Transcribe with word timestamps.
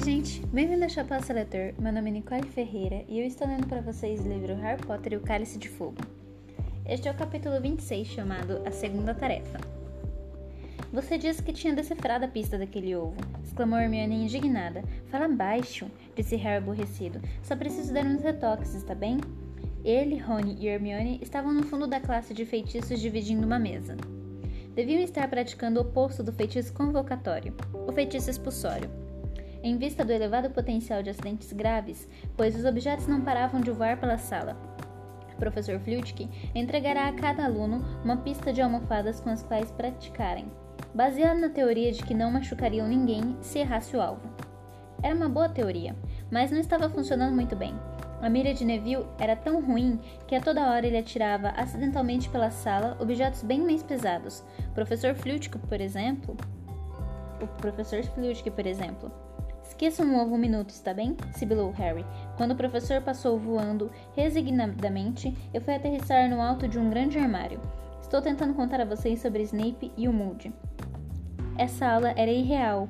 Oi, 0.00 0.04
gente! 0.04 0.40
Bem-vindo 0.46 0.82
ao 0.82 0.88
Chapéu 0.88 1.22
Seletor. 1.22 1.74
Meu 1.78 1.92
nome 1.92 2.08
é 2.08 2.12
Nicole 2.14 2.46
Ferreira 2.46 3.04
e 3.06 3.20
eu 3.20 3.26
estou 3.26 3.46
lendo 3.46 3.66
para 3.66 3.82
vocês 3.82 4.24
o 4.24 4.28
livro 4.30 4.54
Harry 4.54 4.80
Potter 4.80 5.12
e 5.12 5.16
o 5.16 5.20
Cálice 5.20 5.58
de 5.58 5.68
Fogo. 5.68 5.98
Este 6.86 7.06
é 7.06 7.10
o 7.10 7.14
capítulo 7.14 7.60
26, 7.60 8.06
chamado 8.06 8.62
A 8.64 8.70
Segunda 8.70 9.14
Tarefa. 9.14 9.60
Você 10.90 11.18
disse 11.18 11.42
que 11.42 11.52
tinha 11.52 11.74
decifrado 11.74 12.24
a 12.24 12.28
pista 12.28 12.56
daquele 12.56 12.96
ovo, 12.96 13.14
exclamou 13.44 13.78
Hermione 13.78 14.24
indignada. 14.24 14.82
Fala 15.10 15.28
baixo, 15.28 15.86
disse 16.16 16.34
Harry 16.34 16.64
aborrecido. 16.64 17.20
Só 17.42 17.54
preciso 17.54 17.92
dar 17.92 18.06
uns 18.06 18.22
retoques, 18.22 18.74
está 18.74 18.94
bem? 18.94 19.18
Ele, 19.84 20.16
Rony 20.16 20.56
e 20.60 20.66
Hermione 20.66 21.20
estavam 21.20 21.52
no 21.52 21.64
fundo 21.64 21.86
da 21.86 22.00
classe 22.00 22.32
de 22.32 22.46
feitiços 22.46 22.98
dividindo 22.98 23.46
uma 23.46 23.58
mesa. 23.58 23.98
Deviam 24.74 25.02
estar 25.02 25.28
praticando 25.28 25.78
o 25.78 25.82
oposto 25.82 26.22
do 26.22 26.32
feitiço 26.32 26.72
convocatório, 26.72 27.54
o 27.86 27.92
feitiço 27.92 28.30
expulsório 28.30 29.09
em 29.62 29.76
vista 29.76 30.04
do 30.04 30.12
elevado 30.12 30.50
potencial 30.50 31.02
de 31.02 31.10
acidentes 31.10 31.52
graves, 31.52 32.08
pois 32.36 32.56
os 32.56 32.64
objetos 32.64 33.06
não 33.06 33.20
paravam 33.20 33.60
de 33.60 33.70
voar 33.70 33.98
pela 33.98 34.18
sala. 34.18 34.56
O 35.34 35.36
professor 35.36 35.78
Flutke 35.80 36.28
entregará 36.54 37.08
a 37.08 37.12
cada 37.12 37.44
aluno 37.44 37.84
uma 38.04 38.16
pista 38.18 38.52
de 38.52 38.60
almofadas 38.60 39.20
com 39.20 39.30
as 39.30 39.42
quais 39.42 39.70
praticarem, 39.70 40.50
baseado 40.94 41.38
na 41.38 41.48
teoria 41.48 41.92
de 41.92 42.02
que 42.02 42.14
não 42.14 42.30
machucariam 42.30 42.86
ninguém 42.86 43.36
se 43.40 43.58
errasse 43.58 43.96
o 43.96 44.00
alvo. 44.00 44.28
Era 45.02 45.14
uma 45.14 45.28
boa 45.28 45.48
teoria, 45.48 45.96
mas 46.30 46.50
não 46.50 46.58
estava 46.58 46.90
funcionando 46.90 47.34
muito 47.34 47.56
bem. 47.56 47.74
A 48.20 48.28
mira 48.28 48.52
de 48.52 48.66
Neville 48.66 49.06
era 49.18 49.34
tão 49.34 49.62
ruim 49.62 49.98
que 50.26 50.34
a 50.34 50.40
toda 50.42 50.70
hora 50.70 50.86
ele 50.86 50.98
atirava 50.98 51.48
acidentalmente 51.50 52.28
pela 52.28 52.50
sala 52.50 52.96
objetos 53.00 53.42
bem 53.42 53.62
mais 53.62 53.82
pesados. 53.82 54.44
O 54.70 54.74
professor 54.74 55.14
Flutke, 55.14 55.58
por 55.58 55.80
exemplo, 55.80 56.36
o 57.40 57.46
professor 57.46 58.02
Flutke, 58.02 58.50
por 58.50 58.66
exemplo, 58.66 59.10
Esqueça 59.70 60.02
um 60.02 60.20
ovo 60.20 60.34
um 60.34 60.38
minuto, 60.38 60.70
está 60.70 60.92
bem? 60.92 61.16
sibilou 61.32 61.70
Harry. 61.70 62.04
Quando 62.36 62.50
o 62.50 62.56
professor 62.56 63.00
passou 63.00 63.38
voando 63.38 63.90
resignadamente, 64.14 65.34
eu 65.54 65.60
fui 65.60 65.72
aterrissar 65.72 66.28
no 66.28 66.42
alto 66.42 66.68
de 66.68 66.78
um 66.78 66.90
grande 66.90 67.18
armário. 67.18 67.62
Estou 68.02 68.20
tentando 68.20 68.52
contar 68.52 68.80
a 68.80 68.84
vocês 68.84 69.22
sobre 69.22 69.44
Snape 69.44 69.90
e 69.96 70.06
o 70.08 70.12
Moody. 70.12 70.52
Essa 71.56 71.86
aula 71.86 72.12
era 72.16 72.30
irreal, 72.30 72.88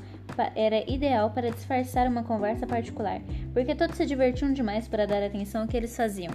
era 0.57 0.91
ideal 0.91 1.31
para 1.31 1.51
disfarçar 1.51 2.09
uma 2.09 2.25
conversa 2.25 2.67
particular, 2.67 3.21
porque 3.53 3.75
todos 3.75 3.97
se 3.97 4.07
divertiam 4.07 4.53
demais 4.53 4.89
para 4.89 5.07
dar 5.07 5.23
atenção 5.23 5.63
ao 5.63 5.69
que 5.69 5.77
eles 5.77 5.95
faziam. 5.95 6.33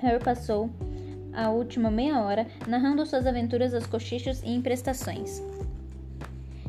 Harry 0.00 0.18
passou 0.24 0.70
a 1.34 1.50
última 1.50 1.90
meia 1.90 2.20
hora 2.20 2.46
narrando 2.66 3.06
suas 3.06 3.26
aventuras 3.26 3.74
aos 3.74 3.86
cochichos 3.86 4.42
e 4.42 4.50
emprestações. 4.50 5.42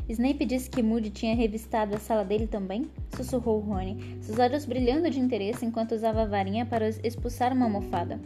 Snape 0.08 0.44
disse 0.44 0.68
que 0.68 0.82
Moody 0.82 1.10
tinha 1.10 1.34
revistado 1.34 1.94
a 1.94 1.98
sala 1.98 2.24
dele 2.24 2.46
também? 2.46 2.90
Sussurrou 3.16 3.60
Rony, 3.60 4.18
seus 4.20 4.38
olhos 4.38 4.66
brilhando 4.66 5.08
de 5.08 5.18
interesse 5.18 5.64
enquanto 5.64 5.94
usava 5.94 6.22
a 6.22 6.26
varinha 6.26 6.66
para 6.66 6.88
expulsar 6.88 7.52
uma 7.52 7.64
almofada. 7.64 8.20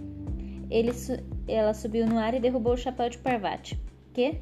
Su 0.94 1.12
ela 1.46 1.72
subiu 1.72 2.06
no 2.06 2.18
ar 2.18 2.34
e 2.34 2.40
derrubou 2.40 2.74
o 2.74 2.76
chapéu 2.76 3.08
de 3.08 3.18
Parvati. 3.18 3.80
Que? 4.12 4.40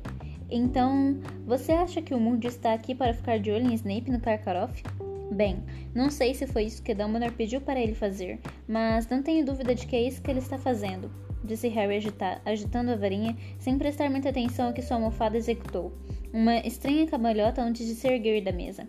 Então, 0.50 1.20
você 1.44 1.72
acha 1.72 2.00
que 2.00 2.14
o 2.14 2.20
Moody 2.20 2.48
está 2.48 2.72
aqui 2.72 2.94
para 2.94 3.14
ficar 3.14 3.38
de 3.38 3.50
olho 3.50 3.70
em 3.70 3.74
Snape 3.74 4.10
no 4.10 4.20
Karkaroff? 4.20 4.82
Bem, 5.30 5.62
não 5.94 6.08
sei 6.10 6.34
se 6.34 6.46
foi 6.46 6.64
isso 6.64 6.82
que 6.82 6.94
Dumbledore 6.94 7.32
pediu 7.32 7.60
para 7.60 7.80
ele 7.80 7.94
fazer, 7.94 8.40
mas 8.66 9.08
não 9.08 9.22
tenho 9.22 9.44
dúvida 9.44 9.74
de 9.74 9.86
que 9.86 9.96
é 9.96 10.02
isso 10.02 10.22
que 10.22 10.30
ele 10.30 10.38
está 10.38 10.56
fazendo, 10.56 11.10
disse 11.46 11.68
Harry 11.68 12.02
agitando 12.44 12.90
a 12.90 12.96
varinha 12.96 13.36
sem 13.58 13.78
prestar 13.78 14.10
muita 14.10 14.28
atenção 14.28 14.68
ao 14.68 14.72
que 14.72 14.82
sua 14.82 14.96
almofada 14.96 15.36
executou 15.36 15.92
uma 16.32 16.58
estranha 16.58 17.06
cambalhota 17.06 17.62
antes 17.62 17.86
de 17.86 17.94
se 17.94 18.06
erguer 18.06 18.42
da 18.42 18.52
mesa. 18.52 18.86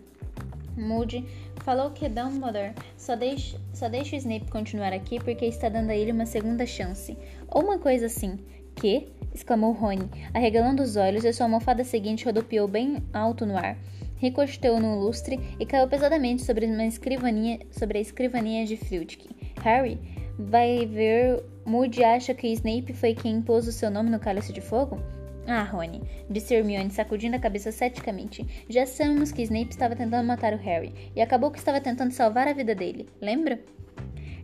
Moody 0.76 1.26
falou 1.64 1.90
que 1.90 2.08
Dumbledore 2.08 2.74
só 2.96 3.16
deixa, 3.16 3.58
só 3.72 3.88
deixa 3.88 4.14
o 4.14 4.18
Snape 4.18 4.50
continuar 4.50 4.92
aqui 4.92 5.18
porque 5.18 5.46
está 5.46 5.68
dando 5.68 5.90
a 5.90 5.96
ele 5.96 6.12
uma 6.12 6.26
segunda 6.26 6.64
chance. 6.64 7.16
Ou 7.48 7.62
uma 7.62 7.78
coisa 7.78 8.06
assim. 8.06 8.38
Que? 8.76 9.08
exclamou 9.34 9.72
Rony, 9.72 10.08
arregalando 10.32 10.82
os 10.82 10.96
olhos 10.96 11.24
e 11.24 11.32
sua 11.32 11.46
almofada 11.46 11.84
seguinte 11.84 12.24
rodopiou 12.24 12.68
bem 12.68 13.02
alto 13.12 13.44
no 13.44 13.56
ar. 13.56 13.76
Ricocheteou 14.16 14.80
no 14.80 14.98
lustre 15.00 15.38
e 15.58 15.66
caiu 15.66 15.88
pesadamente 15.88 16.42
sobre, 16.42 16.66
uma 16.66 16.84
escrivaninha, 16.84 17.60
sobre 17.70 17.98
a 17.98 18.00
escrivaninha 18.00 18.66
de 18.66 18.76
Flitwick. 18.76 19.28
Harry, 19.62 19.98
vai 20.38 20.86
ver. 20.86 21.42
Moody 21.68 22.02
acha 22.02 22.32
que 22.32 22.48
Snape 22.48 22.94
foi 22.94 23.14
quem 23.14 23.42
pôs 23.42 23.68
o 23.68 23.72
seu 23.72 23.90
nome 23.90 24.08
no 24.08 24.18
cálice 24.18 24.54
de 24.54 24.60
fogo? 24.62 24.98
Ah, 25.46 25.62
Rony, 25.64 26.00
disse 26.30 26.54
Hermione, 26.54 26.90
sacudindo 26.90 27.36
a 27.36 27.38
cabeça 27.38 27.70
ceticamente. 27.70 28.64
Já 28.70 28.86
sabemos 28.86 29.30
que 29.30 29.42
Snape 29.42 29.68
estava 29.68 29.94
tentando 29.94 30.26
matar 30.26 30.54
o 30.54 30.56
Harry, 30.56 30.94
e 31.14 31.20
acabou 31.20 31.50
que 31.50 31.58
estava 31.58 31.78
tentando 31.78 32.10
salvar 32.10 32.48
a 32.48 32.54
vida 32.54 32.74
dele, 32.74 33.06
lembra? 33.20 33.60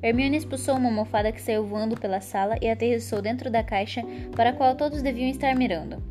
Hermione 0.02 0.36
expulsou 0.36 0.76
uma 0.76 0.90
almofada 0.90 1.32
que 1.32 1.40
saiu 1.40 1.64
voando 1.64 1.98
pela 1.98 2.20
sala 2.20 2.58
e 2.60 2.68
aterrissou 2.68 3.22
dentro 3.22 3.50
da 3.50 3.62
caixa 3.62 4.02
para 4.36 4.50
a 4.50 4.52
qual 4.52 4.76
todos 4.76 5.00
deviam 5.00 5.30
estar 5.30 5.56
mirando. 5.56 6.02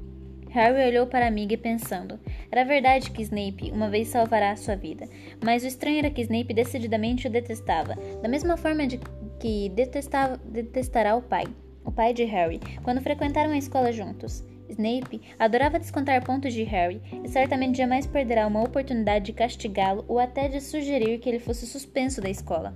Harry 0.49 0.87
olhou 0.87 1.05
para 1.05 1.25
a 1.25 1.27
amiga 1.27 1.55
pensando. 1.57 2.19
Era 2.51 2.63
verdade 2.63 3.11
que 3.11 3.21
Snape 3.21 3.71
uma 3.71 3.89
vez 3.89 4.07
salvará 4.07 4.49
a 4.49 4.55
sua 4.55 4.75
vida, 4.75 5.07
mas 5.43 5.63
o 5.63 5.67
estranho 5.67 5.99
era 5.99 6.09
que 6.09 6.21
Snape 6.21 6.55
decididamente 6.55 7.27
o 7.27 7.29
detestava, 7.29 7.95
da 8.21 8.27
mesma 8.27 8.57
forma 8.57 8.87
de 8.87 8.99
que 9.43 9.67
detestava, 9.67 10.37
detestará 10.45 11.17
o 11.17 11.21
pai, 11.21 11.43
o 11.83 11.91
pai 11.91 12.13
de 12.13 12.23
Harry, 12.23 12.61
quando 12.81 13.01
frequentaram 13.01 13.51
a 13.51 13.57
escola 13.57 13.91
juntos. 13.91 14.41
Snape 14.69 15.21
adorava 15.37 15.77
descontar 15.77 16.23
pontos 16.23 16.53
de 16.53 16.63
Harry 16.63 17.01
e 17.21 17.27
certamente 17.27 17.77
jamais 17.77 18.07
perderá 18.07 18.47
uma 18.47 18.63
oportunidade 18.63 19.25
de 19.25 19.33
castigá-lo 19.33 20.05
ou 20.07 20.17
até 20.17 20.47
de 20.47 20.61
sugerir 20.61 21.19
que 21.19 21.27
ele 21.27 21.39
fosse 21.39 21.67
suspenso 21.67 22.21
da 22.21 22.29
escola. 22.29 22.73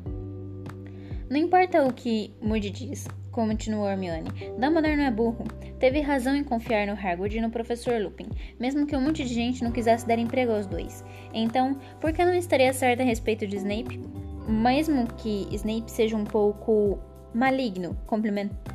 Não 1.29 1.37
importa 1.37 1.85
o 1.85 1.93
que 1.93 2.33
Moody 2.41 2.69
diz, 2.69 3.07
continuou 3.31 3.87
Hermione. 3.87 4.29
Dumbledore 4.59 4.97
não 4.97 5.05
é 5.05 5.11
burro. 5.11 5.45
Teve 5.79 6.01
razão 6.01 6.35
em 6.35 6.43
confiar 6.43 6.85
no 6.85 6.99
Hagrid 6.99 7.37
e 7.37 7.41
no 7.41 7.49
professor 7.49 8.01
Lupin, 8.01 8.27
mesmo 8.59 8.85
que 8.85 8.95
um 8.95 9.01
monte 9.01 9.23
de 9.23 9.33
gente 9.33 9.63
não 9.63 9.71
quisesse 9.71 10.05
dar 10.05 10.19
emprego 10.19 10.51
aos 10.51 10.67
dois. 10.67 11.01
Então, 11.33 11.79
por 12.01 12.11
que 12.11 12.25
não 12.25 12.35
estaria 12.35 12.73
certa 12.73 13.03
a 13.03 13.05
respeito 13.05 13.47
de 13.47 13.55
Snape? 13.55 14.26
Mesmo 14.47 15.07
que 15.17 15.47
Snape 15.51 15.91
seja 15.91 16.15
um 16.15 16.23
pouco 16.23 16.97
Maligno, 17.33 17.97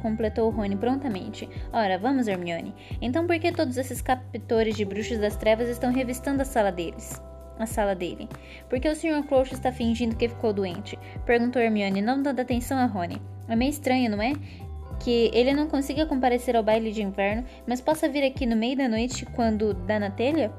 completou 0.02 0.50
Rony 0.50 0.76
prontamente. 0.76 1.48
Ora, 1.72 1.98
vamos, 1.98 2.28
Hermione. 2.28 2.74
Então 3.00 3.26
por 3.26 3.38
que 3.38 3.50
todos 3.50 3.76
esses 3.76 4.00
captores 4.02 4.76
de 4.76 4.84
bruxos 4.84 5.18
das 5.18 5.36
trevas 5.36 5.68
estão 5.68 5.92
revistando 5.92 6.42
a 6.42 6.44
sala 6.44 6.70
deles? 6.70 7.20
A 7.58 7.66
sala 7.66 7.94
dele. 7.94 8.28
Porque 8.68 8.88
o 8.88 8.94
Sr. 8.94 9.24
Crouch 9.26 9.52
está 9.52 9.72
fingindo 9.72 10.16
que 10.16 10.28
ficou 10.28 10.52
doente? 10.52 10.98
Perguntou 11.24 11.60
Hermione, 11.60 12.02
não 12.02 12.22
dando 12.22 12.40
atenção 12.40 12.78
a 12.78 12.86
Rony. 12.86 13.20
É 13.48 13.56
meio 13.56 13.70
estranho, 13.70 14.10
não 14.10 14.22
é? 14.22 14.32
Que 15.00 15.30
ele 15.34 15.52
não 15.52 15.66
consiga 15.66 16.06
comparecer 16.06 16.54
ao 16.54 16.62
baile 16.62 16.92
de 16.92 17.02
inverno, 17.02 17.44
mas 17.66 17.80
possa 17.80 18.08
vir 18.08 18.24
aqui 18.24 18.46
no 18.46 18.56
meio 18.56 18.76
da 18.76 18.88
noite 18.88 19.26
quando 19.26 19.74
dá 19.74 19.98
na 19.98 20.10
telha? 20.10 20.52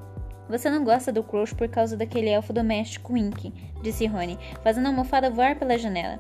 Você 0.50 0.70
não 0.70 0.84
gosta 0.84 1.12
do 1.12 1.24
Crouch 1.24 1.56
por 1.56 1.68
causa 1.68 1.96
daquele 1.96 2.30
elfo 2.30 2.52
doméstico 2.52 3.14
Wink, 3.14 3.54
disse 3.82 4.06
Rony, 4.06 4.38
fazendo 4.62 4.86
a 4.86 4.90
almofada 4.90 5.30
voar 5.30 5.58
pela 5.58 5.78
janela. 5.78 6.20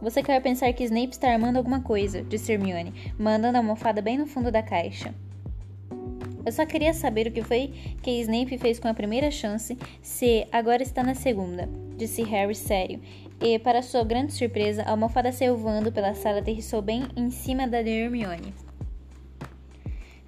Você 0.00 0.22
quer 0.22 0.42
pensar 0.42 0.72
que 0.72 0.82
Snape 0.82 1.12
está 1.12 1.32
armando 1.32 1.56
alguma 1.56 1.80
coisa, 1.80 2.22
disse 2.22 2.52
Hermione, 2.52 3.12
mandando 3.18 3.56
a 3.56 3.60
almofada 3.60 4.02
bem 4.02 4.18
no 4.18 4.26
fundo 4.26 4.50
da 4.50 4.62
caixa. 4.62 5.14
Eu 6.44 6.50
só 6.50 6.66
queria 6.66 6.92
saber 6.92 7.28
o 7.28 7.30
que 7.30 7.42
foi 7.42 7.72
que 8.02 8.10
Snape 8.20 8.58
fez 8.58 8.80
com 8.80 8.88
a 8.88 8.94
primeira 8.94 9.30
chance, 9.30 9.78
se 10.02 10.44
agora 10.50 10.82
está 10.82 11.02
na 11.04 11.14
segunda, 11.14 11.68
disse 11.96 12.22
Harry 12.24 12.56
sério. 12.56 13.00
E, 13.40 13.58
para 13.60 13.80
sua 13.80 14.02
grande 14.02 14.32
surpresa, 14.32 14.82
a 14.82 14.90
almofada 14.90 15.30
saiu 15.30 15.56
voando 15.56 15.92
pela 15.92 16.14
sala 16.14 16.38
e 16.38 16.40
aterrissou 16.40 16.82
bem 16.82 17.06
em 17.16 17.30
cima 17.30 17.68
da 17.68 17.80
de 17.80 17.90
Hermione. 17.90 18.52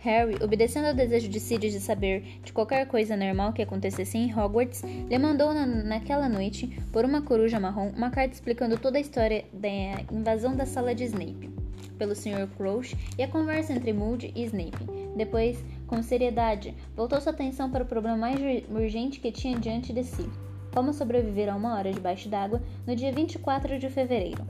Harry, 0.05 0.37
obedecendo 0.43 0.89
ao 0.89 0.95
desejo 0.95 1.31
de 1.31 1.41
Sirius 1.41 1.73
de 1.73 1.81
saber 1.81 2.21
de 2.45 2.53
qualquer 2.53 2.87
coisa 2.87 3.17
normal 3.17 3.55
que 3.55 3.63
acontecesse 3.63 4.19
em 4.19 4.39
Hogwarts, 4.39 4.83
lhe 4.83 5.19
mandou 5.19 5.55
na, 5.55 5.65
naquela 5.65 6.29
noite, 6.29 6.67
por 6.93 7.07
uma 7.07 7.23
coruja 7.23 7.59
marrom, 7.59 7.89
uma 7.97 8.11
carta 8.11 8.35
explicando 8.35 8.77
toda 8.77 8.99
a 8.99 9.01
história 9.01 9.47
da 9.51 9.69
invasão 10.13 10.55
da 10.55 10.67
sala 10.67 10.95
de 10.95 11.05
Snape 11.05 11.51
pelo 11.99 12.15
Sr. 12.15 12.49
Crouch 12.59 12.95
e 13.17 13.23
a 13.23 13.29
conversa 13.29 13.73
entre 13.73 13.95
Moody 13.95 14.31
e 14.35 14.45
Snape. 14.45 14.85
Depois, 15.17 15.65
com 15.87 16.03
seriedade, 16.03 16.75
voltou 16.95 17.19
sua 17.21 17.33
atenção 17.33 17.71
para 17.71 17.85
o 17.85 17.87
problema 17.87 18.17
mais 18.17 18.39
urgente 18.69 19.21
que 19.21 19.33
tinha 19.33 19.59
diante 19.59 19.91
de 19.91 20.05
si: 20.05 20.29
como 20.75 20.93
sobreviver 20.93 21.49
a 21.49 21.57
uma 21.57 21.79
hora 21.79 21.93
debaixo 21.93 22.29
d'água 22.29 22.61
no 22.87 22.95
dia 22.95 23.11
24 23.11 23.79
de 23.79 23.89
fevereiro. 23.89 24.45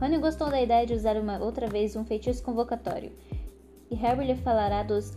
Rony 0.00 0.18
gostou 0.18 0.48
da 0.48 0.60
ideia 0.60 0.86
de 0.86 0.94
usar 0.94 1.16
uma 1.16 1.38
outra 1.38 1.68
vez 1.68 1.94
um 1.94 2.04
feitiço 2.04 2.42
convocatório 2.42 3.12
e 3.90 3.94
Harry 3.94 4.26
lhe 4.26 4.36
falará 4.36 4.82
dos 4.82 5.16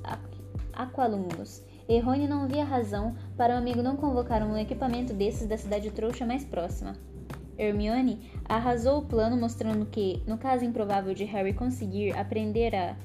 aqualumnos. 0.73 1.63
E 1.87 1.99
Rony 1.99 2.27
não 2.27 2.47
via 2.47 2.63
razão 2.63 3.15
para 3.35 3.53
o 3.53 3.57
amigo 3.57 3.81
não 3.81 3.97
convocar 3.97 4.41
um 4.43 4.57
equipamento 4.57 5.13
desses 5.13 5.47
da 5.47 5.57
cidade 5.57 5.91
trouxa 5.91 6.25
mais 6.25 6.45
próxima. 6.45 6.95
Hermione 7.57 8.31
arrasou 8.45 8.99
o 8.99 9.05
plano 9.05 9.37
mostrando 9.37 9.85
que, 9.85 10.23
no 10.25 10.37
caso 10.37 10.65
improvável 10.65 11.13
de 11.13 11.25
Harry 11.25 11.53
conseguir 11.53 12.17
aprender 12.17 12.73
a 12.75 12.95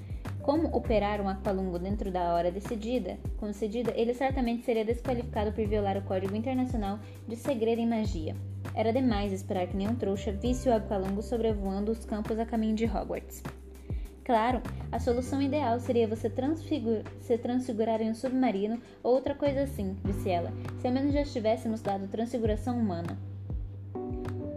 como 0.46 0.68
operar 0.68 1.20
um 1.20 1.28
aqualungo 1.28 1.76
dentro 1.76 2.08
da 2.08 2.32
hora 2.32 2.52
decidida, 2.52 3.18
concedida, 3.36 3.92
ele 3.96 4.14
certamente 4.14 4.64
seria 4.64 4.84
desqualificado 4.84 5.50
por 5.50 5.66
violar 5.66 5.96
o 5.96 6.02
Código 6.02 6.36
Internacional 6.36 7.00
de 7.26 7.34
Segredo 7.34 7.80
em 7.80 7.88
Magia. 7.88 8.36
Era 8.72 8.92
demais 8.92 9.32
esperar 9.32 9.66
que 9.66 9.76
nenhum 9.76 9.96
trouxa 9.96 10.30
visse 10.30 10.68
o 10.68 10.72
aqualungo 10.72 11.20
sobrevoando 11.20 11.90
os 11.90 12.04
campos 12.04 12.38
a 12.38 12.46
caminho 12.46 12.76
de 12.76 12.84
Hogwarts. 12.84 13.42
Claro, 14.26 14.60
a 14.90 14.98
solução 14.98 15.40
ideal 15.40 15.78
seria 15.78 16.08
você 16.08 16.28
transfigur 16.28 17.04
se 17.20 17.38
transfigurar 17.38 18.02
em 18.02 18.10
um 18.10 18.14
submarino 18.14 18.82
ou 19.00 19.14
outra 19.14 19.36
coisa 19.36 19.60
assim, 19.60 19.96
disse 20.04 20.28
ela, 20.28 20.52
se 20.80 20.88
ao 20.88 20.92
menos 20.92 21.14
já 21.14 21.20
estivéssemos 21.20 21.80
dado 21.80 22.08
transfiguração 22.08 22.76
humana. 22.76 23.16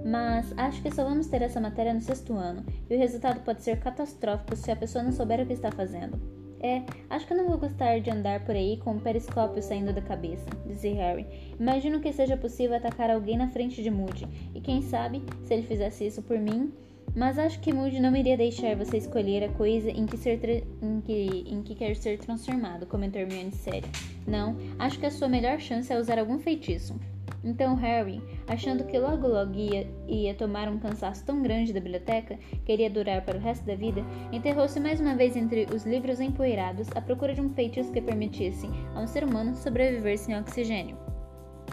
Mas 0.04 0.52
acho 0.58 0.82
que 0.82 0.90
só 0.90 1.04
vamos 1.04 1.28
ter 1.28 1.44
essa 1.44 1.62
matéria 1.62 1.94
no 1.94 2.02
sexto 2.02 2.34
ano, 2.34 2.66
e 2.90 2.96
o 2.96 2.98
resultado 2.98 3.42
pode 3.42 3.62
ser 3.62 3.80
catastrófico 3.80 4.56
se 4.56 4.72
a 4.72 4.76
pessoa 4.76 5.04
não 5.04 5.12
souber 5.12 5.40
o 5.40 5.46
que 5.46 5.54
está 5.54 5.72
fazendo. 5.72 6.20
É, 6.60 6.82
acho 7.08 7.28
que 7.28 7.36
não 7.36 7.48
vou 7.48 7.60
gostar 7.60 8.00
de 8.00 8.10
andar 8.10 8.44
por 8.46 8.56
aí 8.56 8.78
com 8.78 8.94
um 8.94 9.00
periscópio 9.00 9.62
saindo 9.62 9.94
da 9.94 10.02
cabeça, 10.02 10.50
disse 10.66 10.90
Harry. 10.94 11.28
Imagino 11.60 12.00
que 12.00 12.12
seja 12.12 12.36
possível 12.36 12.76
atacar 12.76 13.12
alguém 13.12 13.38
na 13.38 13.50
frente 13.50 13.84
de 13.84 13.92
Moody, 13.92 14.28
e 14.56 14.60
quem 14.62 14.82
sabe, 14.82 15.22
se 15.44 15.54
ele 15.54 15.68
fizesse 15.68 16.08
isso 16.08 16.24
por 16.24 16.40
mim, 16.40 16.74
mas 17.16 17.38
acho 17.38 17.60
que 17.60 17.74
Moody 17.74 18.00
não 18.00 18.16
iria 18.16 18.38
deixar 18.38 18.76
você 18.76 18.98
escolher 18.98 19.44
a 19.44 19.50
coisa 19.50 19.90
em 19.90 20.06
que, 20.06 20.18
ser 20.18 20.64
em 20.82 21.02
que, 21.02 21.44
em 21.48 21.62
que 21.62 21.76
quer 21.76 21.96
ser 21.96 22.18
transformado, 22.20 22.86
comentou 22.86 23.22
Hermione 23.22 23.52
séria. 23.52 23.90
Não, 24.28 24.56
acho 24.78 25.00
que 25.00 25.06
a 25.06 25.12
sua 25.12 25.28
melhor 25.28 25.60
chance 25.60 25.92
é 25.92 26.00
usar 26.00 26.20
algum 26.20 26.40
feitiço. 26.40 26.96
Então 27.44 27.76
Harry, 27.76 28.22
achando 28.48 28.84
que 28.84 29.00
logo 29.00 29.28
logo 29.28 29.54
ia, 29.54 29.88
ia 30.08 30.34
tomar 30.34 30.68
um 30.68 30.78
cansaço 30.78 31.24
tão 31.26 31.42
grande 31.42 31.72
da 31.72 31.80
biblioteca 31.80 32.38
que 32.66 32.74
iria 32.74 32.90
durar 32.90 33.22
para 33.24 33.38
o 33.38 33.42
resto 33.42 33.66
da 33.66 33.76
vida, 33.76 34.04
enterrou-se 34.32 34.80
mais 34.80 35.00
uma 35.00 35.16
vez 35.16 35.36
entre 35.36 35.66
os 35.74 35.86
livros 35.86 36.20
empoeirados 36.20 36.90
à 36.96 37.02
procura 37.02 37.34
de 37.34 37.42
um 37.42 37.50
feitiço 37.50 37.92
que 37.92 38.02
permitisse 38.02 38.68
a 38.94 39.00
um 39.00 39.08
ser 39.08 39.24
humano 39.24 39.56
sobreviver 39.56 40.18
sem 40.18 40.38
oxigênio. 40.38 40.98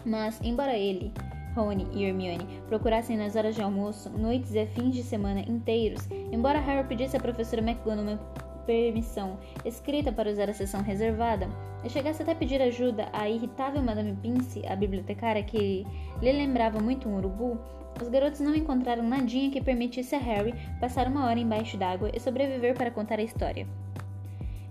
Mas, 0.05 0.39
embora 0.41 0.77
ele, 0.77 1.11
Rony 1.57 1.87
e 1.91 2.03
Hermione 2.03 2.61
procurassem 2.67 3.17
nas 3.17 3.35
horas 3.35 3.55
de 3.55 3.63
almoço, 3.63 4.11
noites 4.11 4.53
e 4.53 4.65
fins 4.67 4.93
de 4.93 5.01
semana 5.01 5.41
inteiros, 5.41 6.07
embora 6.31 6.59
Harry 6.59 6.87
pedisse 6.87 7.17
à 7.17 7.19
professora 7.19 7.63
McGonagall 7.63 8.19
permissão 8.67 9.39
escrita 9.65 10.11
para 10.11 10.29
usar 10.29 10.49
a 10.49 10.53
sessão 10.53 10.83
reservada, 10.83 11.49
e 11.83 11.89
chegasse 11.89 12.21
até 12.21 12.35
pedir 12.35 12.61
ajuda 12.61 13.07
à 13.13 13.27
irritável 13.29 13.81
Madame 13.81 14.15
Pince, 14.21 14.61
a 14.67 14.75
bibliotecária 14.75 15.41
que 15.41 15.87
lhe 16.21 16.31
lembrava 16.31 16.79
muito 16.79 17.07
um 17.09 17.15
urubu, 17.15 17.57
os 17.99 18.09
garotos 18.09 18.41
não 18.41 18.53
encontraram 18.53 19.03
nadinha 19.03 19.49
que 19.49 19.61
permitisse 19.61 20.13
a 20.13 20.19
Harry 20.19 20.53
passar 20.79 21.07
uma 21.07 21.25
hora 21.25 21.39
embaixo 21.39 21.77
d'água 21.77 22.11
e 22.13 22.19
sobreviver 22.19 22.75
para 22.75 22.91
contar 22.91 23.17
a 23.17 23.23
história. 23.23 23.65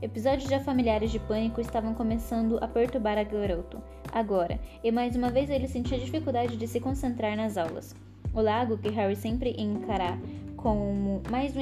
Episódios 0.01 0.49
de 0.49 0.61
familiares 0.61 1.11
de 1.11 1.19
pânico 1.19 1.61
estavam 1.61 1.95
começando 1.95 2.59
a 2.63 2.69
perturbar 2.69 3.17
a 3.17 3.25
garoto, 3.25 3.83
agora, 4.13 4.59
e 4.83 4.91
mais 4.91 5.17
uma 5.17 5.31
vez 5.31 5.51
ele 5.51 5.69
sentia 5.69 5.99
dificuldade 5.99 6.57
de 6.57 6.67
se 6.67 6.81
concentrar 6.81 7.37
nas 7.37 7.57
aulas. 7.57 7.95
O 8.35 8.41
lago, 8.41 8.77
que 8.79 8.91
Harry 8.91 9.17
sempre 9.17 9.55
encarava 9.59 10.21
como 10.67 11.23
mais 11.31 11.57
um 11.57 11.61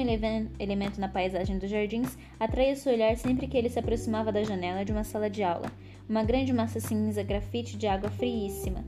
elemento 0.59 0.99
na 0.99 1.07
paisagem 1.07 1.59
dos 1.59 1.69
jardins, 1.69 2.17
atraía 2.39 2.75
seu 2.75 2.91
olhar 2.91 3.15
sempre 3.17 3.45
que 3.45 3.55
ele 3.55 3.69
se 3.69 3.77
aproximava 3.77 4.31
da 4.31 4.43
janela 4.43 4.83
de 4.83 4.91
uma 4.91 5.03
sala 5.03 5.29
de 5.29 5.43
aula. 5.43 5.71
Uma 6.09 6.23
grande 6.23 6.51
massa 6.51 6.79
cinza 6.79 7.21
grafite 7.21 7.77
de 7.77 7.85
água 7.85 8.09
friíssima, 8.09 8.83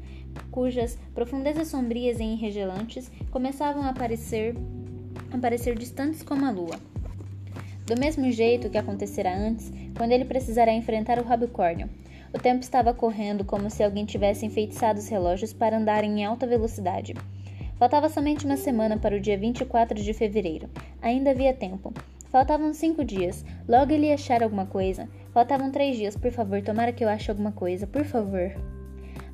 cujas 0.51 0.97
profundezas 1.13 1.67
sombrias 1.67 2.19
e 2.19 2.23
enregelantes 2.23 3.11
começavam 3.29 3.83
a 3.83 3.89
aparecer, 3.89 4.55
aparecer 5.31 5.77
distantes 5.77 6.23
como 6.23 6.45
a 6.45 6.51
lua. 6.51 6.79
Do 7.85 7.99
mesmo 7.99 8.31
jeito 8.31 8.69
que 8.69 8.77
acontecera 8.77 9.33
antes, 9.35 9.71
quando 9.95 10.11
ele 10.11 10.25
precisara 10.25 10.71
enfrentar 10.71 11.19
o 11.19 11.23
rabicórnio. 11.23 11.89
O 12.33 12.39
tempo 12.39 12.61
estava 12.61 12.93
correndo 12.93 13.45
como 13.45 13.69
se 13.69 13.83
alguém 13.83 14.05
tivesse 14.05 14.45
enfeitiçado 14.45 14.99
os 14.99 15.07
relógios 15.07 15.53
para 15.53 15.77
andarem 15.77 16.19
em 16.19 16.25
alta 16.25 16.45
velocidade. 16.45 17.13
Faltava 17.77 18.09
somente 18.09 18.45
uma 18.45 18.57
semana 18.57 18.97
para 18.97 19.15
o 19.15 19.19
dia 19.19 19.37
24 19.37 20.01
de 20.01 20.13
fevereiro. 20.13 20.69
Ainda 21.01 21.31
havia 21.31 21.53
tempo. 21.53 21.93
Faltavam 22.29 22.73
cinco 22.73 23.05
dias. 23.05 23.45
Logo 23.67 23.91
ele 23.91 24.07
ia 24.07 24.15
achar 24.15 24.43
alguma 24.43 24.65
coisa. 24.65 25.07
Faltavam 25.31 25.71
três 25.71 25.95
dias. 25.95 26.17
Por 26.17 26.31
favor, 26.31 26.61
tomara 26.61 26.91
que 26.91 27.03
eu 27.03 27.09
ache 27.09 27.29
alguma 27.29 27.51
coisa. 27.51 27.87
Por 27.87 28.03
favor. 28.03 28.51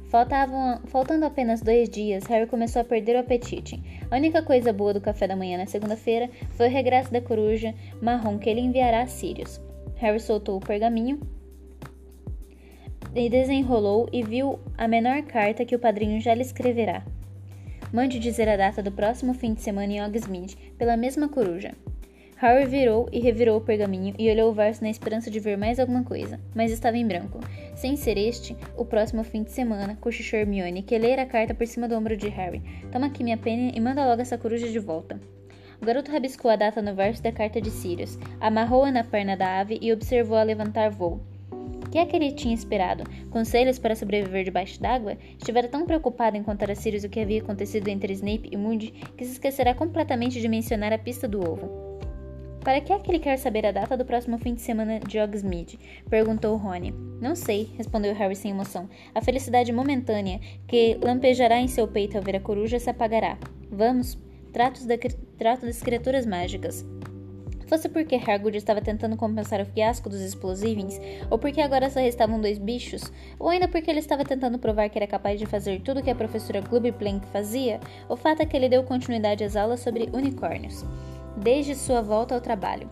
Faltavam, 0.09 0.79
faltando 0.85 1.25
apenas 1.25 1.61
dois 1.61 1.89
dias, 1.89 2.25
Harry 2.25 2.45
começou 2.45 2.83
a 2.83 2.85
perder 2.85 3.15
o 3.15 3.19
apetite. 3.19 3.81
A 4.11 4.15
única 4.15 4.43
coisa 4.43 4.71
boa 4.71 4.93
do 4.93 5.01
café 5.01 5.25
da 5.27 5.35
manhã 5.35 5.57
na 5.57 5.65
segunda-feira 5.65 6.29
foi 6.51 6.67
o 6.67 6.71
regresso 6.71 7.11
da 7.11 7.19
coruja 7.19 7.73
marrom 7.99 8.37
que 8.37 8.47
ele 8.47 8.61
enviará 8.61 9.01
a 9.01 9.07
Sirius. 9.07 9.59
Harry 9.95 10.19
soltou 10.19 10.57
o 10.57 10.59
pergaminho 10.59 11.19
e 13.15 13.29
desenrolou 13.29 14.09
e 14.11 14.23
viu 14.23 14.59
a 14.77 14.87
menor 14.87 15.21
carta 15.23 15.65
que 15.65 15.75
o 15.75 15.79
padrinho 15.79 16.19
já 16.19 16.33
lhe 16.33 16.41
escreverá. 16.41 17.03
Mande 17.91 18.17
dizer 18.17 18.49
a 18.49 18.57
data 18.57 18.81
do 18.81 18.91
próximo 18.91 19.33
fim 19.33 19.53
de 19.53 19.61
semana 19.61 19.93
em 19.93 20.03
Hogsmeade, 20.03 20.57
pela 20.77 20.97
mesma 20.97 21.29
coruja. 21.29 21.73
Harry 22.37 22.65
virou 22.65 23.07
e 23.11 23.19
revirou 23.19 23.57
o 23.57 23.61
pergaminho 23.61 24.15
e 24.17 24.29
olhou 24.29 24.49
o 24.49 24.53
verso 24.53 24.83
na 24.83 24.89
esperança 24.89 25.29
de 25.29 25.39
ver 25.39 25.57
mais 25.57 25.79
alguma 25.79 26.03
coisa, 26.03 26.39
mas 26.53 26.71
estava 26.71 26.97
em 26.97 27.07
branco. 27.07 27.39
Sem 27.75 27.95
ser 27.95 28.17
este, 28.17 28.57
o 28.75 28.83
próximo 28.83 29.23
fim 29.23 29.43
de 29.43 29.51
semana, 29.51 29.95
cochichou 30.01 30.39
Hermione, 30.39 30.81
que 30.81 30.97
lera 30.97 31.21
a 31.21 31.25
carta 31.25 31.53
por 31.53 31.65
cima 31.67 31.87
do 31.87 31.95
ombro 31.95 32.17
de 32.17 32.27
Harry. 32.29 32.61
Toma 32.91 33.05
aqui 33.05 33.23
minha 33.23 33.37
pena 33.37 33.71
e 33.73 33.79
manda 33.79 34.05
logo 34.05 34.21
essa 34.21 34.37
coruja 34.37 34.67
de 34.67 34.79
volta. 34.79 35.21
O 35.81 35.85
garoto 35.85 36.11
rabiscou 36.11 36.49
a 36.49 36.55
data 36.55 36.81
no 36.81 36.95
verso 36.95 37.21
da 37.21 37.31
carta 37.31 37.61
de 37.61 37.69
Sirius, 37.69 38.17
amarrou-a 38.41 38.91
na 38.91 39.03
perna 39.03 39.37
da 39.37 39.59
ave 39.59 39.77
e 39.81 39.93
observou-a 39.93 40.43
levantar 40.43 40.89
voo 40.89 41.21
que 41.93 41.99
é 41.99 42.07
que 42.07 42.15
ele 42.15 42.31
tinha 42.31 42.55
esperado? 42.55 43.03
Conselhos 43.29 43.77
para 43.77 43.95
sobreviver 43.95 44.43
debaixo 44.43 44.81
d'água? 44.81 45.15
Estivera 45.37 45.67
tão 45.67 45.85
preocupado 45.85 46.35
em 46.35 46.41
contar 46.41 46.71
a 46.71 46.75
Sirius 46.75 47.03
o 47.03 47.09
que 47.09 47.19
havia 47.19 47.39
acontecido 47.39 47.87
entre 47.87 48.13
Snape 48.13 48.49
e 48.51 48.57
Moody 48.57 48.91
que 49.15 49.23
se 49.23 49.33
esquecerá 49.33 49.75
completamente 49.75 50.41
de 50.41 50.47
mencionar 50.47 50.91
a 50.91 50.97
pista 50.97 51.27
do 51.27 51.39
ovo. 51.39 51.69
Para 52.61 52.81
que 52.81 52.91
é 52.91 52.97
que 52.97 53.11
ele 53.11 53.19
quer 53.19 53.37
saber 53.37 53.67
a 53.67 53.71
data 53.71 53.95
do 53.95 54.05
próximo 54.05 54.39
fim 54.39 54.55
de 54.55 54.61
semana 54.61 54.99
de 55.01 55.19
Hogsmeade? 55.19 55.77
Perguntou 56.09 56.57
Rony. 56.57 56.95
Não 57.21 57.35
sei, 57.35 57.69
respondeu 57.77 58.15
Harry 58.15 58.35
sem 58.35 58.49
emoção. 58.49 58.89
A 59.13 59.21
felicidade 59.21 59.71
momentânea 59.71 60.39
que 60.67 60.97
lampejará 60.99 61.59
em 61.59 61.67
seu 61.67 61.87
peito 61.87 62.17
ao 62.17 62.23
ver 62.23 62.37
a 62.37 62.39
coruja 62.39 62.79
se 62.79 62.89
apagará. 62.89 63.37
Vamos. 63.69 64.17
Tratos 64.51 64.87
da, 64.87 64.95
trato 65.37 65.67
das 65.67 65.79
criaturas 65.79 66.25
mágicas. 66.25 66.83
Fosse 67.67 67.89
porque 67.89 68.15
Hagrid 68.15 68.57
estava 68.57 68.81
tentando 68.81 69.17
compensar 69.17 69.61
o 69.61 69.65
fiasco 69.65 70.09
dos 70.09 70.21
explosivos, 70.21 70.99
ou 71.29 71.37
porque 71.37 71.61
agora 71.61 71.89
só 71.89 71.99
restavam 71.99 72.39
dois 72.39 72.57
bichos, 72.57 73.11
ou 73.39 73.49
ainda 73.49 73.67
porque 73.67 73.89
ele 73.89 73.99
estava 73.99 74.23
tentando 74.23 74.59
provar 74.59 74.89
que 74.89 74.97
era 74.97 75.07
capaz 75.07 75.39
de 75.39 75.45
fazer 75.45 75.81
tudo 75.81 75.99
o 75.99 76.03
que 76.03 76.11
a 76.11 76.15
professora 76.15 76.61
Glubiplank 76.61 77.25
fazia, 77.27 77.79
o 78.09 78.15
fato 78.15 78.41
é 78.41 78.45
que 78.45 78.55
ele 78.55 78.69
deu 78.69 78.83
continuidade 78.83 79.43
às 79.43 79.55
aulas 79.55 79.79
sobre 79.79 80.09
unicórnios, 80.13 80.85
desde 81.37 81.75
sua 81.75 82.01
volta 82.01 82.35
ao 82.35 82.41
trabalho. 82.41 82.89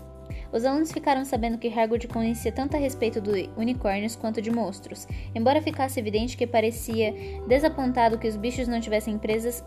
Os 0.51 0.65
alunos 0.65 0.91
ficaram 0.91 1.23
sabendo 1.23 1.57
que 1.57 1.71
Hagrid 1.71 2.07
conhecia 2.07 2.51
tanto 2.51 2.75
a 2.75 2.79
respeito 2.79 3.21
de 3.21 3.49
unicórnios 3.55 4.17
quanto 4.17 4.41
de 4.41 4.51
monstros, 4.51 5.07
embora 5.33 5.61
ficasse 5.61 5.99
evidente 5.99 6.35
que 6.35 6.45
parecia 6.45 7.13
desapontado 7.47 8.17
que 8.17 8.27
os 8.27 8.35
bichos 8.35 8.67
não 8.67 8.81
tivessem 8.81 9.17
presas 9.17 9.63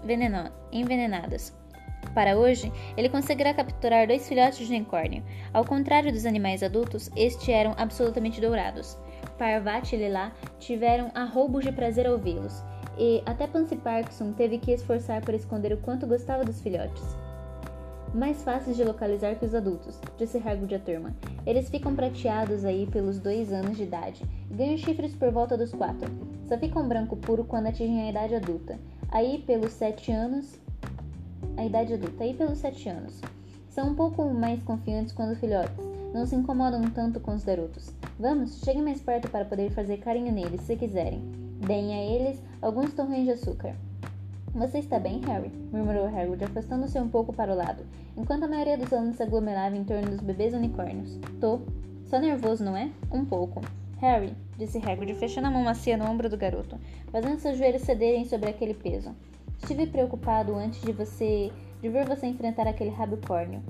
envenenadas. 0.70 1.63
Para 2.14 2.38
hoje, 2.38 2.72
ele 2.96 3.08
conseguirá 3.08 3.52
capturar 3.52 4.06
dois 4.06 4.28
filhotes 4.28 4.66
de 4.66 4.72
unicórnio. 4.72 5.24
Ao 5.52 5.64
contrário 5.64 6.12
dos 6.12 6.24
animais 6.24 6.62
adultos, 6.62 7.10
estes 7.16 7.48
eram 7.48 7.74
absolutamente 7.76 8.40
dourados. 8.40 8.96
Parvati 9.36 9.96
e 9.96 9.98
Lila 9.98 10.32
tiveram 10.60 11.10
arroubos 11.12 11.64
de 11.64 11.72
prazer 11.72 12.06
ao 12.06 12.16
vê-los, 12.16 12.62
e 12.96 13.20
até 13.26 13.48
Pansy 13.48 13.74
Parkinson 13.74 14.32
teve 14.32 14.58
que 14.58 14.70
esforçar 14.70 15.20
para 15.22 15.34
esconder 15.34 15.72
o 15.72 15.78
quanto 15.78 16.06
gostava 16.06 16.44
dos 16.44 16.60
filhotes. 16.60 17.02
Mais 18.14 18.44
fáceis 18.44 18.76
de 18.76 18.84
localizar 18.84 19.34
que 19.34 19.44
os 19.44 19.56
adultos, 19.56 20.00
disse 20.16 20.38
Hagrid 20.38 20.76
à 20.76 20.78
turma. 20.78 21.12
Eles 21.44 21.68
ficam 21.68 21.96
prateados 21.96 22.64
aí 22.64 22.86
pelos 22.86 23.18
dois 23.18 23.52
anos 23.52 23.76
de 23.76 23.82
idade 23.82 24.22
e 24.48 24.54
ganham 24.54 24.78
chifres 24.78 25.16
por 25.16 25.32
volta 25.32 25.56
dos 25.56 25.72
quatro. 25.72 26.08
Só 26.44 26.56
ficam 26.56 26.86
branco 26.86 27.16
puro 27.16 27.42
quando 27.42 27.66
atingem 27.66 28.02
a 28.02 28.10
idade 28.10 28.36
adulta. 28.36 28.78
Aí, 29.10 29.42
pelos 29.44 29.72
sete 29.72 30.12
anos, 30.12 30.60
a 31.56 31.64
idade 31.64 31.94
adulta, 31.94 32.24
e 32.24 32.34
pelos 32.34 32.58
7 32.58 32.88
anos. 32.88 33.20
São 33.68 33.88
um 33.88 33.94
pouco 33.94 34.24
mais 34.32 34.62
confiantes 34.62 35.12
quando 35.12 35.36
filhotes, 35.36 35.84
não 36.14 36.26
se 36.26 36.36
incomodam 36.36 36.82
tanto 36.90 37.18
com 37.18 37.34
os 37.34 37.44
garotos. 37.44 37.92
Vamos, 38.18 38.60
cheguem 38.60 38.82
mais 38.82 39.00
perto 39.00 39.28
para 39.28 39.44
poder 39.44 39.70
fazer 39.72 39.98
carinho 39.98 40.32
neles, 40.32 40.60
se 40.60 40.76
quiserem. 40.76 41.20
Deem 41.66 41.92
a 41.92 42.02
eles 42.02 42.40
alguns 42.62 42.92
torrões 42.92 43.24
de 43.24 43.32
açúcar. 43.32 43.74
Você 44.54 44.78
está 44.78 45.00
bem, 45.00 45.20
Harry? 45.26 45.50
murmurou 45.72 46.06
Hagrid, 46.06 46.44
afastando-se 46.44 46.96
um 47.00 47.08
pouco 47.08 47.32
para 47.32 47.52
o 47.52 47.56
lado, 47.56 47.82
enquanto 48.16 48.44
a 48.44 48.48
maioria 48.48 48.78
dos 48.78 48.92
alunos 48.92 49.16
se 49.16 49.22
aglomerava 49.24 49.76
em 49.76 49.82
torno 49.82 50.10
dos 50.10 50.20
bebês 50.20 50.54
unicórnios. 50.54 51.18
Tô. 51.40 51.58
Só 52.04 52.20
nervoso, 52.20 52.62
não 52.62 52.76
é? 52.76 52.90
Um 53.10 53.24
pouco. 53.24 53.60
Harry, 53.98 54.32
disse 54.56 54.78
Hagrid, 54.78 55.14
fechando 55.14 55.48
a 55.48 55.50
mão 55.50 55.64
macia 55.64 55.96
no 55.96 56.08
ombro 56.08 56.28
do 56.28 56.36
garoto, 56.36 56.78
fazendo 57.10 57.40
seus 57.40 57.58
joelhos 57.58 57.82
cederem 57.82 58.24
sobre 58.26 58.50
aquele 58.50 58.74
peso. 58.74 59.10
Estive 59.64 59.86
preocupado 59.86 60.54
antes 60.56 60.82
de 60.82 60.92
você 60.92 61.50
de 61.80 61.88
ver 61.88 62.06
você 62.06 62.26
enfrentar 62.26 62.68
aquele 62.68 62.90
rabicórnio. 62.90 63.62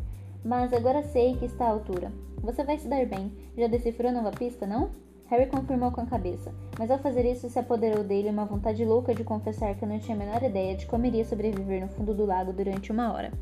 Mas 0.45 0.73
agora 0.73 1.05
sei 1.05 1.37
que 1.37 1.45
está 1.45 1.67
à 1.67 1.71
altura. 1.71 2.11
Você 2.43 2.65
vai 2.65 2.77
se 2.81 2.89
dar 2.89 3.07
bem. 3.07 3.31
Já 3.57 3.69
decifrou 3.69 4.11
a 4.11 4.13
nova 4.13 4.33
pista, 4.33 4.67
não? 4.67 4.91
Harry 5.27 5.47
confirmou 5.47 5.93
com 5.93 6.01
a 6.01 6.07
cabeça, 6.07 6.53
mas 6.77 6.91
ao 6.91 6.99
fazer 6.99 7.25
isso 7.25 7.49
se 7.49 7.61
apoderou 7.61 8.03
dele 8.03 8.29
uma 8.29 8.45
vontade 8.45 8.85
louca 8.85 9.15
de 9.15 9.23
confessar 9.23 9.77
que 9.77 9.87
não 9.87 10.01
tinha 10.01 10.17
a 10.17 10.19
menor 10.19 10.43
ideia 10.43 10.77
de 10.77 10.85
como 10.87 11.07
iria 11.07 11.25
sobreviver 11.25 11.83
no 11.83 11.89
fundo 11.89 12.13
do 12.13 12.27
lago 12.27 12.53
durante 12.53 12.91
uma 12.91 13.13
hora. 13.13 13.33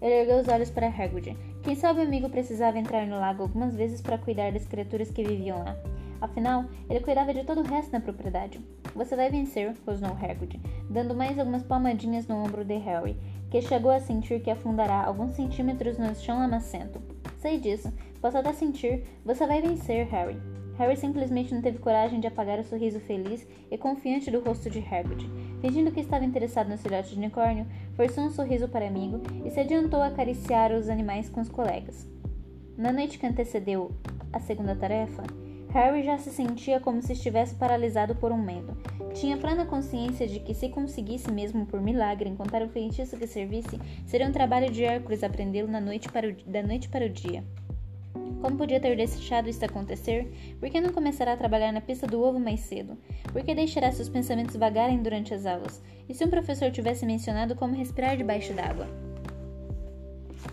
Ele 0.00 0.14
ergueu 0.14 0.38
os 0.38 0.46
olhos 0.46 0.70
para 0.70 0.86
Hagrid. 0.86 1.36
Quem 1.64 1.74
sabe 1.74 1.98
o 1.98 2.04
amigo 2.04 2.30
precisava 2.30 2.78
entrar 2.78 3.04
no 3.04 3.18
lago 3.18 3.42
algumas 3.42 3.74
vezes 3.74 4.00
para 4.00 4.16
cuidar 4.16 4.52
das 4.52 4.64
criaturas 4.64 5.10
que 5.10 5.24
viviam 5.24 5.58
lá. 5.58 5.76
Afinal, 6.20 6.64
ele 6.88 7.00
cuidava 7.00 7.34
de 7.34 7.44
todo 7.44 7.60
o 7.60 7.66
resto 7.66 7.92
da 7.92 8.00
propriedade. 8.00 8.60
Você 8.94 9.14
vai 9.14 9.30
vencer, 9.30 9.74
rosnou 9.86 10.12
Hagrid, 10.12 10.60
dando 10.88 11.14
mais 11.14 11.38
algumas 11.38 11.62
palmadinhas 11.62 12.26
no 12.26 12.36
ombro 12.36 12.64
de 12.64 12.76
Harry, 12.78 13.16
que 13.50 13.60
chegou 13.60 13.90
a 13.90 14.00
sentir 14.00 14.40
que 14.40 14.50
afundará 14.50 15.04
alguns 15.04 15.32
centímetros 15.32 15.98
no 15.98 16.14
chão 16.14 16.38
lamacento. 16.38 17.00
Sei 17.38 17.58
disso, 17.58 17.92
posso 18.20 18.38
até 18.38 18.52
sentir. 18.52 19.04
Você 19.24 19.46
vai 19.46 19.60
vencer, 19.60 20.06
Harry. 20.08 20.40
Harry 20.78 20.96
simplesmente 20.96 21.54
não 21.54 21.62
teve 21.62 21.78
coragem 21.78 22.20
de 22.20 22.26
apagar 22.26 22.58
o 22.58 22.64
sorriso 22.64 23.00
feliz 23.00 23.46
e 23.70 23.78
confiante 23.78 24.30
do 24.30 24.40
rosto 24.40 24.68
de 24.68 24.78
Hagrid. 24.78 25.30
Fingindo 25.60 25.90
que 25.90 26.00
estava 26.00 26.24
interessado 26.24 26.68
no 26.68 26.76
filhote 26.76 27.10
de 27.10 27.16
unicórnio, 27.16 27.66
forçou 27.94 28.24
um 28.24 28.30
sorriso 28.30 28.68
para 28.68 28.86
amigo 28.86 29.22
e 29.44 29.50
se 29.50 29.60
adiantou 29.60 30.02
a 30.02 30.08
acariciar 30.08 30.72
os 30.72 30.88
animais 30.88 31.30
com 31.30 31.40
os 31.40 31.48
colegas. 31.48 32.06
Na 32.76 32.92
noite 32.92 33.18
que 33.18 33.26
antecedeu 33.26 33.90
a 34.32 34.38
segunda 34.38 34.76
tarefa, 34.76 35.22
Harry 35.76 36.02
já 36.02 36.16
se 36.16 36.30
sentia 36.30 36.80
como 36.80 37.02
se 37.02 37.12
estivesse 37.12 37.54
paralisado 37.54 38.14
por 38.14 38.32
um 38.32 38.42
medo. 38.42 38.74
Tinha 39.12 39.36
plena 39.36 39.66
consciência 39.66 40.26
de 40.26 40.40
que, 40.40 40.54
se 40.54 40.70
conseguisse 40.70 41.30
mesmo 41.30 41.66
por 41.66 41.82
milagre 41.82 42.30
encontrar 42.30 42.62
o 42.62 42.68
feitiço 42.70 43.18
que 43.18 43.26
servisse, 43.26 43.78
seria 44.06 44.26
um 44.26 44.32
trabalho 44.32 44.70
de 44.70 44.82
Hércules 44.82 45.22
aprendê-lo 45.22 45.68
da 45.68 45.78
noite 45.78 46.08
para 46.08 47.06
o 47.06 47.10
dia. 47.10 47.44
Como 48.40 48.56
podia 48.56 48.80
ter 48.80 48.96
deixado 48.96 49.50
isso 49.50 49.66
acontecer? 49.66 50.56
Por 50.58 50.70
que 50.70 50.80
não 50.80 50.94
começará 50.94 51.34
a 51.34 51.36
trabalhar 51.36 51.72
na 51.72 51.82
pista 51.82 52.06
do 52.06 52.22
ovo 52.22 52.40
mais 52.40 52.60
cedo? 52.60 52.96
Por 53.30 53.42
que 53.42 53.54
deixará 53.54 53.92
seus 53.92 54.08
pensamentos 54.08 54.56
vagarem 54.56 55.02
durante 55.02 55.34
as 55.34 55.44
aulas? 55.44 55.82
E 56.08 56.14
se 56.14 56.24
um 56.24 56.30
professor 56.30 56.70
tivesse 56.70 57.04
mencionado 57.04 57.54
como 57.54 57.76
respirar 57.76 58.16
debaixo 58.16 58.54
d'água? 58.54 59.05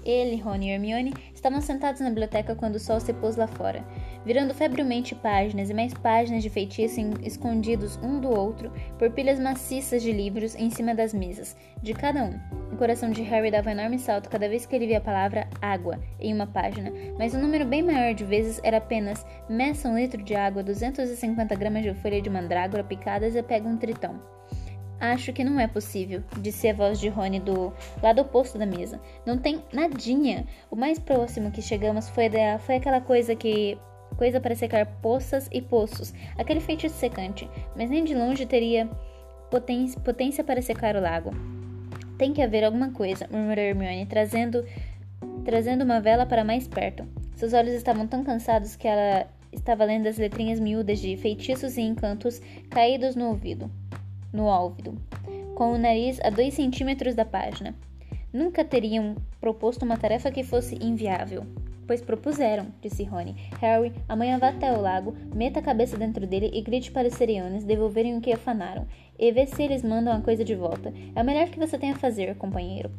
Ele, 0.03 0.37
Rony 0.37 0.67
e 0.67 0.71
Hermione 0.71 1.13
estavam 1.33 1.61
sentados 1.61 2.01
na 2.01 2.09
biblioteca 2.09 2.55
quando 2.55 2.75
o 2.75 2.79
sol 2.79 2.99
se 2.99 3.13
pôs 3.13 3.35
lá 3.35 3.47
fora, 3.47 3.83
virando 4.25 4.53
febrilmente 4.53 5.15
páginas 5.15 5.69
e 5.69 5.73
mais 5.73 5.93
páginas 5.93 6.41
de 6.41 6.49
feitiço 6.49 6.99
escondidos 7.21 7.97
um 8.01 8.19
do 8.19 8.29
outro 8.29 8.71
por 8.97 9.11
pilhas 9.11 9.39
maciças 9.39 10.01
de 10.01 10.11
livros 10.11 10.55
em 10.55 10.69
cima 10.69 10.95
das 10.95 11.13
mesas, 11.13 11.55
de 11.81 11.93
cada 11.93 12.23
um. 12.23 12.39
O 12.71 12.77
coração 12.77 13.11
de 13.11 13.21
Harry 13.21 13.51
dava 13.51 13.69
um 13.69 13.73
enorme 13.73 13.99
salto 13.99 14.29
cada 14.29 14.49
vez 14.49 14.65
que 14.65 14.75
ele 14.75 14.87
via 14.87 14.97
a 14.97 15.01
palavra 15.01 15.47
água 15.61 15.99
em 16.19 16.33
uma 16.33 16.47
página, 16.47 16.91
mas 17.19 17.35
um 17.35 17.39
número 17.39 17.65
bem 17.65 17.83
maior 17.83 18.13
de 18.13 18.23
vezes 18.23 18.59
era 18.63 18.77
apenas 18.77 19.25
meça 19.47 19.87
um 19.87 19.97
litro 19.97 20.23
de 20.23 20.33
água, 20.33 20.63
250 20.63 21.55
gramas 21.55 21.83
de 21.83 21.93
folha 21.93 22.21
de 22.21 22.29
mandrágora 22.29 22.83
picadas 22.83 23.35
e 23.35 23.43
pega 23.43 23.67
um 23.67 23.77
tritão. 23.77 24.19
Acho 24.99 25.33
que 25.33 25.43
não 25.43 25.59
é 25.59 25.67
possível, 25.67 26.23
disse 26.39 26.69
a 26.69 26.73
voz 26.73 26.99
de 26.99 27.09
Rony 27.09 27.39
do 27.39 27.73
lado 28.01 28.21
oposto 28.21 28.57
da 28.57 28.65
mesa. 28.65 29.01
Não 29.25 29.37
tem 29.37 29.61
nadinha. 29.73 30.45
O 30.71 30.75
mais 30.75 30.97
próximo 30.97 31.51
que 31.51 31.61
chegamos 31.61 32.07
foi, 32.09 32.29
da, 32.29 32.57
foi 32.59 32.75
aquela 32.75 33.01
coisa 33.01 33.35
que. 33.35 33.77
coisa 34.17 34.39
para 34.39 34.55
secar 34.55 34.85
poças 35.01 35.49
e 35.51 35.61
poços, 35.61 36.13
aquele 36.37 36.61
feitiço 36.61 36.95
secante, 36.95 37.49
mas 37.75 37.89
nem 37.89 38.03
de 38.03 38.15
longe 38.15 38.45
teria 38.45 38.89
potência, 39.49 40.43
para 40.43 40.61
secar 40.61 40.95
o 40.95 41.01
lago. 41.01 41.31
Tem 42.17 42.31
que 42.31 42.41
haver 42.41 42.63
alguma 42.63 42.91
coisa, 42.91 43.27
murmurou 43.29 43.63
Hermione, 43.63 44.05
trazendo, 44.05 44.65
trazendo 45.43 45.83
uma 45.83 45.99
vela 45.99 46.25
para 46.25 46.43
mais 46.43 46.67
perto. 46.67 47.05
Seus 47.35 47.53
olhos 47.53 47.73
estavam 47.73 48.07
tão 48.07 48.23
cansados 48.23 48.75
que 48.75 48.87
ela 48.87 49.27
estava 49.51 49.83
lendo 49.83 50.07
as 50.07 50.17
letrinhas 50.17 50.59
miúdas 50.59 50.99
de 50.99 51.17
feitiços 51.17 51.77
e 51.77 51.81
encantos 51.81 52.41
caídos 52.69 53.15
no 53.15 53.27
ouvido 53.27 53.69
no 54.33 54.49
álvido, 54.49 54.97
com 55.55 55.71
o 55.71 55.77
nariz 55.77 56.19
a 56.21 56.29
dois 56.29 56.55
centímetros 56.55 57.13
da 57.13 57.23
página. 57.23 57.75
Nunca 58.33 58.65
teriam 58.65 59.15
proposto 59.39 59.83
uma 59.83 59.95
tarefa 59.95 60.31
que 60.31 60.43
fosse 60.43 60.75
inviável. 60.83 61.45
Pois 61.85 62.01
propuseram, 62.01 62.67
disse 62.81 63.03
Rony. 63.03 63.35
Harry, 63.59 63.93
amanhã 64.09 64.39
vá 64.39 64.49
até 64.49 64.71
o 64.71 64.81
lago, 64.81 65.15
meta 65.35 65.59
a 65.59 65.63
cabeça 65.63 65.97
dentro 65.97 66.25
dele 66.25 66.49
e 66.53 66.61
grite 66.61 66.91
para 66.91 67.07
os 67.07 67.13
Seriones 67.13 67.63
devolverem 67.63 68.17
o 68.17 68.21
que 68.21 68.33
afanaram. 68.33 68.87
E 69.19 69.31
vê 69.31 69.45
se 69.45 69.61
eles 69.61 69.83
mandam 69.83 70.13
a 70.13 70.21
coisa 70.21 70.43
de 70.43 70.55
volta. 70.55 70.93
É 71.15 71.21
o 71.21 71.25
melhor 71.25 71.49
que 71.49 71.59
você 71.59 71.77
tem 71.77 71.91
a 71.91 71.95
fazer, 71.95 72.35
companheiro. 72.35 72.89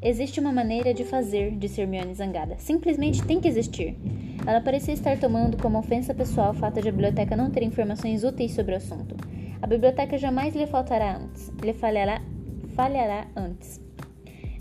Existe 0.00 0.40
uma 0.40 0.52
maneira 0.52 0.94
de 0.94 1.04
fazer, 1.04 1.50
disse 1.56 1.80
Hermione 1.80 2.14
zangada. 2.14 2.56
Simplesmente 2.56 3.22
tem 3.22 3.38
que 3.38 3.48
existir. 3.48 3.98
Ela 4.46 4.60
parecia 4.62 4.94
estar 4.94 5.18
tomando 5.18 5.58
como 5.58 5.78
ofensa 5.78 6.14
pessoal 6.14 6.52
o 6.52 6.54
fato 6.54 6.80
de 6.80 6.88
a 6.88 6.92
biblioteca 6.92 7.36
não 7.36 7.50
ter 7.50 7.62
informações 7.62 8.24
úteis 8.24 8.52
sobre 8.52 8.72
o 8.72 8.78
assunto. 8.78 9.14
A 9.62 9.66
biblioteca 9.66 10.16
jamais 10.16 10.54
lhe 10.54 10.66
faltará 10.66 11.16
antes, 11.16 11.48
lhe 11.62 11.72
falhará, 11.72 12.22
falhará 12.74 13.26
antes. 13.36 13.80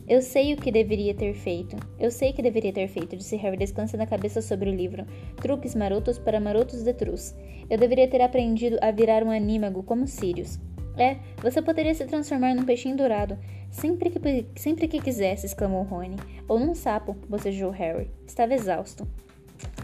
Eu 0.09 0.21
sei 0.23 0.53
o 0.53 0.57
que 0.57 0.71
deveria 0.71 1.13
ter 1.13 1.33
feito. 1.35 1.75
Eu 1.99 2.09
sei 2.09 2.33
que 2.33 2.41
deveria 2.41 2.73
ter 2.73 2.87
feito, 2.87 3.15
disse 3.15 3.35
Harry, 3.35 3.55
descansando 3.55 4.01
a 4.01 4.07
cabeça 4.07 4.41
sobre 4.41 4.67
o 4.67 4.75
livro. 4.75 5.05
Truques 5.37 5.75
marotos 5.75 6.17
para 6.17 6.39
marotos 6.39 6.83
de 6.83 6.93
truz. 6.93 7.37
Eu 7.69 7.77
deveria 7.77 8.07
ter 8.07 8.19
aprendido 8.19 8.79
a 8.81 8.89
virar 8.89 9.23
um 9.23 9.29
anímago 9.29 9.83
como 9.83 10.07
Sirius. 10.07 10.59
É, 10.97 11.17
você 11.41 11.61
poderia 11.61 11.93
se 11.93 12.05
transformar 12.05 12.55
num 12.55 12.65
peixinho 12.65 12.97
dourado, 12.97 13.37
sempre 13.69 14.09
que, 14.09 14.47
sempre 14.59 14.87
que 14.87 14.99
quisesse, 14.99 15.45
exclamou 15.45 15.83
Rony. 15.83 16.17
Ou 16.47 16.59
num 16.59 16.73
sapo, 16.73 17.15
bocejou 17.29 17.69
Harry. 17.69 18.09
Estava 18.25 18.55
exausto. 18.55 19.07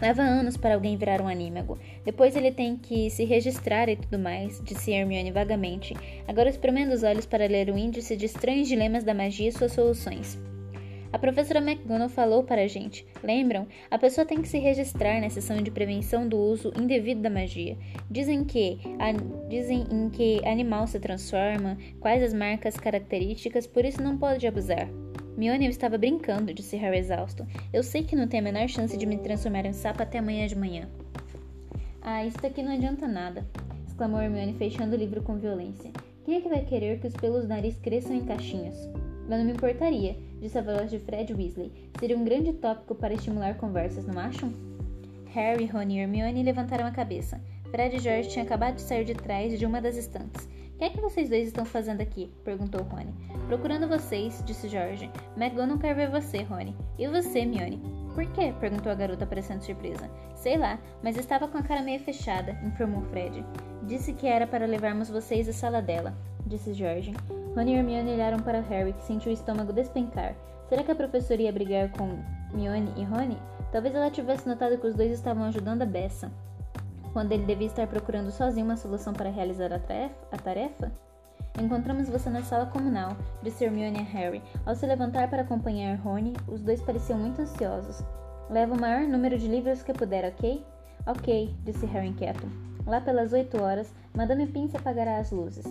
Leva 0.00 0.22
anos 0.22 0.56
para 0.56 0.74
alguém 0.74 0.96
virar 0.96 1.20
um 1.20 1.28
anímago. 1.28 1.78
Depois 2.04 2.36
ele 2.36 2.52
tem 2.52 2.76
que 2.76 3.10
se 3.10 3.24
registrar 3.24 3.88
e 3.88 3.96
tudo 3.96 4.18
mais, 4.18 4.60
disse 4.62 4.92
Hermione 4.92 5.30
vagamente, 5.30 5.94
agora 6.28 6.50
espremendo 6.50 6.92
os 6.92 7.02
olhos 7.02 7.26
para 7.26 7.46
ler 7.46 7.70
o 7.70 7.78
índice 7.78 8.16
de 8.16 8.26
estranhos 8.26 8.68
dilemas 8.68 9.04
da 9.04 9.14
magia 9.14 9.48
e 9.48 9.52
suas 9.52 9.72
soluções. 9.72 10.38
A 11.12 11.18
professora 11.18 11.60
McGonagall 11.60 12.10
falou 12.10 12.42
para 12.42 12.62
a 12.62 12.66
gente. 12.66 13.06
Lembram? 13.22 13.66
A 13.90 13.98
pessoa 13.98 14.26
tem 14.26 14.42
que 14.42 14.48
se 14.48 14.58
registrar 14.58 15.18
na 15.20 15.30
sessão 15.30 15.62
de 15.62 15.70
prevenção 15.70 16.28
do 16.28 16.36
uso 16.36 16.72
indevido 16.78 17.22
da 17.22 17.30
magia. 17.30 17.78
Dizem 18.10 18.44
que 18.44 18.78
a, 18.98 19.12
dizem 19.48 19.86
em 19.90 20.10
que 20.10 20.46
animal 20.46 20.86
se 20.86 21.00
transforma, 21.00 21.78
quais 22.00 22.22
as 22.22 22.34
marcas 22.34 22.76
características, 22.76 23.66
por 23.66 23.84
isso 23.84 24.02
não 24.02 24.18
pode 24.18 24.46
abusar. 24.46 24.88
Mione, 25.36 25.66
estava 25.66 25.98
brincando, 25.98 26.54
disse 26.54 26.76
Harry 26.76 26.96
exausto. 26.96 27.46
Eu 27.70 27.82
sei 27.82 28.02
que 28.02 28.16
não 28.16 28.26
tem 28.26 28.40
a 28.40 28.42
menor 28.42 28.66
chance 28.68 28.96
de 28.96 29.04
me 29.04 29.18
transformar 29.18 29.66
em 29.66 29.72
sapo 29.74 30.02
até 30.02 30.18
amanhã 30.18 30.46
de 30.46 30.56
manhã. 30.56 30.88
Ah, 32.00 32.24
isso 32.24 32.38
daqui 32.40 32.62
não 32.62 32.72
adianta 32.72 33.06
nada, 33.06 33.46
exclamou 33.86 34.22
Hermione, 34.22 34.54
fechando 34.54 34.96
o 34.96 34.98
livro 34.98 35.22
com 35.22 35.36
violência. 35.36 35.90
Quem 36.24 36.36
é 36.36 36.40
que 36.40 36.48
vai 36.48 36.64
querer 36.64 37.00
que 37.00 37.06
os 37.06 37.14
pelos 37.14 37.42
do 37.42 37.48
nariz 37.48 37.76
cresçam 37.76 38.16
em 38.16 38.24
caixinhos? 38.24 38.76
Eu 39.28 39.36
não 39.36 39.44
me 39.44 39.52
importaria, 39.52 40.16
disse 40.40 40.56
a 40.56 40.62
voz 40.62 40.90
de 40.90 40.98
Fred 41.00 41.34
Weasley. 41.34 41.70
Seria 42.00 42.16
um 42.16 42.24
grande 42.24 42.54
tópico 42.54 42.94
para 42.94 43.12
estimular 43.12 43.58
conversas, 43.58 44.06
não 44.06 44.18
acham? 44.18 44.50
Harry, 45.34 45.66
Ron 45.66 45.82
e 45.90 45.98
Hermione 45.98 46.42
levantaram 46.42 46.86
a 46.86 46.90
cabeça. 46.90 47.38
Fred 47.70 47.96
e 47.96 47.98
George 47.98 48.30
tinham 48.30 48.46
acabado 48.46 48.76
de 48.76 48.82
sair 48.82 49.04
de 49.04 49.12
trás 49.12 49.58
de 49.58 49.66
uma 49.66 49.82
das 49.82 49.96
estantes. 49.96 50.48
O 50.76 50.78
que 50.78 50.84
é 50.84 50.90
que 50.90 51.00
vocês 51.00 51.30
dois 51.30 51.46
estão 51.46 51.64
fazendo 51.64 52.02
aqui? 52.02 52.30
perguntou 52.44 52.82
Rony. 52.82 53.10
Procurando 53.46 53.88
vocês, 53.88 54.42
disse 54.44 54.68
George. 54.68 55.10
McGonagall 55.34 55.78
quer 55.78 55.94
ver 55.94 56.10
você, 56.10 56.42
Rony. 56.42 56.76
E 56.98 57.08
você, 57.08 57.46
Mione? 57.46 57.80
Por 58.14 58.26
quê? 58.32 58.52
perguntou 58.60 58.92
a 58.92 58.94
garota, 58.94 59.24
parecendo 59.24 59.64
surpresa. 59.64 60.10
Sei 60.34 60.58
lá, 60.58 60.78
mas 61.02 61.16
estava 61.16 61.48
com 61.48 61.56
a 61.56 61.62
cara 61.62 61.80
meio 61.80 61.98
fechada, 62.00 62.52
informou 62.62 63.00
Fred. 63.04 63.42
Disse 63.84 64.12
que 64.12 64.26
era 64.26 64.46
para 64.46 64.66
levarmos 64.66 65.08
vocês 65.08 65.48
à 65.48 65.52
sala 65.54 65.80
dela, 65.80 66.14
disse 66.46 66.74
George. 66.74 67.14
Rony 67.54 67.72
e 67.72 67.76
Hermione 67.76 68.12
olharam 68.12 68.40
para 68.40 68.60
Harry, 68.60 68.92
que 68.92 69.04
sentiu 69.04 69.30
o 69.30 69.34
estômago 69.34 69.72
despencar. 69.72 70.36
Será 70.68 70.82
que 70.82 70.92
a 70.92 70.94
professora 70.94 71.40
ia 71.40 71.52
brigar 71.52 71.90
com 71.92 72.22
Mione 72.52 72.92
e 72.98 73.04
Rony? 73.04 73.38
Talvez 73.72 73.94
ela 73.94 74.10
tivesse 74.10 74.46
notado 74.46 74.76
que 74.76 74.86
os 74.86 74.94
dois 74.94 75.10
estavam 75.10 75.44
ajudando 75.44 75.80
a 75.80 75.86
Bessa 75.86 76.30
quando 77.16 77.32
ele 77.32 77.46
devia 77.46 77.68
estar 77.68 77.86
procurando 77.86 78.30
sozinho 78.30 78.66
uma 78.66 78.76
solução 78.76 79.14
para 79.14 79.30
realizar 79.30 79.72
a 79.72 80.36
tarefa? 80.36 80.92
Encontramos 81.58 82.10
você 82.10 82.28
na 82.28 82.42
sala 82.42 82.66
comunal, 82.66 83.16
disse 83.42 83.64
Hermione 83.64 84.00
a 84.00 84.02
Harry. 84.02 84.42
Ao 84.66 84.74
se 84.74 84.84
levantar 84.84 85.30
para 85.30 85.40
acompanhar 85.40 85.96
Rony, 85.96 86.34
os 86.46 86.60
dois 86.60 86.82
pareciam 86.82 87.18
muito 87.18 87.40
ansiosos. 87.40 88.04
Leva 88.50 88.74
o 88.74 88.78
maior 88.78 89.08
número 89.08 89.38
de 89.38 89.48
livros 89.48 89.82
que 89.82 89.94
puder, 89.94 90.30
ok? 90.30 90.62
Ok, 91.06 91.54
disse 91.64 91.86
Harry 91.86 92.08
inquieto. 92.08 92.46
Lá 92.86 93.00
pelas 93.00 93.32
oito 93.32 93.60
horas, 93.60 93.92
Madame 94.14 94.46
Pince 94.46 94.76
apagará 94.76 95.18
as 95.18 95.32
luzes. 95.32 95.64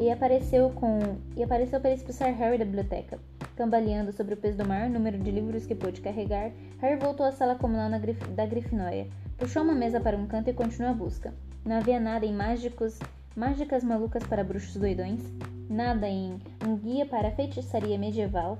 E 0.00 0.10
apareceu 0.10 0.70
com 0.70 0.98
e 1.36 1.42
apareceu 1.42 1.78
para 1.78 1.92
expulsar 1.92 2.34
Harry 2.34 2.56
da 2.56 2.64
biblioteca. 2.64 3.18
Cambaleando 3.54 4.10
sobre 4.10 4.32
o 4.32 4.38
peso 4.38 4.56
do 4.56 4.66
maior 4.66 4.88
número 4.88 5.18
de 5.18 5.30
livros 5.30 5.66
que 5.66 5.74
pôde 5.74 6.00
carregar, 6.00 6.50
Harry 6.80 6.96
voltou 6.96 7.26
à 7.26 7.32
sala 7.32 7.56
comunal 7.56 8.00
Grif 8.00 8.26
da 8.30 8.46
Grifinória. 8.46 9.06
Puxou 9.36 9.62
uma 9.62 9.74
mesa 9.74 10.00
para 10.00 10.16
um 10.16 10.26
canto 10.26 10.48
e 10.48 10.54
continuou 10.54 10.92
a 10.92 10.96
busca. 10.96 11.34
Não 11.62 11.76
havia 11.76 12.00
nada 12.00 12.24
em 12.24 12.32
mágicos, 12.32 12.98
mágicas 13.36 13.84
malucas 13.84 14.22
para 14.24 14.42
bruxos 14.42 14.76
doidões, 14.76 15.20
nada 15.68 16.08
em 16.08 16.38
um 16.66 16.76
guia 16.76 17.04
para 17.04 17.30
feitiçaria 17.32 17.98
medieval, 17.98 18.58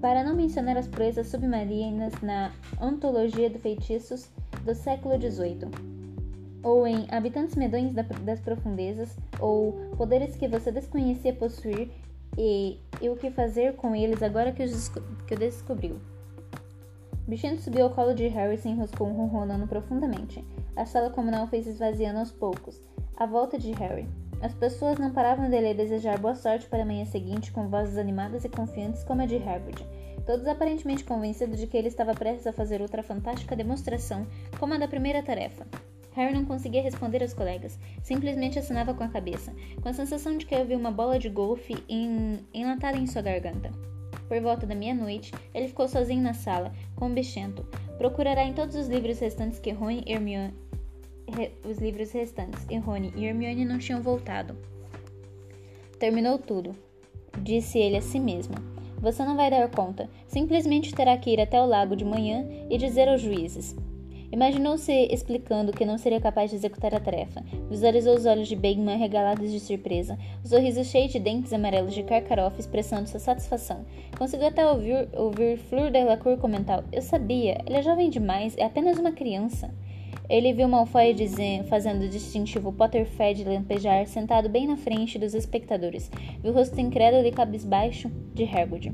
para 0.00 0.24
não 0.24 0.34
mencionar 0.34 0.78
as 0.78 0.88
proezas 0.88 1.28
submarinas 1.28 2.14
na 2.22 2.50
Ontologia 2.80 3.50
de 3.50 3.58
Feitiços 3.58 4.30
do 4.64 4.74
século 4.74 5.14
XVIII, 5.20 5.93
ou 6.64 6.86
em 6.86 7.06
Habitantes 7.10 7.54
Medonhos 7.54 7.92
das 7.92 8.40
Profundezas, 8.40 9.16
ou 9.38 9.72
Poderes 9.96 10.34
que 10.34 10.48
você 10.48 10.72
desconhecia 10.72 11.34
possuir 11.34 11.90
e, 12.36 12.80
e 13.00 13.08
o 13.08 13.16
que 13.16 13.30
fazer 13.30 13.76
com 13.76 13.94
eles 13.94 14.22
agora 14.22 14.50
que 14.50 14.62
os, 14.62 14.88
que 14.88 15.34
o 15.34 15.38
descobriu. 15.38 16.00
Bichento 17.28 17.62
subiu 17.62 17.84
ao 17.84 17.90
colo 17.90 18.14
de 18.14 18.26
Harry 18.28 18.54
e 18.54 18.58
se 18.58 18.68
enroscou 18.68 19.06
ronronando 19.06 19.66
profundamente. 19.66 20.44
A 20.76 20.84
sala 20.84 21.10
comunal 21.10 21.46
fez 21.46 21.66
esvaziando 21.66 22.18
aos 22.18 22.30
poucos, 22.30 22.82
à 23.16 23.24
volta 23.24 23.56
de 23.58 23.70
Harry. 23.72 24.08
As 24.42 24.52
pessoas 24.52 24.98
não 24.98 25.10
paravam 25.10 25.48
de 25.48 25.58
lhe 25.58 25.72
desejar 25.72 26.18
boa 26.18 26.34
sorte 26.34 26.66
para 26.66 26.82
a 26.82 26.86
manhã 26.86 27.06
seguinte 27.06 27.50
com 27.50 27.68
vozes 27.68 27.96
animadas 27.96 28.44
e 28.44 28.48
confiantes 28.48 29.02
como 29.04 29.22
a 29.22 29.26
de 29.26 29.36
Hagrid, 29.36 29.86
todos 30.26 30.46
aparentemente 30.46 31.04
convencidos 31.04 31.58
de 31.58 31.66
que 31.66 31.76
ele 31.78 31.88
estava 31.88 32.12
prestes 32.12 32.46
a 32.46 32.52
fazer 32.52 32.82
outra 32.82 33.02
fantástica 33.02 33.56
demonstração 33.56 34.26
como 34.58 34.74
a 34.74 34.78
da 34.78 34.88
primeira 34.88 35.22
tarefa. 35.22 35.66
Harry 36.14 36.32
não 36.32 36.44
conseguia 36.44 36.82
responder 36.82 37.22
aos 37.22 37.34
colegas, 37.34 37.78
simplesmente 38.02 38.58
assinava 38.58 38.94
com 38.94 39.02
a 39.02 39.08
cabeça, 39.08 39.54
com 39.82 39.88
a 39.88 39.92
sensação 39.92 40.38
de 40.38 40.46
que 40.46 40.54
havia 40.54 40.76
uma 40.76 40.90
bola 40.90 41.18
de 41.18 41.28
golfe 41.28 41.74
enlatada 42.52 42.96
em 42.96 43.06
sua 43.06 43.22
garganta. 43.22 43.70
Por 44.28 44.40
volta 44.40 44.66
da 44.66 44.74
meia-noite, 44.74 45.32
ele 45.52 45.68
ficou 45.68 45.86
sozinho 45.86 46.22
na 46.22 46.32
sala, 46.32 46.72
com 46.96 47.10
o 47.10 47.12
bichento. 47.12 47.66
Procurará 47.98 48.44
em 48.44 48.54
todos 48.54 48.74
os 48.74 48.88
livros 48.88 49.18
restantes 49.18 49.58
que 49.58 49.70
Rony 49.70 50.02
e 50.06 50.12
Hermione, 50.12 50.54
os 51.64 51.78
livros 51.78 52.10
restantes. 52.12 52.64
E 52.70 52.78
Rony 52.78 53.12
e 53.16 53.26
Hermione 53.26 53.64
não 53.64 53.78
tinham 53.78 54.00
voltado. 54.00 54.56
Terminou 55.98 56.38
tudo, 56.38 56.74
disse 57.42 57.78
ele 57.78 57.96
a 57.96 58.02
si 58.02 58.18
mesmo. 58.18 58.54
Você 59.00 59.24
não 59.24 59.36
vai 59.36 59.50
dar 59.50 59.68
conta. 59.68 60.08
Simplesmente 60.26 60.94
terá 60.94 61.16
que 61.18 61.30
ir 61.30 61.40
até 61.40 61.60
o 61.60 61.66
lago 61.66 61.94
de 61.94 62.04
manhã 62.04 62.46
e 62.70 62.78
dizer 62.78 63.08
aos 63.08 63.20
juízes: 63.20 63.76
Imaginou-se 64.34 64.92
explicando 65.12 65.70
que 65.70 65.84
não 65.84 65.96
seria 65.96 66.20
capaz 66.20 66.50
de 66.50 66.56
executar 66.56 66.92
a 66.92 66.98
tarefa. 66.98 67.40
Visualizou 67.70 68.16
os 68.16 68.26
olhos 68.26 68.48
de 68.48 68.56
Bagman 68.56 68.98
regalados 68.98 69.48
de 69.48 69.60
surpresa, 69.60 70.18
o 70.42 70.48
sorriso 70.48 70.82
cheio 70.82 71.08
de 71.08 71.20
dentes 71.20 71.52
amarelos 71.52 71.94
de 71.94 72.02
Karkaroff 72.02 72.58
expressando 72.58 73.08
sua 73.08 73.20
satisfação. 73.20 73.84
Conseguiu 74.18 74.48
até 74.48 74.68
ouvir, 74.68 75.08
ouvir 75.12 75.56
Fleur 75.56 75.88
Delacour 75.88 76.36
comentar: 76.38 76.82
Eu 76.90 77.00
sabia, 77.00 77.62
ele 77.64 77.76
é 77.76 77.82
jovem 77.82 78.10
demais, 78.10 78.56
é 78.58 78.64
apenas 78.64 78.98
uma 78.98 79.12
criança. 79.12 79.72
Ele 80.28 80.52
viu 80.52 80.66
Malfoy 80.66 81.14
dizendo, 81.14 81.68
fazendo 81.68 82.02
o 82.02 82.08
distintivo 82.08 82.72
Potterfed 82.72 83.44
lampejar 83.44 84.04
sentado 84.08 84.48
bem 84.48 84.66
na 84.66 84.76
frente 84.76 85.16
dos 85.16 85.32
espectadores. 85.32 86.10
Viu 86.42 86.50
o 86.50 86.54
rosto 86.56 86.80
incrédulo 86.80 87.24
e 87.24 87.30
cabisbaixo 87.30 88.10
de 88.34 88.42
Hagrid. 88.42 88.92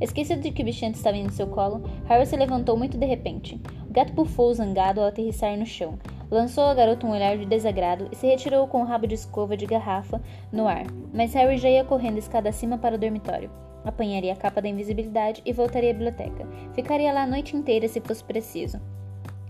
Esquecido 0.00 0.42
de 0.42 0.50
que 0.50 0.62
o 0.62 0.64
bichante 0.64 0.98
estava 0.98 1.16
em 1.16 1.28
seu 1.30 1.46
colo, 1.46 1.82
Harry 2.06 2.26
se 2.26 2.36
levantou 2.36 2.76
muito 2.76 2.98
de 2.98 3.06
repente. 3.06 3.58
Gato 3.96 4.12
bufou 4.12 4.52
zangado 4.52 5.00
ao 5.00 5.06
aterrissar 5.06 5.56
no 5.56 5.64
chão. 5.64 5.98
Lançou 6.30 6.64
a 6.64 6.74
garota 6.74 7.06
um 7.06 7.12
olhar 7.12 7.38
de 7.38 7.46
desagrado 7.46 8.10
e 8.12 8.14
se 8.14 8.26
retirou 8.26 8.68
com 8.68 8.82
o 8.82 8.84
rabo 8.84 9.06
de 9.06 9.14
escova 9.14 9.56
de 9.56 9.64
garrafa 9.64 10.20
no 10.52 10.68
ar. 10.68 10.84
Mas 11.14 11.32
Harry 11.32 11.56
já 11.56 11.70
ia 11.70 11.82
correndo 11.82 12.18
escada 12.18 12.50
acima 12.50 12.76
para 12.76 12.96
o 12.96 12.98
dormitório. 12.98 13.50
Apanharia 13.86 14.34
a 14.34 14.36
capa 14.36 14.60
da 14.60 14.68
invisibilidade 14.68 15.40
e 15.46 15.52
voltaria 15.54 15.92
à 15.92 15.94
biblioteca. 15.94 16.46
Ficaria 16.74 17.10
lá 17.10 17.22
a 17.22 17.26
noite 17.26 17.56
inteira 17.56 17.88
se 17.88 18.02
fosse 18.02 18.22
preciso. 18.22 18.78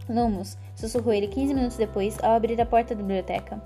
Lumos, 0.09 0.57
sussurrou 0.77 1.13
ele 1.13 1.27
15 1.27 1.53
minutos 1.53 1.77
depois 1.77 2.17
ao 2.23 2.31
abrir 2.31 2.61
a 2.61 2.67
porta 2.67 2.95
da 2.95 3.03
biblioteca. 3.03 3.61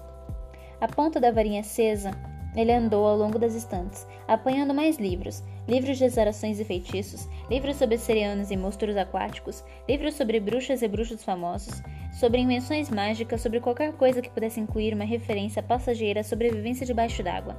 A 0.80 0.88
ponta 0.88 1.20
da 1.20 1.30
varinha 1.30 1.60
acesa 1.60 2.12
ele 2.54 2.72
andou 2.72 3.06
ao 3.06 3.16
longo 3.16 3.38
das 3.38 3.54
estantes, 3.54 4.06
apanhando 4.26 4.74
mais 4.74 4.98
livros, 4.98 5.44
livros 5.68 5.98
de 5.98 6.04
exarações 6.04 6.58
e 6.58 6.64
feitiços, 6.64 7.28
livros 7.48 7.76
sobre 7.76 7.96
serianos 7.96 8.50
e 8.50 8.56
monstros 8.56 8.96
aquáticos, 8.96 9.64
livros 9.88 10.14
sobre 10.14 10.40
bruxas 10.40 10.82
e 10.82 10.88
bruxos 10.88 11.22
famosos, 11.22 11.82
sobre 12.12 12.40
invenções 12.40 12.90
mágicas, 12.90 13.40
sobre 13.40 13.60
qualquer 13.60 13.92
coisa 13.92 14.20
que 14.20 14.30
pudesse 14.30 14.60
incluir 14.60 14.94
uma 14.94 15.04
referência 15.04 15.62
passageira 15.62 16.20
à 16.20 16.24
sobrevivência 16.24 16.86
debaixo 16.86 17.22
d'água. 17.22 17.54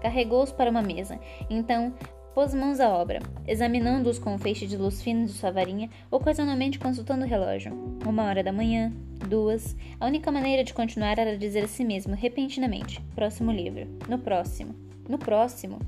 Carregou-os 0.00 0.50
para 0.50 0.70
uma 0.70 0.82
mesa. 0.82 1.18
Então, 1.48 1.94
pôs 2.34 2.54
mãos 2.54 2.80
à 2.80 2.88
obra, 2.88 3.20
examinando-os 3.46 4.18
com 4.18 4.34
o 4.34 4.38
feixe 4.38 4.66
de 4.66 4.76
luz 4.76 5.02
fina 5.02 5.26
de 5.26 5.32
sua 5.32 5.50
varinha, 5.50 5.90
ocasionalmente 6.10 6.78
consultando 6.78 7.24
o 7.24 7.28
relógio. 7.28 7.72
Uma 8.06 8.24
hora 8.24 8.42
da 8.42 8.52
manhã, 8.52 8.92
duas. 9.28 9.76
A 10.00 10.06
única 10.06 10.32
maneira 10.32 10.64
de 10.64 10.74
continuar 10.74 11.18
era 11.18 11.36
dizer 11.36 11.64
a 11.64 11.68
si 11.68 11.84
mesmo, 11.84 12.14
repentinamente: 12.14 13.00
próximo 13.14 13.52
livro, 13.52 13.86
no 14.08 14.18
próximo, 14.18 14.74
no 15.08 15.18
próximo. 15.18 15.78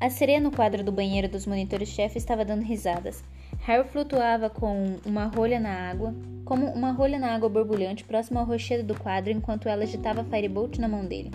A 0.00 0.10
sereia 0.10 0.40
no 0.40 0.50
quadro 0.50 0.84
do 0.84 0.92
banheiro 0.92 1.28
dos 1.28 1.46
monitores-chefe 1.46 2.18
estava 2.18 2.44
dando 2.44 2.62
risadas. 2.62 3.24
Harry 3.60 3.88
flutuava 3.88 4.50
com 4.50 4.96
uma 5.06 5.24
rolha 5.24 5.58
na 5.58 5.90
água, 5.90 6.14
como 6.44 6.66
uma 6.66 6.90
rolha 6.92 7.18
na 7.18 7.34
água 7.34 7.48
borbulhante 7.48 8.04
próximo 8.04 8.38
ao 8.38 8.44
rochedo 8.44 8.82
do 8.82 8.98
quadro 8.98 9.32
enquanto 9.32 9.68
ela 9.68 9.84
agitava 9.84 10.24
Firebolt 10.24 10.78
na 10.78 10.88
mão 10.88 11.06
dele. 11.06 11.30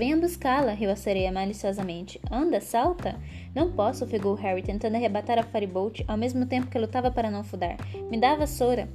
Venha 0.00 0.16
buscá-la, 0.16 0.72
riu 0.72 0.90
a 0.90 0.96
sereia 0.96 1.30
maliciosamente. 1.30 2.18
Anda, 2.30 2.58
salta! 2.58 3.20
Não 3.54 3.70
posso, 3.70 4.02
ofegou 4.02 4.32
Harry, 4.32 4.62
tentando 4.62 4.94
arrebatar 4.94 5.38
a 5.38 5.42
Firebolt 5.42 6.00
ao 6.08 6.16
mesmo 6.16 6.46
tempo 6.46 6.68
que 6.68 6.78
lutava 6.78 7.10
para 7.10 7.30
não 7.30 7.44
fudar. 7.44 7.76
Me 8.10 8.18
dá 8.18 8.32
a 8.32 8.36
vassoura! 8.36 8.88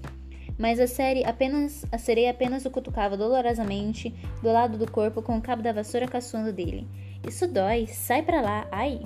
Mas 0.58 0.80
a, 0.80 0.88
série 0.88 1.24
apenas, 1.24 1.86
a 1.92 2.00
sereia 2.00 2.32
apenas 2.32 2.66
o 2.66 2.72
cutucava 2.72 3.16
dolorosamente 3.16 4.16
do 4.42 4.52
lado 4.52 4.80
do 4.80 4.92
corpo 4.92 5.22
com 5.22 5.38
o 5.38 5.42
cabo 5.44 5.62
da 5.62 5.72
vassoura 5.72 6.08
caçoando 6.08 6.52
dele. 6.52 6.88
Isso 7.28 7.48
dói, 7.48 7.86
sai 7.86 8.24
pra 8.24 8.42
lá, 8.42 8.68
ai! 8.72 9.00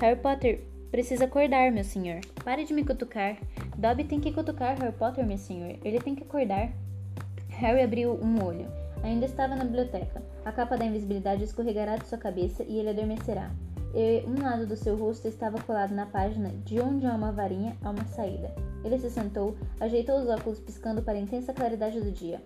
Harry 0.00 0.18
Potter 0.18 0.64
precisa 0.90 1.26
acordar, 1.26 1.70
meu 1.70 1.84
senhor. 1.84 2.18
Pare 2.44 2.64
de 2.64 2.74
me 2.74 2.84
cutucar. 2.84 3.36
Dobby 3.76 4.02
tem 4.02 4.18
que 4.18 4.32
cutucar 4.32 4.76
Harry 4.76 4.90
Potter, 4.90 5.24
meu 5.24 5.38
senhor. 5.38 5.76
Ele 5.84 6.00
tem 6.00 6.16
que 6.16 6.24
acordar. 6.24 6.72
Harry 7.48 7.80
abriu 7.80 8.18
um 8.20 8.44
olho. 8.44 8.77
Ainda 9.02 9.26
estava 9.26 9.54
na 9.54 9.64
biblioteca. 9.64 10.22
A 10.44 10.52
capa 10.52 10.76
da 10.76 10.84
invisibilidade 10.84 11.44
escorregará 11.44 11.96
de 11.96 12.06
sua 12.06 12.18
cabeça 12.18 12.62
e 12.62 12.78
ele 12.78 12.90
adormecerá. 12.90 13.50
E 13.94 14.24
um 14.26 14.42
lado 14.42 14.66
do 14.66 14.76
seu 14.76 14.96
rosto 14.96 15.26
estava 15.26 15.60
colado 15.62 15.94
na 15.94 16.06
página 16.06 16.50
De 16.64 16.78
onde 16.80 17.06
há 17.06 17.14
uma 17.14 17.32
varinha, 17.32 17.76
há 17.82 17.90
uma 17.90 18.04
saída. 18.04 18.52
Ele 18.84 18.98
se 18.98 19.10
sentou, 19.10 19.56
ajeitou 19.80 20.20
os 20.20 20.28
óculos 20.28 20.60
piscando 20.60 21.02
para 21.02 21.14
a 21.14 21.20
intensa 21.20 21.52
claridade 21.52 22.00
do 22.00 22.12
dia. 22.12 22.40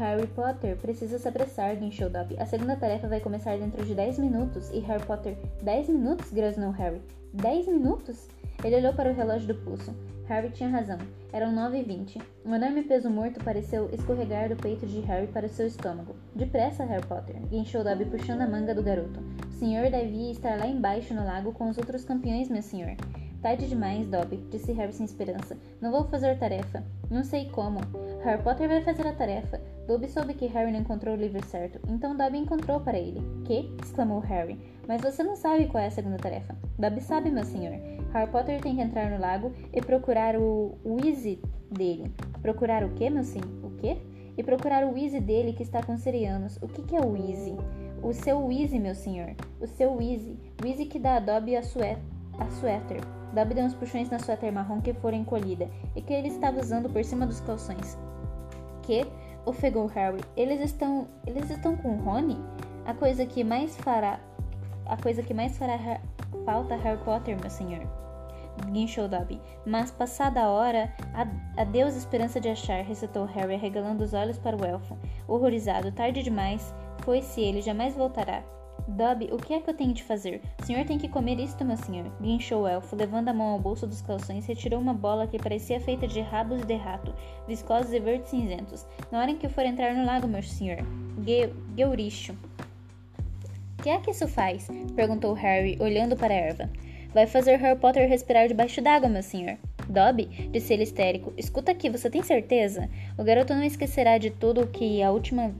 Harry 0.00 0.26
Potter 0.28 0.78
precisa 0.78 1.18
se 1.18 1.28
apressar, 1.28 1.76
guinchou 1.76 2.08
Dobby. 2.08 2.34
A 2.38 2.46
segunda 2.46 2.74
tarefa 2.74 3.06
vai 3.06 3.20
começar 3.20 3.58
dentro 3.58 3.84
de 3.84 3.94
10 3.94 4.18
minutos. 4.18 4.70
E 4.70 4.78
Harry 4.80 5.04
Potter, 5.04 5.36
10 5.62 5.90
minutos? 5.90 6.32
grasnou 6.32 6.70
Harry. 6.70 7.02
10 7.34 7.68
minutos? 7.68 8.26
Ele 8.64 8.76
olhou 8.76 8.94
para 8.94 9.10
o 9.10 9.14
relógio 9.14 9.48
do 9.48 9.54
pulso. 9.54 9.94
Harry 10.30 10.48
tinha 10.50 10.68
razão. 10.68 10.96
Eram 11.32 11.50
nove 11.50 11.80
e 11.80 11.82
vinte. 11.82 12.16
Um 12.46 12.54
enorme 12.54 12.84
peso 12.84 13.10
morto 13.10 13.42
pareceu 13.42 13.90
escorregar 13.92 14.48
do 14.48 14.54
peito 14.54 14.86
de 14.86 15.00
Harry 15.00 15.26
para 15.26 15.48
seu 15.48 15.66
estômago. 15.66 16.14
Depressa, 16.36 16.84
Harry 16.84 17.04
Potter, 17.04 17.34
guinchou 17.48 17.82
Dobby 17.82 18.04
puxando 18.04 18.42
a 18.42 18.46
manga 18.46 18.72
do 18.72 18.80
garoto. 18.80 19.18
O 19.48 19.52
senhor 19.52 19.90
devia 19.90 20.30
estar 20.30 20.56
lá 20.56 20.68
embaixo 20.68 21.12
no 21.14 21.24
lago 21.24 21.52
com 21.52 21.68
os 21.68 21.76
outros 21.76 22.04
campeões, 22.04 22.48
meu 22.48 22.62
senhor. 22.62 22.94
Tarde 23.42 23.66
demais, 23.66 24.06
Dobby, 24.06 24.36
disse 24.50 24.70
Harry 24.70 24.92
sem 24.92 25.04
esperança. 25.04 25.58
Não 25.80 25.90
vou 25.90 26.04
fazer 26.04 26.38
tarefa. 26.38 26.84
Não 27.10 27.24
sei 27.24 27.48
como. 27.50 27.80
Harry 28.22 28.40
Potter 28.40 28.68
vai 28.68 28.82
fazer 28.82 29.08
a 29.08 29.12
tarefa. 29.12 29.60
Dobby 29.88 30.08
soube 30.08 30.34
que 30.34 30.46
Harry 30.46 30.70
não 30.70 30.78
encontrou 30.78 31.16
o 31.16 31.18
livro 31.18 31.44
certo, 31.46 31.80
então 31.88 32.16
Dobby 32.16 32.38
encontrou 32.38 32.78
para 32.78 32.96
ele. 32.96 33.20
Que? 33.44 33.68
exclamou 33.82 34.20
Harry. 34.20 34.60
Mas 34.86 35.02
você 35.02 35.24
não 35.24 35.34
sabe 35.34 35.66
qual 35.66 35.82
é 35.82 35.88
a 35.88 35.90
segunda 35.90 36.18
tarefa. 36.18 36.54
Dobby 36.78 37.00
sabe, 37.00 37.32
meu 37.32 37.44
senhor. 37.44 37.99
Harry 38.12 38.30
Potter 38.30 38.60
tem 38.60 38.76
que 38.76 38.82
entrar 38.82 39.10
no 39.10 39.20
lago 39.20 39.52
e 39.72 39.80
procurar 39.80 40.36
o 40.36 40.76
Weasley 40.84 41.40
dele. 41.70 42.12
Procurar 42.42 42.84
o 42.84 42.90
quê, 42.90 43.08
meu 43.08 43.24
sim? 43.24 43.40
O 43.62 43.70
quê? 43.76 43.98
E 44.36 44.42
procurar 44.42 44.84
o 44.84 44.92
Weasley 44.92 45.20
dele 45.20 45.52
que 45.52 45.62
está 45.62 45.82
com 45.82 45.94
os 45.94 46.00
serianos. 46.00 46.56
O 46.62 46.68
que, 46.68 46.82
que 46.82 46.96
é 46.96 47.00
o 47.00 47.12
Weasley? 47.12 47.56
O 48.02 48.12
seu 48.12 48.44
Weasley, 48.44 48.80
meu 48.80 48.94
senhor. 48.94 49.34
O 49.60 49.66
seu 49.66 49.92
Weasley. 49.94 50.38
Weasley 50.62 50.86
que 50.86 50.98
dá 50.98 51.16
a 51.16 51.20
Dobby 51.20 51.56
a, 51.56 51.62
sué 51.62 51.98
a 52.38 52.50
suéter. 52.50 53.00
Dobby 53.34 53.54
deu 53.54 53.64
uns 53.64 53.74
puxões 53.74 54.10
na 54.10 54.18
suéter 54.18 54.52
marrom 54.52 54.80
que 54.80 54.92
fora 54.94 55.14
encolhida 55.14 55.68
e 55.94 56.02
que 56.02 56.12
ele 56.12 56.28
estava 56.28 56.58
usando 56.58 56.88
por 56.88 57.04
cima 57.04 57.26
dos 57.26 57.40
calções. 57.40 57.98
Que? 58.82 59.06
ofegou 59.44 59.86
Harry. 59.86 60.20
Eles 60.36 60.60
estão. 60.60 61.08
Eles 61.26 61.50
estão 61.50 61.76
com 61.76 61.96
Rony? 61.96 62.38
A 62.84 62.94
coisa 62.94 63.26
que 63.26 63.44
mais 63.44 63.76
fará. 63.76 64.20
A 64.86 64.96
coisa 64.96 65.22
que 65.22 65.34
mais 65.34 65.56
fará 65.56 66.00
falta 66.44 66.76
Harry 66.76 67.02
Potter, 67.04 67.38
meu 67.40 67.50
senhor 67.50 67.86
guinchou 68.68 69.08
Dobby. 69.08 69.40
Mas, 69.64 69.90
passada 69.90 70.42
a 70.42 70.50
hora, 70.50 70.92
adeus 71.56 71.96
esperança 71.96 72.40
de 72.40 72.48
achar, 72.48 72.82
recitou 72.84 73.24
Harry, 73.24 73.54
arregalando 73.54 74.04
os 74.04 74.14
olhos 74.14 74.38
para 74.38 74.56
o 74.56 74.64
elfo. 74.64 74.98
Horrorizado, 75.26 75.92
tarde 75.92 76.22
demais, 76.22 76.74
foi-se 76.98 77.40
ele, 77.40 77.62
jamais 77.62 77.94
voltará. 77.94 78.42
Dobby, 78.88 79.28
o 79.30 79.36
que 79.36 79.54
é 79.54 79.60
que 79.60 79.70
eu 79.70 79.74
tenho 79.74 79.92
de 79.92 80.02
fazer? 80.02 80.40
O 80.60 80.66
senhor 80.66 80.84
tem 80.84 80.98
que 80.98 81.08
comer 81.08 81.38
isto, 81.38 81.64
meu 81.64 81.76
senhor. 81.76 82.10
Guinchou 82.20 82.62
o 82.62 82.66
elfo, 82.66 82.96
levando 82.96 83.28
a 83.28 83.32
mão 83.32 83.48
ao 83.48 83.58
bolso 83.58 83.86
dos 83.86 84.00
calções, 84.00 84.46
retirou 84.46 84.80
uma 84.80 84.94
bola 84.94 85.26
que 85.26 85.38
parecia 85.38 85.80
feita 85.80 86.08
de 86.08 86.20
rabos 86.20 86.64
de 86.64 86.74
rato, 86.74 87.14
viscosos 87.46 87.92
e 87.92 88.00
verdes 88.00 88.30
cinzentos. 88.30 88.86
Na 89.12 89.20
hora 89.20 89.30
em 89.30 89.36
que 89.36 89.48
for 89.48 89.64
entrar 89.64 89.94
no 89.94 90.04
lago, 90.04 90.26
meu 90.26 90.42
senhor. 90.42 90.78
Ge 91.24 91.52
Geuricho. 91.76 92.34
Que 93.82 93.88
é 93.88 93.98
que 93.98 94.10
isso 94.10 94.28
faz? 94.28 94.68
perguntou 94.94 95.32
Harry, 95.32 95.78
olhando 95.80 96.14
para 96.14 96.34
a 96.34 96.36
erva. 96.36 96.70
Vai 97.14 97.26
fazer 97.26 97.56
Harry 97.56 97.78
Potter 97.78 98.06
respirar 98.06 98.46
debaixo 98.46 98.82
d'água, 98.82 99.08
meu 99.08 99.22
senhor. 99.22 99.56
Dobby, 99.88 100.26
disse 100.52 100.74
ele 100.74 100.82
histérico, 100.82 101.32
escuta 101.36 101.72
aqui, 101.72 101.88
você 101.88 102.10
tem 102.10 102.22
certeza? 102.22 102.90
O 103.16 103.24
garoto 103.24 103.54
não 103.54 103.64
esquecerá 103.64 104.18
de 104.18 104.30
tudo 104.30 104.66
que 104.66 105.02
a 105.02 105.10
última. 105.10 105.52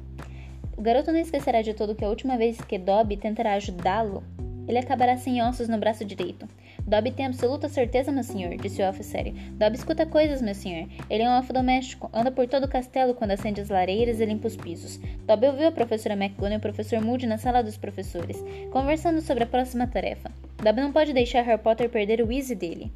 O 0.77 0.83
garoto 0.83 1.11
não 1.11 1.19
esquecerá 1.19 1.63
de 1.63 1.73
tudo 1.73 1.95
que 1.95 2.05
a 2.05 2.09
última 2.09 2.37
vez 2.37 2.61
que 2.61 2.79
Dobby 2.79 3.17
tentará 3.17 3.55
ajudá-lo, 3.55 4.23
ele 4.69 4.79
acabará 4.79 5.17
sem 5.17 5.43
ossos 5.43 5.69
no 5.69 5.79
braço 5.79 6.05
direito. 6.05 6.47
Dobby 6.91 7.13
tem 7.13 7.27
absoluta 7.27 7.69
certeza, 7.69 8.11
meu 8.11 8.25
senhor, 8.25 8.57
disse 8.57 8.83
o 8.83 8.85
elfo 8.85 9.05
sério. 9.05 9.33
Dobby 9.53 9.77
escuta 9.77 10.05
coisas, 10.05 10.43
meu 10.43 10.57
senhor. 10.57 10.89
Ele 11.09 11.23
é 11.23 11.31
um 11.31 11.37
elfo 11.37 11.53
doméstico, 11.53 12.11
anda 12.13 12.33
por 12.33 12.49
todo 12.49 12.65
o 12.65 12.69
castelo 12.69 13.15
quando 13.15 13.31
acende 13.31 13.61
as 13.61 13.69
lareiras 13.69 14.19
e 14.19 14.25
limpa 14.27 14.49
os 14.49 14.57
pisos. 14.57 14.99
Dobby 15.25 15.47
ouviu 15.47 15.69
a 15.69 15.73
professora 15.73 16.15
McGonagall 16.15 16.55
e 16.55 16.57
o 16.57 16.61
professor 16.61 17.01
Moody 17.01 17.29
na 17.29 17.39
sala 17.39 17.63
dos 17.63 17.77
professores, 17.77 18.45
conversando 18.73 19.21
sobre 19.21 19.45
a 19.45 19.47
próxima 19.47 19.87
tarefa. 19.87 20.33
Dobby 20.57 20.81
não 20.81 20.91
pode 20.91 21.13
deixar 21.13 21.43
Harry 21.43 21.63
Potter 21.63 21.89
perder 21.89 22.21
o 22.23 22.33
easy 22.33 22.57
dele. 22.57 22.91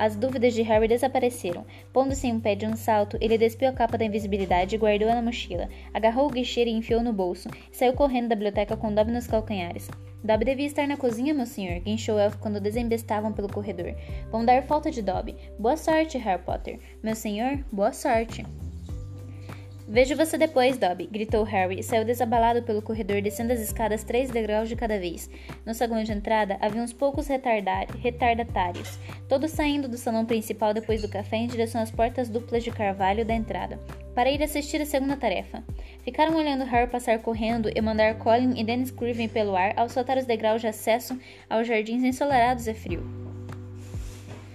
As 0.00 0.16
dúvidas 0.16 0.54
de 0.54 0.62
Harry 0.62 0.88
desapareceram. 0.88 1.66
Pondo-se 1.92 2.26
em 2.26 2.32
um 2.32 2.40
pé 2.40 2.54
de 2.54 2.64
um 2.64 2.74
salto, 2.74 3.18
ele 3.20 3.36
despiu 3.36 3.68
a 3.68 3.72
capa 3.74 3.98
da 3.98 4.04
invisibilidade 4.06 4.74
e 4.74 4.78
guardou-a 4.78 5.14
na 5.14 5.20
mochila. 5.20 5.68
Agarrou 5.92 6.26
o 6.26 6.30
guicheiro 6.30 6.70
e 6.70 6.72
enfiou 6.72 7.02
no 7.02 7.12
bolso, 7.12 7.50
saiu 7.70 7.92
correndo 7.92 8.28
da 8.28 8.34
biblioteca 8.34 8.78
com 8.78 8.94
Dobby 8.94 9.12
nos 9.12 9.26
calcanhares. 9.26 9.90
Dobby 10.24 10.46
devia 10.46 10.64
estar 10.64 10.88
na 10.88 10.96
cozinha, 10.96 11.34
meu 11.34 11.44
senhor, 11.44 11.78
guinchou 11.80 12.16
o 12.16 12.18
elfo 12.18 12.38
quando 12.38 12.62
desembestavam 12.62 13.30
pelo 13.30 13.52
corredor. 13.52 13.94
Vão 14.30 14.42
dar 14.42 14.62
falta 14.62 14.90
de 14.90 15.02
Dobby. 15.02 15.36
Boa 15.58 15.76
sorte, 15.76 16.16
Harry 16.16 16.42
Potter. 16.42 16.80
Meu 17.02 17.14
senhor, 17.14 17.62
boa 17.70 17.92
sorte. 17.92 18.46
Vejo 19.92 20.14
você 20.14 20.38
depois, 20.38 20.78
Dobby, 20.78 21.08
gritou 21.10 21.42
Harry 21.42 21.80
e 21.80 21.82
saiu 21.82 22.04
desabalado 22.04 22.62
pelo 22.62 22.80
corredor, 22.80 23.20
descendo 23.20 23.52
as 23.52 23.58
escadas 23.58 24.04
três 24.04 24.30
degraus 24.30 24.68
de 24.68 24.76
cada 24.76 25.00
vez. 25.00 25.28
No 25.66 25.74
salão 25.74 26.00
de 26.04 26.12
entrada 26.12 26.56
havia 26.60 26.80
uns 26.80 26.92
poucos 26.92 27.26
retardatários, 27.26 29.00
todos 29.28 29.50
saindo 29.50 29.88
do 29.88 29.98
salão 29.98 30.24
principal 30.24 30.72
depois 30.72 31.02
do 31.02 31.10
café 31.10 31.38
em 31.38 31.48
direção 31.48 31.82
às 31.82 31.90
portas 31.90 32.28
duplas 32.28 32.62
de 32.62 32.70
carvalho 32.70 33.24
da 33.24 33.34
entrada, 33.34 33.80
para 34.14 34.30
ir 34.30 34.40
assistir 34.44 34.80
a 34.80 34.86
segunda 34.86 35.16
tarefa. 35.16 35.64
Ficaram 36.04 36.36
olhando 36.36 36.62
Harry 36.62 36.88
passar 36.88 37.18
correndo 37.18 37.68
e 37.74 37.80
mandar 37.80 38.16
Colin 38.18 38.60
e 38.60 38.62
Dennis 38.62 38.92
Craven 38.92 39.28
pelo 39.28 39.56
ar 39.56 39.72
ao 39.76 39.88
saltar 39.88 40.18
os 40.18 40.24
degraus 40.24 40.60
de 40.60 40.68
acesso 40.68 41.18
aos 41.48 41.66
jardins 41.66 42.04
ensolarados 42.04 42.68
e 42.68 42.74
frio. 42.74 43.29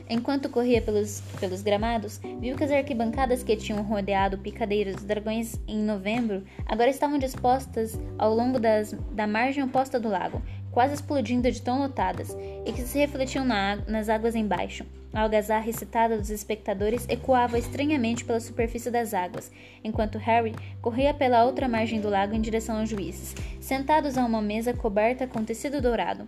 Enquanto 0.08 0.50
corria 0.50 0.82
pelos, 0.82 1.22
pelos 1.40 1.64
gramados, 1.64 2.20
viu 2.40 2.56
que 2.56 2.64
as 2.64 2.72
arquibancadas 2.72 3.42
que 3.42 3.56
tinham 3.56 3.82
rodeado 3.82 4.36
o 4.36 4.40
picadeiro 4.40 4.94
dos 4.94 5.04
dragões 5.04 5.60
em 5.68 5.80
novembro 5.80 6.44
agora 6.66 6.90
estavam 6.90 7.18
dispostas 7.18 8.00
ao 8.18 8.34
longo 8.34 8.60
das, 8.60 8.94
da 9.12 9.26
margem 9.26 9.64
oposta 9.64 10.00
do 10.00 10.10
lago, 10.10 10.42
quase 10.72 10.94
explodindo 10.94 11.52
de 11.52 11.62
tão 11.62 11.80
lotadas, 11.80 12.38
e 12.66 12.72
que 12.72 12.82
se 12.82 13.00
refletiam 13.00 13.44
na, 13.44 13.78
nas 13.88 14.08
águas 14.08 14.36
embaixo. 14.36 14.86
A 15.12 15.22
algazarra 15.22 15.70
excitada 15.70 16.18
dos 16.18 16.30
espectadores 16.30 17.08
ecoava 17.08 17.58
estranhamente 17.58 18.26
pela 18.26 18.40
superfície 18.42 18.92
das 18.92 19.14
águas, 19.14 19.50
enquanto 19.84 20.18
Harry 20.18 20.54
corria 20.82 21.14
pela 21.14 21.46
outra 21.46 21.70
margem 21.70 22.02
do 22.02 22.10
lago 22.10 22.36
em 22.36 22.42
direção 22.42 22.80
aos 22.80 22.90
juízes, 22.90 23.34
sentados 23.62 24.18
a 24.18 24.26
uma 24.26 24.42
mesa 24.42 24.74
coberta 24.74 25.26
com 25.26 25.44
tecido 25.44 25.82
dourado. 25.82 26.28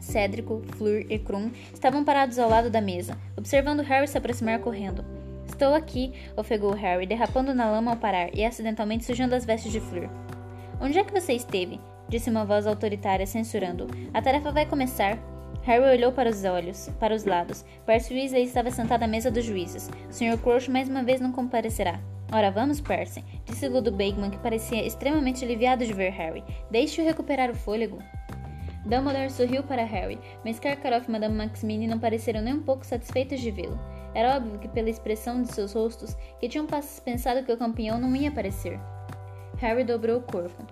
Cédrico, 0.00 0.62
Fleur 0.76 1.06
e 1.08 1.18
Krum 1.18 1.50
estavam 1.72 2.04
parados 2.04 2.38
ao 2.38 2.48
lado 2.48 2.70
da 2.70 2.80
mesa, 2.80 3.16
observando 3.36 3.82
Harry 3.82 4.08
se 4.08 4.18
aproximar 4.18 4.58
correndo. 4.58 5.04
Estou 5.46 5.74
aqui, 5.74 6.12
ofegou 6.36 6.72
Harry, 6.72 7.06
derrapando 7.06 7.54
na 7.54 7.70
lama 7.70 7.92
ao 7.92 7.96
parar 7.96 8.34
e 8.34 8.44
acidentalmente 8.44 9.04
sujando 9.04 9.34
as 9.34 9.44
vestes 9.44 9.70
de 9.70 9.80
Fleur. 9.80 10.08
Onde 10.80 10.98
é 10.98 11.04
que 11.04 11.12
você 11.12 11.34
esteve? 11.34 11.78
disse 12.08 12.30
uma 12.30 12.44
voz 12.44 12.66
autoritária, 12.66 13.26
censurando. 13.26 13.86
A 14.12 14.20
tarefa 14.20 14.50
vai 14.50 14.66
começar. 14.66 15.18
Harry 15.62 15.84
olhou 15.84 16.10
para 16.10 16.30
os 16.30 16.44
olhos, 16.44 16.88
para 16.98 17.14
os 17.14 17.24
lados. 17.24 17.64
Percy 17.86 18.14
Weasley 18.14 18.44
estava 18.44 18.70
sentado 18.70 19.02
à 19.02 19.06
mesa 19.06 19.30
dos 19.30 19.44
juízes. 19.44 19.90
O 20.08 20.12
Sr. 20.12 20.38
Crouch 20.38 20.70
mais 20.70 20.88
uma 20.88 21.02
vez 21.02 21.20
não 21.20 21.30
comparecerá. 21.30 22.00
Ora, 22.32 22.50
vamos, 22.50 22.80
Percy, 22.80 23.24
disse 23.44 23.68
Ludo 23.68 23.90
Bagman, 23.90 24.30
que 24.30 24.38
parecia 24.38 24.86
extremamente 24.86 25.44
aliviado 25.44 25.84
de 25.84 25.92
ver 25.92 26.10
Harry. 26.10 26.44
Deixe-o 26.70 27.04
recuperar 27.04 27.50
o 27.50 27.54
fôlego. 27.54 27.98
Dumbledore 28.84 29.30
sorriu 29.30 29.62
para 29.62 29.84
Harry, 29.84 30.18
mas 30.44 30.58
Karkaroff 30.58 31.06
e 31.06 31.12
Madame 31.12 31.34
Maximini 31.34 31.86
não 31.86 31.98
pareceram 31.98 32.40
nem 32.40 32.54
um 32.54 32.62
pouco 32.62 32.84
satisfeitos 32.84 33.40
de 33.40 33.50
vê-lo. 33.50 33.78
Era 34.14 34.36
óbvio 34.36 34.58
que 34.58 34.68
pela 34.68 34.88
expressão 34.88 35.42
de 35.42 35.52
seus 35.52 35.74
rostos 35.74 36.16
que 36.38 36.48
tinham 36.48 36.66
pensado 37.04 37.44
que 37.44 37.52
o 37.52 37.58
campeão 37.58 37.98
não 37.98 38.16
ia 38.16 38.30
aparecer. 38.30 38.80
Harry 39.58 39.84
dobrou 39.84 40.18
o 40.18 40.22
corpo. 40.22 40.66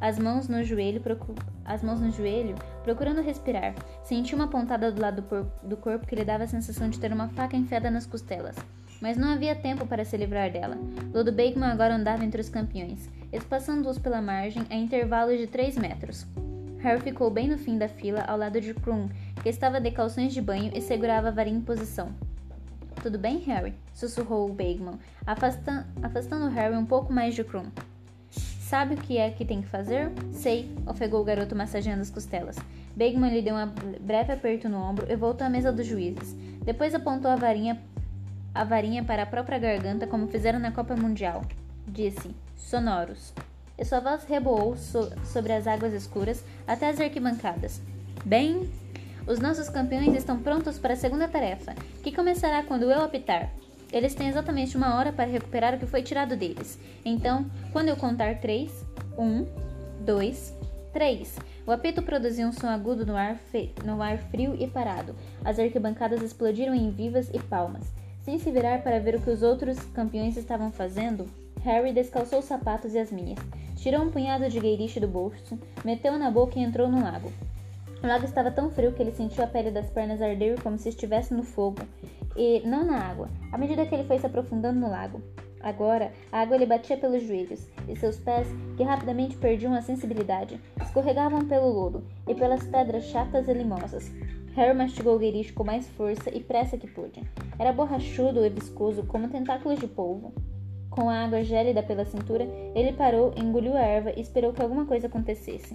As 0.00 0.18
mãos 0.18 0.46
no 0.46 0.62
joelho, 0.62 1.00
procu... 1.00 1.34
as 1.64 1.82
mãos 1.82 2.00
no 2.00 2.10
joelho 2.10 2.54
procurando 2.84 3.20
respirar. 3.20 3.74
Sentiu 4.04 4.36
uma 4.36 4.48
pontada 4.48 4.92
do 4.92 5.00
lado 5.00 5.22
do, 5.22 5.68
do 5.68 5.76
corpo 5.76 6.06
que 6.06 6.14
lhe 6.14 6.24
dava 6.24 6.44
a 6.44 6.48
sensação 6.48 6.88
de 6.88 7.00
ter 7.00 7.12
uma 7.12 7.28
faca 7.30 7.56
enfiada 7.56 7.90
nas 7.90 8.06
costelas. 8.06 8.56
Mas 9.00 9.16
não 9.16 9.32
havia 9.32 9.56
tempo 9.56 9.86
para 9.86 10.04
se 10.04 10.16
livrar 10.16 10.52
dela. 10.52 10.76
Ludo 11.12 11.32
Bakeman 11.32 11.70
agora 11.70 11.94
andava 11.94 12.24
entre 12.24 12.40
os 12.40 12.48
campeões, 12.48 13.08
espaçando-os 13.32 13.98
pela 13.98 14.22
margem 14.22 14.64
a 14.70 14.76
intervalos 14.76 15.38
de 15.38 15.46
três 15.46 15.76
metros. 15.76 16.26
Harry 16.80 17.00
ficou 17.00 17.28
bem 17.28 17.48
no 17.48 17.58
fim 17.58 17.76
da 17.76 17.88
fila, 17.88 18.22
ao 18.22 18.38
lado 18.38 18.60
de 18.60 18.72
Krum, 18.72 19.08
que 19.42 19.48
estava 19.48 19.80
de 19.80 19.90
calções 19.90 20.32
de 20.32 20.40
banho 20.40 20.70
e 20.74 20.80
segurava 20.80 21.28
a 21.28 21.32
varinha 21.32 21.58
em 21.58 21.60
posição. 21.60 22.14
Tudo 23.02 23.18
bem, 23.18 23.38
Harry? 23.38 23.74
sussurrou 23.92 24.48
o 24.48 24.52
Bagman, 24.52 24.98
afastando, 25.26 25.84
afastando 26.02 26.48
Harry 26.48 26.76
um 26.76 26.86
pouco 26.86 27.12
mais 27.12 27.34
de 27.34 27.42
Krum. 27.42 27.66
Sabe 28.30 28.94
o 28.94 28.98
que 28.98 29.18
é 29.18 29.30
que 29.30 29.44
tem 29.44 29.62
que 29.62 29.68
fazer? 29.68 30.12
Sei, 30.32 30.70
ofegou 30.86 31.20
o 31.20 31.24
garoto 31.24 31.56
massageando 31.56 32.02
as 32.02 32.10
costelas. 32.10 32.56
Bagman 32.94 33.32
lhe 33.32 33.42
deu 33.42 33.56
um 33.56 33.66
breve 34.00 34.32
aperto 34.32 34.68
no 34.68 34.78
ombro 34.78 35.06
e 35.10 35.16
voltou 35.16 35.46
à 35.46 35.50
mesa 35.50 35.72
dos 35.72 35.86
juízes. 35.86 36.34
Depois 36.64 36.94
apontou 36.94 37.30
a 37.30 37.36
varinha, 37.36 37.80
a 38.54 38.62
varinha 38.64 39.02
para 39.02 39.22
a 39.22 39.26
própria 39.26 39.58
garganta, 39.58 40.06
como 40.06 40.28
fizeram 40.28 40.58
na 40.58 40.70
Copa 40.70 40.94
Mundial. 40.94 41.42
Disse: 41.86 42.30
Sonoros 42.54 43.32
e 43.78 43.84
sua 43.84 44.00
voz 44.00 44.24
reboou 44.24 44.76
so 44.76 45.10
sobre 45.24 45.52
as 45.52 45.66
águas 45.66 45.92
escuras 45.92 46.42
até 46.66 46.88
as 46.88 47.00
arquibancadas. 47.00 47.80
Bem, 48.24 48.68
os 49.26 49.38
nossos 49.38 49.68
campeões 49.68 50.14
estão 50.14 50.40
prontos 50.40 50.78
para 50.78 50.94
a 50.94 50.96
segunda 50.96 51.28
tarefa, 51.28 51.74
que 52.02 52.10
começará 52.10 52.62
quando 52.62 52.90
eu 52.90 53.02
apitar. 53.02 53.52
Eles 53.92 54.14
têm 54.14 54.28
exatamente 54.28 54.76
uma 54.76 54.96
hora 54.96 55.12
para 55.12 55.30
recuperar 55.30 55.74
o 55.74 55.78
que 55.78 55.86
foi 55.86 56.02
tirado 56.02 56.36
deles. 56.36 56.78
Então, 57.04 57.46
quando 57.72 57.88
eu 57.88 57.96
contar 57.96 58.38
três, 58.38 58.84
um, 59.18 59.46
dois, 60.00 60.54
três. 60.92 61.36
O 61.66 61.70
apito 61.70 62.02
produziu 62.02 62.48
um 62.48 62.52
som 62.52 62.68
agudo 62.68 63.04
no 63.04 63.16
ar, 63.16 63.38
no 63.84 64.02
ar 64.02 64.18
frio 64.18 64.56
e 64.58 64.66
parado. 64.66 65.14
As 65.44 65.58
arquibancadas 65.58 66.22
explodiram 66.22 66.74
em 66.74 66.90
vivas 66.90 67.30
e 67.32 67.38
palmas. 67.38 67.92
Sem 68.22 68.38
se 68.38 68.50
virar 68.50 68.82
para 68.82 68.98
ver 68.98 69.14
o 69.14 69.20
que 69.20 69.30
os 69.30 69.42
outros 69.42 69.78
campeões 69.94 70.36
estavam 70.36 70.70
fazendo, 70.70 71.26
Harry 71.62 71.92
descalçou 71.92 72.38
os 72.38 72.44
sapatos 72.44 72.94
e 72.94 72.98
as 72.98 73.10
minhas. 73.10 73.38
Tirou 73.76 74.02
um 74.02 74.10
punhado 74.10 74.48
de 74.48 74.58
gueiriche 74.58 75.00
do 75.00 75.08
bolso, 75.08 75.58
meteu 75.84 76.18
na 76.18 76.30
boca 76.30 76.58
e 76.58 76.62
entrou 76.62 76.88
no 76.88 77.02
lago. 77.02 77.32
O 78.02 78.06
lago 78.06 78.24
estava 78.24 78.50
tão 78.50 78.70
frio 78.70 78.92
que 78.92 79.02
ele 79.02 79.12
sentiu 79.12 79.42
a 79.42 79.46
pele 79.46 79.70
das 79.70 79.90
pernas 79.90 80.22
arder 80.22 80.60
como 80.62 80.78
se 80.78 80.88
estivesse 80.88 81.34
no 81.34 81.42
fogo, 81.42 81.82
e 82.36 82.60
não 82.64 82.84
na 82.84 82.98
água, 82.98 83.28
à 83.52 83.58
medida 83.58 83.84
que 83.84 83.94
ele 83.94 84.04
foi 84.04 84.18
se 84.18 84.26
aprofundando 84.26 84.78
no 84.78 84.90
lago. 84.90 85.20
Agora, 85.60 86.12
a 86.30 86.40
água 86.40 86.56
lhe 86.56 86.66
batia 86.66 86.96
pelos 86.96 87.24
joelhos, 87.24 87.66
e 87.88 87.96
seus 87.96 88.16
pés, 88.18 88.46
que 88.76 88.84
rapidamente 88.84 89.36
perdiam 89.36 89.74
a 89.74 89.82
sensibilidade, 89.82 90.60
escorregavam 90.80 91.46
pelo 91.46 91.68
lodo 91.68 92.04
e 92.28 92.34
pelas 92.34 92.64
pedras 92.64 93.04
chatas 93.04 93.48
e 93.48 93.52
limosas. 93.52 94.12
Harry 94.54 94.76
mastigou 94.76 95.16
o 95.16 95.18
gueiriche 95.18 95.52
com 95.52 95.64
mais 95.64 95.88
força 95.90 96.30
e 96.34 96.40
pressa 96.40 96.78
que 96.78 96.86
pôde. 96.86 97.22
Era 97.58 97.72
borrachudo 97.72 98.44
e 98.44 98.50
viscoso 98.50 99.04
como 99.04 99.28
tentáculos 99.28 99.80
de 99.80 99.88
polvo. 99.88 100.32
Com 100.90 101.08
a 101.08 101.24
água 101.24 101.42
gélida 101.44 101.82
pela 101.82 102.04
cintura, 102.04 102.48
ele 102.74 102.92
parou, 102.92 103.32
engoliu 103.36 103.76
a 103.76 103.80
erva 103.80 104.12
e 104.16 104.20
esperou 104.20 104.52
que 104.52 104.62
alguma 104.62 104.86
coisa 104.86 105.06
acontecesse. 105.06 105.74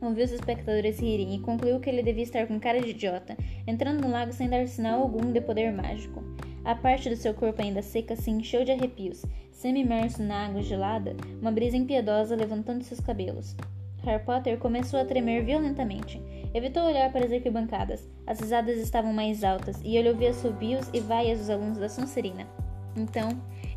Ouviu 0.00 0.24
os 0.24 0.32
espectadores 0.32 0.98
rirem 0.98 1.34
e 1.34 1.40
concluiu 1.40 1.78
que 1.78 1.90
ele 1.90 2.02
devia 2.02 2.22
estar 2.22 2.46
com 2.46 2.58
cara 2.58 2.80
de 2.80 2.90
idiota, 2.90 3.36
entrando 3.66 4.00
no 4.00 4.10
lago 4.10 4.32
sem 4.32 4.48
dar 4.48 4.66
sinal 4.66 5.02
algum 5.02 5.30
de 5.30 5.40
poder 5.40 5.72
mágico. 5.72 6.22
A 6.64 6.74
parte 6.74 7.10
do 7.10 7.16
seu 7.16 7.34
corpo 7.34 7.60
ainda 7.60 7.82
seca 7.82 8.16
se 8.16 8.30
encheu 8.30 8.64
de 8.64 8.72
arrepios. 8.72 9.24
Semi-imerso 9.50 10.22
na 10.22 10.46
água 10.46 10.62
gelada, 10.62 11.14
uma 11.40 11.50
brisa 11.50 11.76
impiedosa 11.76 12.34
levantando 12.34 12.82
seus 12.82 13.00
cabelos. 13.00 13.54
Harry 14.02 14.24
Potter 14.24 14.58
começou 14.58 14.98
a 14.98 15.04
tremer 15.04 15.44
violentamente. 15.44 16.20
Evitou 16.54 16.84
olhar 16.84 17.12
para 17.12 17.26
as 17.26 17.32
arquibancadas. 17.32 18.08
As 18.26 18.40
risadas 18.40 18.78
estavam 18.78 19.12
mais 19.12 19.44
altas 19.44 19.80
e 19.84 19.96
ele 19.96 20.08
ouvia 20.08 20.32
subios 20.32 20.88
e 20.94 21.00
vaias 21.00 21.38
dos 21.40 21.50
alunos 21.50 21.78
da 21.78 21.88
Sonserina. 21.88 22.46
Então, 22.96 23.28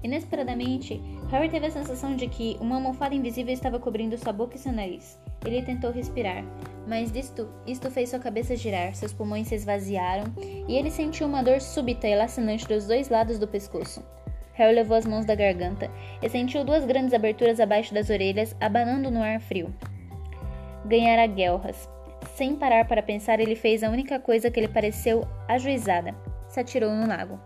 Inesperadamente, 0.03 1.01
Harry 1.31 1.49
teve 1.49 1.67
a 1.67 1.71
sensação 1.71 2.15
de 2.15 2.27
que 2.27 2.57
uma 2.59 2.75
almofada 2.75 3.15
invisível 3.15 3.53
estava 3.53 3.79
cobrindo 3.79 4.17
sua 4.17 4.33
boca 4.33 4.57
e 4.57 4.59
seu 4.59 4.73
nariz. 4.73 5.17
Ele 5.45 5.61
tentou 5.61 5.91
respirar, 5.91 6.43
mas 6.85 7.15
isto, 7.15 7.49
isto 7.65 7.89
fez 7.89 8.09
sua 8.09 8.19
cabeça 8.19 8.55
girar, 8.55 8.93
seus 8.93 9.13
pulmões 9.13 9.47
se 9.47 9.55
esvaziaram 9.55 10.25
e 10.67 10.75
ele 10.75 10.91
sentiu 10.91 11.25
uma 11.25 11.41
dor 11.41 11.61
súbita 11.61 12.07
e 12.07 12.15
lacinante 12.15 12.67
dos 12.67 12.85
dois 12.85 13.07
lados 13.07 13.39
do 13.39 13.47
pescoço. 13.47 14.03
Harry 14.53 14.75
levou 14.75 14.97
as 14.97 15.05
mãos 15.05 15.25
da 15.25 15.35
garganta 15.35 15.89
e 16.21 16.29
sentiu 16.29 16.63
duas 16.63 16.85
grandes 16.85 17.13
aberturas 17.13 17.59
abaixo 17.59 17.93
das 17.93 18.09
orelhas, 18.09 18.55
abanando 18.59 19.09
no 19.09 19.23
ar 19.23 19.39
frio. 19.39 19.73
Ganhara 20.85 21.25
guelras. 21.27 21.89
Sem 22.35 22.55
parar 22.55 22.85
para 22.87 23.01
pensar, 23.01 23.39
ele 23.39 23.55
fez 23.55 23.83
a 23.83 23.89
única 23.89 24.19
coisa 24.19 24.51
que 24.51 24.59
lhe 24.59 24.67
pareceu 24.67 25.25
ajuizada: 25.47 26.13
se 26.49 26.59
atirou 26.59 26.91
no 26.91 27.07
lago. 27.07 27.39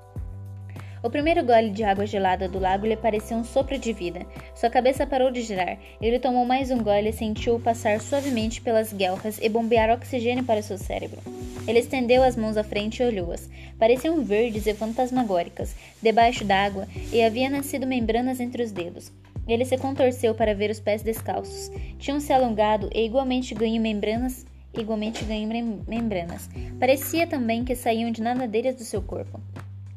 O 1.03 1.10
primeiro 1.10 1.45
gole 1.45 1.69
de 1.69 1.83
água 1.83 2.05
gelada 2.05 2.47
do 2.47 2.60
lago 2.60 2.86
lhe 2.86 2.95
pareceu 2.95 3.38
um 3.38 3.43
sopro 3.43 3.77
de 3.77 3.93
vida. 3.93 4.25
Sua 4.55 4.69
cabeça 4.69 5.05
parou 5.05 5.29
de 5.29 5.41
girar. 5.41 5.77
Ele 6.01 6.19
tomou 6.19 6.45
mais 6.45 6.71
um 6.71 6.77
gole 6.77 7.10
e 7.10 7.13
sentiu-o 7.13 7.60
passar 7.60 7.99
suavemente 8.01 8.62
pelas 8.62 8.91
guelras 8.91 9.39
e 9.41 9.47
bombear 9.47 9.89
oxigênio 9.89 10.43
para 10.43 10.62
seu 10.62 10.77
cérebro. 10.77 11.21
Ele 11.67 11.79
estendeu 11.79 12.23
as 12.23 12.36
mãos 12.36 12.57
à 12.57 12.63
frente 12.63 13.01
e 13.01 13.05
olhou-as. 13.05 13.49
Pareciam 13.77 14.23
verdes 14.23 14.65
e 14.65 14.73
fantasmagóricas, 14.73 15.75
debaixo 16.01 16.43
d'água, 16.43 16.88
e 17.12 17.21
havia 17.21 17.49
nascido 17.49 17.86
membranas 17.86 18.39
entre 18.39 18.63
os 18.63 18.71
dedos. 18.71 19.12
Ele 19.47 19.65
se 19.65 19.77
contorceu 19.77 20.33
para 20.33 20.55
ver 20.55 20.71
os 20.71 20.79
pés 20.79 21.03
descalços. 21.03 21.71
Tinham-se 21.99 22.33
alongado 22.33 22.89
e 22.93 23.05
igualmente 23.05 23.53
ganho 23.53 23.81
membranas 23.81 24.45
igualmente 24.81 25.23
ganho 25.25 25.47
membranas. 25.88 26.49
Parecia 26.79 27.25
também 27.27 27.63
que 27.63 27.75
saíam 27.75 28.12
de 28.12 28.21
nadadeiras 28.21 28.75
do 28.75 28.83
seu 28.83 29.01
corpo. 29.01 29.41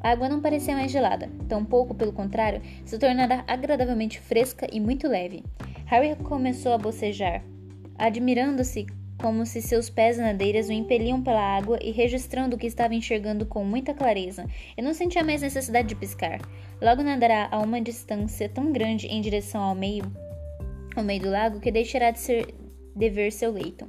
A 0.03 0.11
água 0.11 0.27
não 0.27 0.41
parecia 0.41 0.75
mais 0.75 0.91
gelada, 0.91 1.29
tampouco, 1.47 1.93
pelo 1.93 2.11
contrário, 2.11 2.61
se 2.83 2.97
tornara 2.97 3.43
agradavelmente 3.47 4.19
fresca 4.19 4.67
e 4.71 4.79
muito 4.79 5.07
leve. 5.07 5.43
Harry 5.85 6.15
começou 6.15 6.73
a 6.73 6.77
bocejar, 6.77 7.43
admirando-se 7.97 8.87
como 9.21 9.45
se 9.45 9.61
seus 9.61 9.87
pés 9.89 10.17
nadeiras 10.17 10.67
o 10.67 10.71
impeliam 10.73 11.21
pela 11.21 11.55
água 11.55 11.77
e 11.79 11.91
registrando 11.91 12.55
o 12.55 12.59
que 12.59 12.65
estava 12.65 12.95
enxergando 12.95 13.45
com 13.45 13.63
muita 13.63 13.93
clareza, 13.93 14.45
e 14.75 14.81
não 14.81 14.95
sentia 14.95 15.23
mais 15.23 15.43
necessidade 15.43 15.89
de 15.89 15.95
piscar. 15.95 16.39
Logo 16.81 17.03
nadará 17.03 17.47
a 17.51 17.59
uma 17.59 17.79
distância 17.79 18.49
tão 18.49 18.71
grande 18.71 19.05
em 19.05 19.21
direção 19.21 19.61
ao 19.61 19.75
meio, 19.75 20.11
ao 20.95 21.03
meio 21.03 21.21
do 21.21 21.29
lago 21.29 21.59
que 21.59 21.71
deixará 21.71 22.09
de, 22.09 22.19
ser, 22.19 22.55
de 22.95 23.09
ver 23.09 23.31
seu 23.31 23.51
leito. 23.51 23.87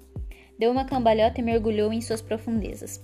Deu 0.58 0.70
uma 0.70 0.84
cambalhota 0.84 1.40
e 1.40 1.42
mergulhou 1.42 1.90
em 1.90 2.02
suas 2.02 2.20
profundezas. 2.20 3.02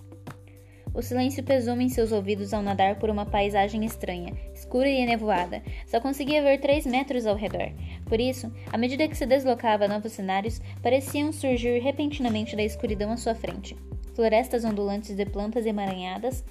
O 0.98 1.02
silêncio 1.02 1.44
pesou-me 1.44 1.84
em 1.84 1.88
seus 1.88 2.10
ouvidos 2.10 2.52
ao 2.52 2.60
nadar 2.60 2.98
por 2.98 3.08
uma 3.08 3.24
paisagem 3.24 3.84
estranha, 3.84 4.34
escura 4.52 4.88
e 4.88 5.06
nevoada. 5.06 5.62
Só 5.86 6.00
conseguia 6.00 6.42
ver 6.42 6.58
três 6.58 6.84
metros 6.84 7.24
ao 7.24 7.36
redor. 7.36 7.70
Por 8.06 8.18
isso, 8.18 8.52
à 8.72 8.76
medida 8.76 9.06
que 9.06 9.16
se 9.16 9.24
deslocava 9.24 9.84
a 9.84 9.88
novos 9.88 10.10
cenários, 10.10 10.60
pareciam 10.82 11.30
surgir 11.30 11.78
repentinamente 11.78 12.56
da 12.56 12.64
escuridão 12.64 13.12
à 13.12 13.16
sua 13.16 13.32
frente. 13.32 13.76
Florestas 14.12 14.64
ondulantes 14.64 15.14
de 15.14 15.24
plantas 15.24 15.66
emaranhadas 15.66 16.44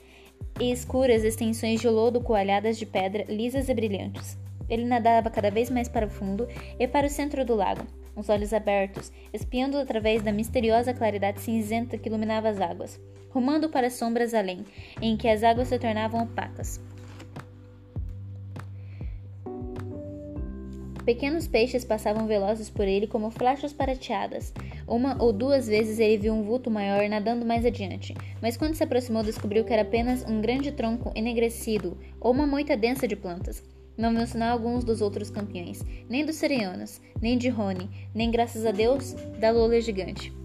e 0.62 0.72
escuras 0.72 1.26
extensões 1.26 1.82
de 1.82 1.90
lodo 1.90 2.22
coalhadas 2.22 2.78
de 2.78 2.86
pedra 2.86 3.26
lisas 3.28 3.68
e 3.68 3.74
brilhantes. 3.74 4.38
Ele 4.70 4.86
nadava 4.86 5.30
cada 5.30 5.52
vez 5.52 5.70
mais 5.70 5.90
para 5.90 6.08
o 6.08 6.10
fundo 6.10 6.48
e 6.80 6.88
para 6.88 7.08
o 7.08 7.10
centro 7.10 7.44
do 7.44 7.54
lago, 7.54 7.86
os 8.16 8.30
olhos 8.30 8.54
abertos, 8.54 9.12
espiando 9.34 9.78
através 9.78 10.22
da 10.22 10.32
misteriosa 10.32 10.94
claridade 10.94 11.42
cinzenta 11.42 11.98
que 11.98 12.08
iluminava 12.08 12.48
as 12.48 12.62
águas 12.62 12.98
rumando 13.38 13.70
para 13.70 13.92
sombras 13.92 14.34
além, 14.34 14.66
em 15.00 15.16
que 15.16 15.28
as 15.28 15.44
águas 15.44 15.68
se 15.68 15.78
tornavam 15.78 16.24
opacas. 16.24 16.82
Pequenos 21.06 21.48
peixes 21.48 21.86
passavam 21.86 22.26
velozes 22.26 22.68
por 22.68 22.88
ele 22.88 23.06
como 23.06 23.30
flechas 23.30 23.72
prateadas. 23.72 24.52
Uma 24.88 25.22
ou 25.24 25.32
duas 25.32 25.68
vezes 25.68 26.00
ele 26.00 26.18
viu 26.18 26.34
um 26.34 26.42
vulto 26.42 26.72
maior 26.72 27.08
nadando 27.08 27.46
mais 27.46 27.64
adiante, 27.64 28.16
mas 28.42 28.58
quando 28.58 28.74
se 28.74 28.84
aproximou 28.84 29.22
descobriu 29.22 29.64
que 29.64 29.72
era 29.72 29.84
apenas 29.84 30.26
um 30.28 30.42
grande 30.42 30.72
tronco 30.72 31.12
enegrecido 31.16 31.96
ou 32.20 32.32
uma 32.32 32.48
moita 32.48 32.76
densa 32.76 33.08
de 33.08 33.16
plantas. 33.16 33.64
Não 33.96 34.12
viu 34.12 34.26
sinal 34.26 34.54
alguns 34.54 34.84
dos 34.84 35.00
outros 35.00 35.30
campeões, 35.30 35.84
nem 36.10 36.26
dos 36.26 36.38
Serianos, 36.38 37.00
nem 37.22 37.38
de 37.38 37.50
Rony, 37.50 37.88
nem, 38.16 38.32
graças 38.32 38.66
a 38.66 38.72
Deus, 38.72 39.14
da 39.40 39.52
Lola 39.52 39.80
gigante. 39.80 40.37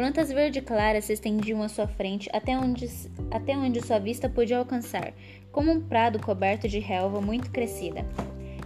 Plantas 0.00 0.32
verde 0.32 0.62
claras 0.62 1.04
se 1.04 1.12
estendiam 1.12 1.62
à 1.62 1.68
sua 1.68 1.86
frente 1.86 2.30
até 2.32 2.56
onde, 2.56 2.88
até 3.30 3.54
onde 3.54 3.86
sua 3.86 3.98
vista 3.98 4.30
podia 4.30 4.56
alcançar, 4.56 5.12
como 5.52 5.70
um 5.70 5.78
prado 5.78 6.18
coberto 6.18 6.66
de 6.66 6.78
relva 6.78 7.20
muito 7.20 7.50
crescida. 7.50 8.06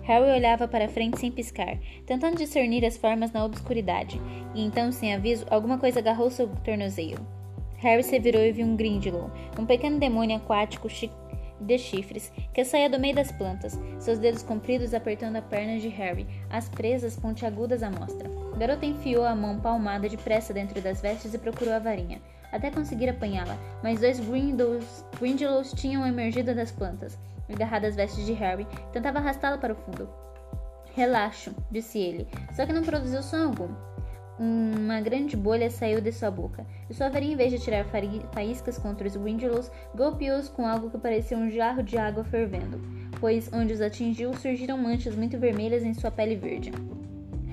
Harry 0.05 0.31
olhava 0.31 0.69
para 0.69 0.89
frente 0.89 1.19
sem 1.19 1.33
piscar, 1.33 1.77
tentando 2.07 2.37
discernir 2.37 2.85
as 2.85 2.97
formas 2.97 3.33
na 3.33 3.45
obscuridade, 3.45 4.21
e 4.55 4.65
então, 4.65 4.93
sem 4.93 5.13
aviso, 5.13 5.45
alguma 5.51 5.77
coisa 5.77 5.99
agarrou 5.99 6.31
seu 6.31 6.47
tornozelo. 6.63 7.27
Harry 7.79 8.05
se 8.05 8.17
virou 8.21 8.41
e 8.41 8.53
viu 8.53 8.65
um 8.65 8.77
Grindylow, 8.77 9.29
um 9.59 9.67
pequeno 9.67 9.99
demônio 9.99 10.37
aquático 10.37 10.87
de 11.61 11.79
chifres, 11.79 12.33
que 12.53 12.65
saía 12.65 12.89
do 12.89 13.01
meio 13.01 13.17
das 13.17 13.33
plantas, 13.33 13.77
seus 13.99 14.21
dedos 14.21 14.45
compridos 14.45 14.95
apertando 14.95 15.35
a 15.35 15.43
perna 15.43 15.81
de 15.81 15.89
Harry, 15.89 16.29
as 16.49 16.69
presas 16.69 17.19
pontiagudas 17.19 17.83
à 17.83 17.91
mostra. 17.91 18.44
O 18.55 18.57
garoto 18.57 18.85
enfiou 18.85 19.25
a 19.25 19.35
mão 19.35 19.59
palmada 19.59 20.09
depressa 20.09 20.55
dentro 20.55 20.81
das 20.81 21.01
vestes 21.01 21.35
e 21.35 21.39
procurou 21.39 21.75
a 21.75 21.81
varinha, 21.81 22.23
até 22.53 22.71
conseguir 22.71 23.09
apanhá-la, 23.09 23.59
mas 23.83 23.99
dois 23.99 24.21
Grindylows 25.19 25.73
tinham 25.75 26.07
emergido 26.07 26.55
das 26.55 26.71
plantas. 26.71 27.19
Agarrado 27.53 27.87
às 27.87 27.97
vestes 27.97 28.25
de 28.25 28.33
Harry, 28.33 28.65
tentava 28.93 29.19
arrastá-la 29.19 29.59
para 29.59 29.73
o 29.73 29.77
fundo. 29.77 30.09
Relaxo, 30.95 31.53
disse 31.69 31.99
ele, 31.99 32.29
só 32.53 32.65
que 32.65 32.73
não 32.73 32.85
produziu 32.85 33.25
som 33.25 33.49
algum. 33.49 33.75
Uma 34.39 35.01
grande 35.01 35.37
bolha 35.37 35.69
saiu 35.69 36.01
de 36.01 36.13
sua 36.13 36.31
boca, 36.31 36.65
e 36.89 36.95
sua 36.95 37.09
varinha, 37.09 37.35
em 37.35 37.37
vez 37.37 37.51
de 37.51 37.59
tirar 37.59 37.85
faíscas 38.33 38.79
contra 38.79 39.09
os 39.09 39.17
Grindylows, 39.17 39.71
golpeou-os 39.97 40.49
com 40.49 40.65
algo 40.65 40.91
que 40.91 40.99
parecia 40.99 41.37
um 41.37 41.51
jarro 41.51 41.83
de 41.83 41.99
água 41.99 42.23
fervendo, 42.23 42.81
pois 43.19 43.53
onde 43.53 43.73
os 43.73 43.81
atingiu 43.81 44.33
surgiram 44.35 44.79
manchas 44.79 45.17
muito 45.17 45.39
vermelhas 45.39 45.83
em 45.83 45.93
sua 45.93 46.13
pele 46.13 46.37
verde. 46.37 46.71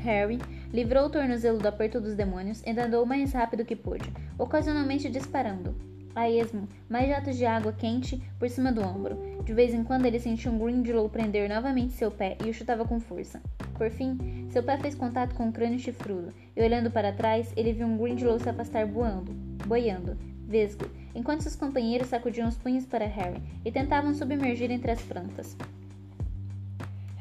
Harry 0.03 0.39
livrou 0.73 1.05
o 1.05 1.10
tornozelo 1.10 1.60
do 1.60 1.67
aperto 1.67 1.99
dos 1.99 2.15
demônios 2.15 2.62
e 2.65 2.71
andou 2.71 3.03
o 3.03 3.07
mais 3.07 3.34
rápido 3.34 3.65
que 3.65 3.75
pôde, 3.75 4.12
ocasionalmente 4.38 5.10
disparando, 5.10 5.75
a 6.15 6.29
esmo, 6.29 6.67
mais 6.89 7.07
jatos 7.07 7.38
de 7.38 7.45
água 7.45 7.73
quente 7.73 8.21
por 8.38 8.49
cima 8.49 8.71
do 8.71 8.81
ombro. 8.81 9.17
De 9.43 9.53
vez 9.53 9.73
em 9.73 9.84
quando 9.84 10.05
ele 10.05 10.19
sentia 10.19 10.51
um 10.51 10.57
Grindylow 10.57 11.10
prender 11.10 11.49
novamente 11.49 11.93
seu 11.93 12.12
pé 12.12 12.38
e 12.45 12.49
o 12.49 12.53
chutava 12.53 12.86
com 12.86 12.99
força. 12.99 13.41
Por 13.75 13.89
fim, 13.89 14.47
seu 14.49 14.62
pé 14.62 14.77
fez 14.77 14.93
contato 14.93 15.34
com 15.34 15.49
o 15.49 15.51
crânio 15.51 15.79
chifrudo, 15.79 16.34
e 16.55 16.62
olhando 16.62 16.91
para 16.91 17.13
trás, 17.13 17.51
ele 17.55 17.73
viu 17.73 17.88
um 17.88 17.97
Grindylow 17.97 18.39
se 18.39 18.49
afastar 18.49 18.86
voando, 18.86 19.31
boiando, 19.65 20.17
vesgo, 20.47 20.86
enquanto 21.15 21.41
seus 21.41 21.55
companheiros 21.55 22.10
sacudiam 22.10 22.47
os 22.47 22.57
punhos 22.57 22.86
para 22.86 23.05
Harry 23.05 23.41
e 23.65 23.71
tentavam 23.71 24.13
submergir 24.13 24.69
entre 24.69 24.91
as 24.91 25.01
plantas. 25.01 25.55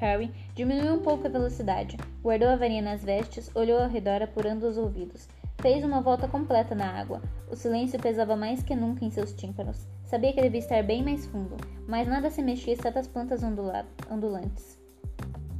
Harry 0.00 0.32
diminuiu 0.54 0.94
um 0.94 1.00
pouco 1.00 1.26
a 1.26 1.30
velocidade, 1.30 1.98
guardou 2.22 2.48
a 2.48 2.56
varinha 2.56 2.80
nas 2.80 3.04
vestes, 3.04 3.54
olhou 3.54 3.78
ao 3.78 3.88
redor 3.88 4.22
apurando 4.22 4.66
os 4.66 4.78
ouvidos. 4.78 5.28
Fez 5.60 5.84
uma 5.84 6.00
volta 6.00 6.26
completa 6.26 6.74
na 6.74 6.86
água. 6.86 7.20
O 7.50 7.54
silêncio 7.54 8.00
pesava 8.00 8.34
mais 8.34 8.62
que 8.62 8.74
nunca 8.74 9.04
em 9.04 9.10
seus 9.10 9.34
tímpanos. 9.34 9.86
Sabia 10.04 10.32
que 10.32 10.40
devia 10.40 10.58
estar 10.58 10.82
bem 10.82 11.04
mais 11.04 11.26
fundo, 11.26 11.54
mas 11.86 12.08
nada 12.08 12.30
se 12.30 12.40
mexia 12.40 12.72
exceto 12.72 12.98
as 12.98 13.06
plantas 13.06 13.42
ondulantes. 13.42 14.80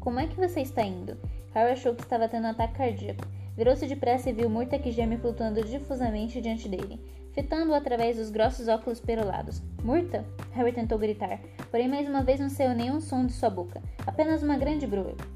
Como 0.01 0.19
é 0.19 0.27
que 0.27 0.37
você 0.37 0.63
está 0.63 0.83
indo? 0.83 1.19
Harry 1.53 1.73
achou 1.73 1.95
que 1.95 2.03
estava 2.03 2.27
tendo 2.27 2.47
um 2.47 2.51
ataque 2.51 2.79
cardíaco. 2.79 3.27
Virou-se 3.55 3.87
depressa 3.87 4.31
e 4.31 4.33
viu 4.33 4.49
Murta 4.49 4.81
geme 4.91 5.19
flutuando 5.19 5.63
difusamente 5.63 6.41
diante 6.41 6.67
dele, 6.67 6.99
fitando-o 7.33 7.75
através 7.75 8.17
dos 8.17 8.31
grossos 8.31 8.69
óculos 8.69 9.01
perolados. 9.01 9.63
Murta? 9.83 10.25
Harry 10.53 10.73
tentou 10.73 10.99
gritar, 10.99 11.41
porém 11.71 11.89
mais 11.89 12.09
uma 12.09 12.23
vez 12.23 12.41
não 12.41 12.49
saiu 12.49 12.75
nenhum 12.75 13.01
som 13.01 13.27
de 13.27 13.33
sua 13.33 13.51
boca, 13.51 13.83
apenas 14.07 14.43
uma 14.43 14.57
grande 14.57 14.87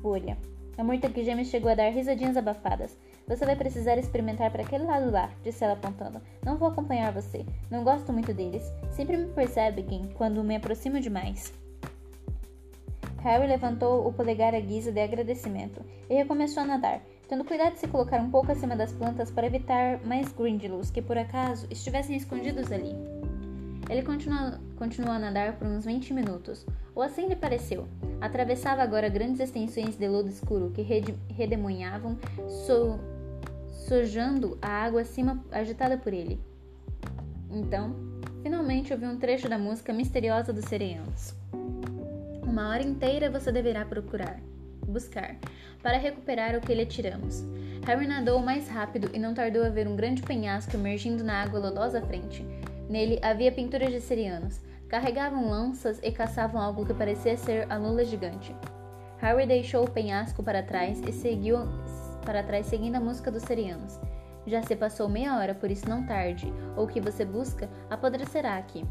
bolha. 0.03 0.37
A 0.77 0.83
Murta 0.83 1.09
geme 1.23 1.45
chegou 1.45 1.71
a 1.71 1.75
dar 1.75 1.91
risadinhas 1.91 2.37
abafadas. 2.37 2.97
Você 3.29 3.47
vai 3.47 3.55
precisar 3.55 3.97
experimentar 3.97 4.51
para 4.51 4.63
aquele 4.63 4.85
lado 4.85 5.11
lá, 5.11 5.31
disse 5.43 5.63
ela 5.63 5.75
apontando. 5.75 6.21
Não 6.45 6.57
vou 6.57 6.69
acompanhar 6.69 7.13
você. 7.13 7.47
Não 7.71 7.85
gosto 7.85 8.13
muito 8.13 8.35
deles. 8.35 8.73
Sempre 8.91 9.17
me 9.17 9.33
percebem 9.33 10.13
quando 10.15 10.43
me 10.43 10.57
aproximo 10.57 11.01
demais. 11.01 11.53
Harry 13.25 13.47
levantou 13.47 14.07
o 14.07 14.13
polegar 14.13 14.55
à 14.55 14.61
guisa 14.61 14.93
de 14.93 15.01
agradecimento 15.01 15.81
e 16.11 16.15
recomeçou 16.15 16.63
a 16.63 16.67
nadar, 16.67 17.01
tendo 17.29 17.45
cuidado 17.45 17.75
de 17.75 17.81
se 17.81 17.89
colocar 17.89 18.21
um 18.21 18.31
pouco 18.31 18.53
acima 18.53 18.77
das 18.77 18.93
plantas 18.93 19.31
para 19.31 19.47
evitar 19.47 20.01
mais 20.05 20.33
Grindylows 20.33 20.91
que 20.91 21.03
por 21.03 21.17
acaso 21.17 21.67
estivessem 21.71 22.17
escondidos 22.17 22.71
ali. 22.71 22.95
Ele 23.89 24.03
continuou, 24.03 25.15
a 25.15 25.19
nadar 25.19 25.57
por 25.59 25.67
uns 25.67 25.85
20 25.85 26.15
minutos, 26.15 26.65
ou 26.95 27.03
assim 27.03 27.29
lhe 27.29 27.37
pareceu. 27.37 27.87
Atravessava 28.21 28.83
agora 28.83 29.11
grandes 29.11 29.41
extensões 29.41 29.97
de 29.97 30.09
lodo 30.09 30.29
escuro 30.29 30.71
que 30.71 30.83
redemoinhavam, 31.31 32.19
so, 32.49 32.99
sojando 33.87 34.57
a 34.63 34.69
água 34.69 35.03
acima 35.03 35.45
agitada 35.53 35.99
por 35.99 36.15
ele. 36.15 36.41
Então, 37.51 37.95
finalmente 38.43 38.93
ouviu 38.93 39.11
um 39.11 39.19
trecho 39.19 39.49
da 39.49 39.59
música 39.59 39.93
misteriosa 39.93 40.53
dos 40.53 40.65
sereanos. 40.65 41.35
Uma 42.43 42.71
hora 42.71 42.83
inteira 42.83 43.31
você 43.31 43.53
deverá 43.53 43.85
procurar, 43.85 44.41
buscar, 44.87 45.37
para 45.83 45.99
recuperar 45.99 46.57
o 46.57 46.61
que 46.61 46.75
lhe 46.75 46.87
tiramos. 46.87 47.45
Harry 47.87 48.07
nadou 48.07 48.39
mais 48.41 48.69
rápido 48.69 49.11
e 49.13 49.19
não 49.19 49.35
tardou 49.35 49.65
a 49.65 49.69
ver 49.69 49.87
um 49.87 49.97
grande 49.97 50.23
penhasco 50.23 50.77
emergindo 50.77 51.23
na 51.23 51.43
água 51.43 51.61
lodosa 51.61 51.99
à 51.99 52.03
frente. 52.03 52.45
Nele 52.89 53.19
havia 53.23 53.53
pinturas 53.53 53.91
de 53.91 54.01
serianos. 54.01 54.61
Carregavam 54.89 55.51
lanças 55.51 55.99
e 56.03 56.11
caçavam 56.13 56.61
algo 56.61 56.87
que 56.87 56.95
parecia 56.95 57.37
ser 57.37 57.71
a 57.71 57.77
lula 57.77 58.05
gigante. 58.05 58.55
Harry 59.19 59.47
deixou 59.47 59.85
o 59.85 59.91
penhasco 59.91 60.43
para 60.43 60.63
trás 60.63 61.01
e 61.01 61.13
seguiu 61.13 61.59
para 62.25 62.43
trás 62.43 62.67
seguindo 62.67 62.97
a 62.97 63.01
música 63.01 63.31
dos 63.31 63.43
serianos. 63.43 63.99
Já 64.47 64.63
se 64.63 64.77
passou 64.77 65.09
meia 65.09 65.37
hora, 65.39 65.55
por 65.55 65.71
isso 65.71 65.89
não 65.89 66.05
tarde, 66.05 66.53
ou 66.77 66.85
o 66.85 66.89
que 66.89 67.01
você 67.01 67.25
busca 67.25 67.69
apodrecerá 67.89 68.57
aqui. 68.57 68.85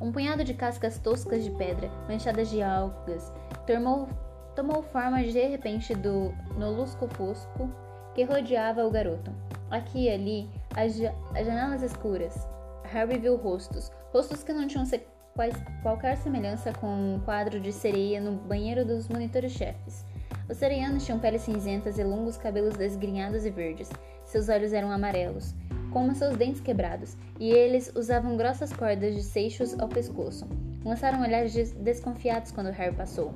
Um 0.00 0.12
punhado 0.12 0.44
de 0.44 0.54
cascas 0.54 0.98
toscas 0.98 1.44
de 1.44 1.50
pedra, 1.50 1.90
manchadas 2.08 2.50
de 2.50 2.62
algas, 2.62 3.32
tomou, 3.66 4.08
tomou 4.54 4.82
forma 4.82 5.22
de 5.22 5.40
repente 5.46 5.94
do 5.94 6.32
no 6.56 6.70
lusco-fusco 6.70 7.70
que 8.14 8.24
rodeava 8.24 8.84
o 8.84 8.90
garoto. 8.90 9.32
Aqui 9.70 10.04
e 10.04 10.10
ali, 10.10 10.50
as, 10.76 10.92
as 11.34 11.46
janelas 11.46 11.82
escuras. 11.82 12.46
Harry 12.84 13.18
viu 13.18 13.36
rostos, 13.36 13.90
rostos 14.12 14.42
que 14.42 14.52
não 14.52 14.66
tinham 14.66 14.84
se, 14.84 15.00
quais, 15.34 15.54
qualquer 15.82 16.16
semelhança 16.18 16.72
com 16.74 16.86
um 16.86 17.20
quadro 17.24 17.58
de 17.58 17.72
sereia 17.72 18.20
no 18.20 18.32
banheiro 18.32 18.84
dos 18.84 19.08
monitores-chefes. 19.08 20.04
Os 20.48 20.58
sereianos 20.58 21.04
tinham 21.06 21.18
peles 21.18 21.42
cinzentas 21.42 21.98
e 21.98 22.04
longos 22.04 22.36
cabelos 22.36 22.74
desgrenhados 22.76 23.46
e 23.46 23.50
verdes. 23.50 23.88
Seus 24.24 24.48
olhos 24.50 24.74
eram 24.74 24.90
amarelos, 24.90 25.54
como 25.90 26.14
seus 26.14 26.36
dentes 26.36 26.60
quebrados, 26.60 27.16
e 27.40 27.50
eles 27.50 27.90
usavam 27.94 28.36
grossas 28.36 28.72
cordas 28.72 29.14
de 29.14 29.22
seixos 29.22 29.78
ao 29.78 29.88
pescoço. 29.88 30.46
Lançaram 30.84 31.22
olhares 31.22 31.72
desconfiados 31.72 32.50
quando 32.52 32.70
Harry 32.70 32.94
passou. 32.94 33.32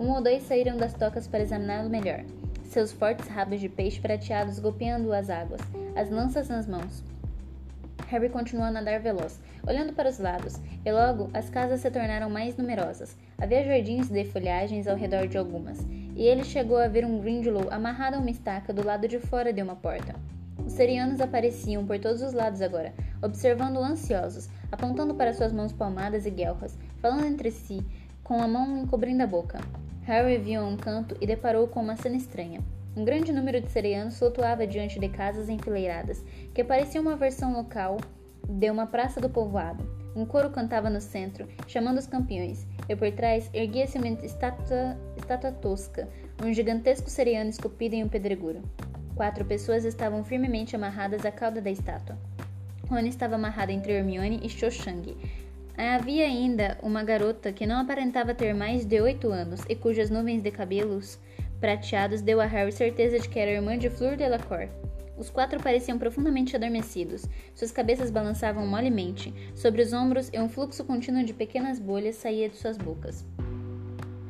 Um 0.00 0.12
ou 0.12 0.22
dois 0.22 0.44
saíram 0.44 0.78
das 0.78 0.94
tocas 0.94 1.28
para 1.28 1.42
examiná-lo 1.42 1.90
melhor, 1.90 2.24
seus 2.64 2.90
fortes 2.90 3.28
rabos 3.28 3.60
de 3.60 3.68
peixe 3.68 4.00
prateados 4.00 4.58
golpeando 4.58 5.12
as 5.12 5.28
águas, 5.28 5.60
as 5.94 6.08
lanças 6.08 6.48
nas 6.48 6.66
mãos. 6.66 7.04
Harry 8.08 8.30
continuou 8.30 8.66
a 8.66 8.70
nadar 8.70 8.98
veloz, 9.00 9.38
olhando 9.68 9.92
para 9.92 10.08
os 10.08 10.18
lados, 10.18 10.58
e 10.86 10.90
logo 10.90 11.28
as 11.34 11.50
casas 11.50 11.80
se 11.80 11.90
tornaram 11.90 12.30
mais 12.30 12.56
numerosas. 12.56 13.14
Havia 13.38 13.62
jardins 13.62 14.08
de 14.08 14.24
folhagens 14.24 14.88
ao 14.88 14.96
redor 14.96 15.28
de 15.28 15.36
algumas, 15.36 15.78
e 16.16 16.22
ele 16.22 16.44
chegou 16.44 16.78
a 16.78 16.88
ver 16.88 17.04
um 17.04 17.20
Grindelow 17.20 17.68
amarrado 17.70 18.16
a 18.16 18.20
uma 18.20 18.30
estaca 18.30 18.72
do 18.72 18.82
lado 18.82 19.06
de 19.06 19.18
fora 19.18 19.52
de 19.52 19.60
uma 19.60 19.76
porta. 19.76 20.14
Os 20.64 20.72
serianos 20.72 21.20
apareciam 21.20 21.84
por 21.84 21.98
todos 21.98 22.22
os 22.22 22.32
lados 22.32 22.62
agora, 22.62 22.94
observando 23.22 23.76
ansiosos, 23.76 24.48
apontando 24.72 25.14
para 25.14 25.34
suas 25.34 25.52
mãos 25.52 25.74
palmadas 25.74 26.24
e 26.24 26.30
guelras, 26.30 26.78
falando 27.02 27.26
entre 27.26 27.50
si, 27.50 27.84
com 28.30 28.40
a 28.40 28.46
mão 28.46 28.78
encobrindo 28.78 29.24
a 29.24 29.26
boca. 29.26 29.58
Harry 30.02 30.38
viu 30.38 30.62
um 30.62 30.76
canto 30.76 31.16
e 31.20 31.26
deparou 31.26 31.66
com 31.66 31.80
uma 31.80 31.96
cena 31.96 32.16
estranha. 32.16 32.60
Um 32.96 33.04
grande 33.04 33.32
número 33.32 33.60
de 33.60 33.68
serianos 33.68 34.20
flutuava 34.20 34.68
diante 34.68 35.00
de 35.00 35.08
casas 35.08 35.48
enfileiradas, 35.48 36.24
que 36.54 36.62
pareciam 36.62 37.02
uma 37.02 37.16
versão 37.16 37.52
local 37.52 37.96
de 38.48 38.70
uma 38.70 38.86
praça 38.86 39.20
do 39.20 39.28
povoado. 39.28 39.82
Um 40.14 40.24
coro 40.24 40.48
cantava 40.50 40.88
no 40.88 41.00
centro, 41.00 41.48
chamando 41.66 41.98
os 41.98 42.06
campeões, 42.06 42.68
e 42.88 42.94
por 42.94 43.10
trás 43.10 43.50
erguia-se 43.52 43.98
uma 43.98 44.06
estátua, 44.06 44.96
estátua 45.16 45.50
tosca, 45.50 46.08
um 46.40 46.52
gigantesco 46.52 47.10
seriano 47.10 47.50
esculpido 47.50 47.96
em 47.96 48.04
um 48.04 48.08
pedregulho. 48.08 48.62
Quatro 49.16 49.44
pessoas 49.44 49.84
estavam 49.84 50.22
firmemente 50.22 50.76
amarradas 50.76 51.26
à 51.26 51.32
cauda 51.32 51.60
da 51.60 51.68
estátua. 51.68 52.16
Rony 52.88 53.08
estava 53.08 53.34
amarrado 53.34 53.72
entre 53.72 53.92
Hermione 53.92 54.38
e 54.40 54.48
Cho 54.48 54.70
Chang. 54.70 55.16
Havia 55.80 56.26
ainda 56.26 56.76
uma 56.82 57.02
garota 57.02 57.54
que 57.54 57.66
não 57.66 57.80
aparentava 57.80 58.34
ter 58.34 58.54
mais 58.54 58.84
de 58.84 59.00
oito 59.00 59.30
anos 59.30 59.62
e 59.66 59.74
cujas 59.74 60.10
nuvens 60.10 60.42
de 60.42 60.50
cabelos 60.50 61.18
prateados 61.58 62.20
deu 62.20 62.38
a 62.38 62.44
Harry 62.44 62.70
certeza 62.70 63.18
de 63.18 63.26
que 63.26 63.38
era 63.38 63.50
irmã 63.50 63.78
de 63.78 63.88
Fleur 63.88 64.14
Delacour. 64.14 64.68
Os 65.16 65.30
quatro 65.30 65.58
pareciam 65.58 65.98
profundamente 65.98 66.54
adormecidos. 66.54 67.24
Suas 67.54 67.72
cabeças 67.72 68.10
balançavam 68.10 68.66
molemente. 68.66 69.32
Sobre 69.54 69.80
os 69.80 69.94
ombros, 69.94 70.28
e 70.34 70.38
um 70.38 70.50
fluxo 70.50 70.84
contínuo 70.84 71.24
de 71.24 71.32
pequenas 71.32 71.78
bolhas 71.78 72.16
saía 72.16 72.50
de 72.50 72.56
suas 72.56 72.76
bocas. 72.76 73.24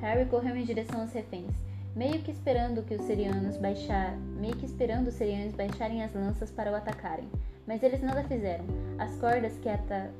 Harry 0.00 0.26
correu 0.26 0.56
em 0.56 0.64
direção 0.64 1.00
aos 1.00 1.12
reféns, 1.12 1.52
meio 1.96 2.22
que 2.22 2.30
esperando 2.30 2.84
que 2.84 2.94
os 2.94 3.02
serianos 3.02 3.56
baixar, 3.56 4.16
meio 4.40 4.54
que 4.54 4.66
esperando 4.66 5.08
os 5.08 5.14
serianos 5.14 5.54
baixarem 5.54 6.04
as 6.04 6.14
lanças 6.14 6.52
para 6.52 6.70
o 6.70 6.76
atacarem. 6.76 7.28
Mas 7.66 7.82
eles 7.82 8.00
nada 8.00 8.22
fizeram. 8.22 8.64
As 8.98 9.16
cordas 9.16 9.58
que, 9.58 9.68
ata 9.68 10.10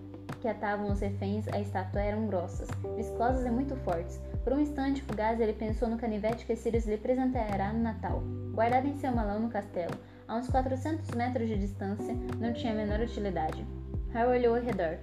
que 0.41 0.49
atavam 0.49 0.91
os 0.91 1.01
reféns 1.01 1.47
à 1.49 1.61
estátua 1.61 2.01
eram 2.01 2.27
grossas, 2.27 2.69
viscosas 2.97 3.45
e 3.45 3.51
muito 3.51 3.77
fortes. 3.77 4.21
Por 4.43 4.55
um 4.55 4.61
instante 4.61 5.03
fugaz, 5.03 5.39
ele 5.41 5.53
pensou 5.53 5.89
no 5.89 5.99
canivete 5.99 6.47
que 6.47 6.57
Sirius 6.57 6.87
lhe 6.87 6.97
presentará 6.97 7.73
no 7.73 7.83
Natal, 7.83 8.23
guardado 8.53 8.87
em 8.87 8.97
seu 8.97 9.13
malão 9.13 9.41
no 9.41 9.51
castelo, 9.51 9.95
a 10.27 10.37
uns 10.37 10.49
400 10.49 11.11
metros 11.11 11.49
de 11.49 11.59
distância, 11.59 12.15
não 12.39 12.53
tinha 12.53 12.73
a 12.73 12.77
menor 12.77 13.01
utilidade. 13.01 13.67
Harry 14.13 14.39
olhou 14.39 14.57
ao 14.57 14.63
redor. 14.63 14.99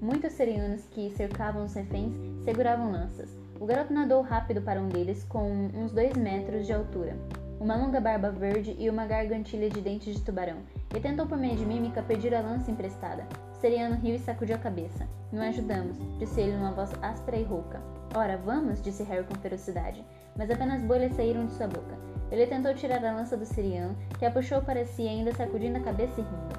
Muitos 0.00 0.32
serianos 0.32 0.84
que 0.90 1.10
cercavam 1.10 1.64
os 1.64 1.74
reféns 1.74 2.12
seguravam 2.44 2.90
lanças. 2.90 3.36
O 3.60 3.66
garoto 3.66 3.92
nadou 3.92 4.22
rápido 4.22 4.62
para 4.62 4.80
um 4.80 4.88
deles, 4.88 5.24
com 5.24 5.70
uns 5.74 5.92
dois 5.92 6.16
metros 6.16 6.66
de 6.66 6.72
altura, 6.72 7.16
uma 7.60 7.76
longa 7.76 8.00
barba 8.00 8.30
verde 8.30 8.74
e 8.78 8.90
uma 8.90 9.06
gargantilha 9.06 9.70
de 9.70 9.80
dentes 9.80 10.16
de 10.16 10.22
tubarão, 10.22 10.58
e 10.94 11.00
tentou 11.00 11.26
por 11.26 11.38
meio 11.38 11.56
de 11.56 11.64
mímica 11.64 12.02
pedir 12.02 12.34
a 12.34 12.40
lança 12.40 12.70
emprestada. 12.70 13.24
Seriano 13.62 13.94
riu 13.94 14.16
e 14.16 14.18
sacudiu 14.18 14.56
a 14.56 14.58
cabeça. 14.58 15.06
Não 15.30 15.40
ajudamos, 15.40 15.96
disse 16.18 16.40
ele 16.40 16.56
numa 16.56 16.72
voz 16.72 16.92
áspera 17.00 17.36
e 17.36 17.44
rouca. 17.44 17.80
Ora, 18.12 18.36
vamos, 18.36 18.82
disse 18.82 19.04
Harry 19.04 19.24
com 19.24 19.36
ferocidade, 19.36 20.04
mas 20.36 20.50
apenas 20.50 20.82
bolhas 20.82 21.12
saíram 21.12 21.46
de 21.46 21.52
sua 21.52 21.68
boca. 21.68 21.96
Ele 22.32 22.44
tentou 22.44 22.74
tirar 22.74 23.04
a 23.04 23.12
lança 23.12 23.36
do 23.36 23.46
siriano, 23.46 23.96
que 24.18 24.26
a 24.26 24.32
puxou 24.32 24.62
para 24.62 24.84
si, 24.84 25.06
ainda 25.06 25.32
sacudindo 25.32 25.78
a 25.78 25.80
cabeça 25.80 26.20
e 26.20 26.24
rindo. 26.24 26.58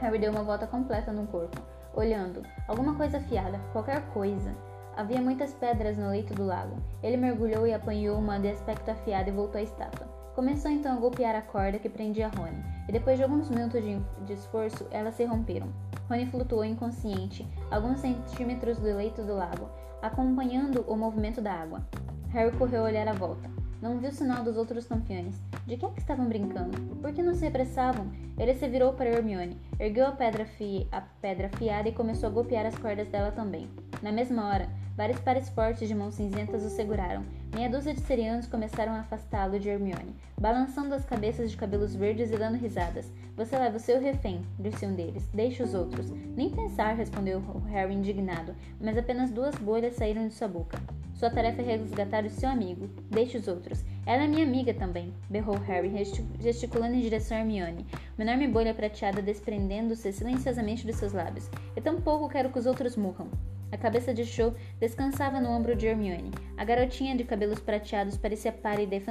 Harry 0.00 0.18
deu 0.18 0.32
uma 0.32 0.42
volta 0.42 0.66
completa 0.66 1.12
no 1.12 1.26
corpo, 1.26 1.60
olhando. 1.92 2.42
Alguma 2.66 2.94
coisa 2.94 3.18
afiada, 3.18 3.60
qualquer 3.74 4.00
coisa. 4.14 4.54
Havia 4.96 5.20
muitas 5.20 5.52
pedras 5.52 5.98
no 5.98 6.08
leito 6.08 6.32
do 6.32 6.46
lago. 6.46 6.78
Ele 7.02 7.18
mergulhou 7.18 7.66
e 7.66 7.74
apanhou 7.74 8.18
uma 8.18 8.40
de 8.40 8.48
aspecto 8.48 8.90
afiado 8.90 9.28
e 9.28 9.32
voltou 9.32 9.60
à 9.60 9.62
estátua. 9.62 10.08
Começou 10.34 10.70
então 10.70 10.96
a 10.96 11.00
golpear 11.00 11.36
a 11.36 11.42
corda 11.42 11.78
que 11.78 11.90
prendia 11.90 12.28
Rony, 12.28 12.64
e 12.88 12.92
depois 12.92 13.18
de 13.18 13.22
alguns 13.22 13.50
minutos 13.50 13.82
de, 13.82 14.00
de 14.24 14.32
esforço, 14.32 14.86
elas 14.90 15.14
se 15.16 15.24
romperam. 15.26 15.68
Rony 16.08 16.26
flutuou 16.26 16.64
inconsciente, 16.64 17.46
alguns 17.70 18.00
centímetros 18.00 18.78
do 18.78 18.94
leito 18.94 19.22
do 19.22 19.34
lago, 19.34 19.68
acompanhando 20.02 20.84
o 20.86 20.96
movimento 20.96 21.40
da 21.40 21.52
água. 21.52 21.86
Harry 22.28 22.56
correu 22.56 22.82
a 22.82 22.88
olhar 22.88 23.08
à 23.08 23.12
volta. 23.12 23.48
Não 23.80 23.98
viu 23.98 24.10
sinal 24.10 24.42
dos 24.42 24.56
outros 24.56 24.86
campeões. 24.86 25.40
De 25.66 25.76
que 25.76 25.84
é 25.84 25.90
que 25.90 26.00
estavam 26.00 26.26
brincando? 26.26 26.78
Por 26.96 27.12
que 27.12 27.22
não 27.22 27.34
se 27.34 27.46
apressavam? 27.46 28.10
Ele 28.38 28.54
se 28.54 28.66
virou 28.66 28.92
para 28.94 29.10
Hermione, 29.10 29.58
ergueu 29.78 30.06
a 30.06 30.12
pedra, 30.12 30.44
fi 30.44 30.88
a 30.90 31.00
pedra 31.00 31.48
fiada 31.50 31.88
e 31.88 31.92
começou 31.92 32.28
a 32.28 32.32
golpear 32.32 32.66
as 32.66 32.76
cordas 32.76 33.08
dela 33.08 33.30
também. 33.30 33.68
Na 34.02 34.10
mesma 34.10 34.48
hora, 34.48 34.68
vários 34.96 35.20
pares 35.20 35.48
fortes 35.50 35.86
de 35.86 35.94
mãos 35.94 36.14
cinzentas 36.14 36.64
o 36.64 36.70
seguraram. 36.70 37.24
Meia 37.54 37.70
dúzia 37.70 37.94
de 37.94 38.00
serianos 38.00 38.48
começaram 38.48 38.92
a 38.94 38.98
afastá-lo 38.98 39.60
de 39.60 39.68
Hermione, 39.68 40.16
balançando 40.36 40.92
as 40.92 41.04
cabeças 41.04 41.52
de 41.52 41.56
cabelos 41.56 41.94
verdes 41.94 42.32
e 42.32 42.36
dando 42.36 42.58
risadas. 42.58 43.12
Você 43.36 43.56
leva 43.56 43.76
o 43.76 43.80
seu 43.80 44.00
refém, 44.00 44.42
disse 44.58 44.84
um 44.84 44.92
deles. 44.92 45.28
Deixe 45.32 45.62
os 45.62 45.72
outros. 45.72 46.10
Nem 46.10 46.50
pensar, 46.50 46.96
respondeu 46.96 47.40
Harry 47.68 47.94
indignado, 47.94 48.56
mas 48.80 48.98
apenas 48.98 49.30
duas 49.30 49.54
bolhas 49.54 49.94
saíram 49.94 50.26
de 50.26 50.34
sua 50.34 50.48
boca. 50.48 50.80
Sua 51.14 51.30
tarefa 51.30 51.62
é 51.62 51.76
resgatar 51.76 52.24
o 52.24 52.30
seu 52.30 52.48
amigo. 52.48 52.90
Deixe 53.08 53.38
os 53.38 53.46
outros. 53.46 53.84
Ela 54.04 54.24
é 54.24 54.26
minha 54.26 54.44
amiga 54.44 54.74
também, 54.74 55.14
berrou 55.30 55.56
Harry, 55.58 55.92
gesticulando 56.40 56.96
em 56.96 57.02
direção 57.02 57.36
a 57.36 57.40
Hermione, 57.40 57.86
uma 58.18 58.24
enorme 58.24 58.48
bolha 58.48 58.74
prateada 58.74 59.22
desprendendo-se 59.22 60.12
silenciosamente 60.12 60.84
dos 60.84 60.96
seus 60.96 61.12
lábios. 61.12 61.48
E 61.76 61.80
tampouco 61.80 62.28
quero 62.28 62.50
que 62.50 62.58
os 62.58 62.66
outros 62.66 62.96
morram. 62.96 63.28
A 63.74 63.76
cabeça 63.76 64.14
de 64.14 64.24
Cho 64.24 64.54
descansava 64.78 65.40
no 65.40 65.50
ombro 65.50 65.74
de 65.74 65.88
Hermione. 65.88 66.30
A 66.56 66.64
garotinha 66.64 67.16
de 67.16 67.24
cabelos 67.24 67.58
prateados 67.58 68.16
parecia 68.16 68.52
pálida 68.52 68.94
e 68.94 69.02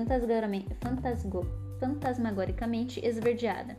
fantasmagoricamente 1.80 3.06
esverdeada. 3.06 3.76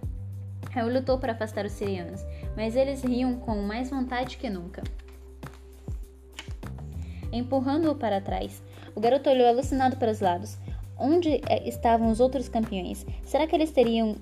Harry 0.72 0.92
lutou 0.92 1.18
para 1.18 1.32
afastar 1.32 1.64
os 1.64 1.72
sirianos, 1.72 2.20
mas 2.54 2.76
eles 2.76 3.02
riam 3.02 3.36
com 3.36 3.62
mais 3.62 3.88
vontade 3.88 4.36
que 4.36 4.50
nunca 4.50 4.82
empurrando-o 7.32 7.94
para 7.94 8.20
trás. 8.20 8.62
O 8.94 9.00
garoto 9.00 9.30
olhou 9.30 9.48
alucinado 9.48 9.96
para 9.96 10.12
os 10.12 10.20
lados. 10.20 10.58
Onde 10.98 11.40
eh, 11.48 11.68
estavam 11.68 12.10
os 12.10 12.20
outros 12.20 12.48
campeões? 12.48 13.04
Será 13.24 13.46
que 13.46 13.56
eles 13.56 13.72
teriam. 13.72 14.16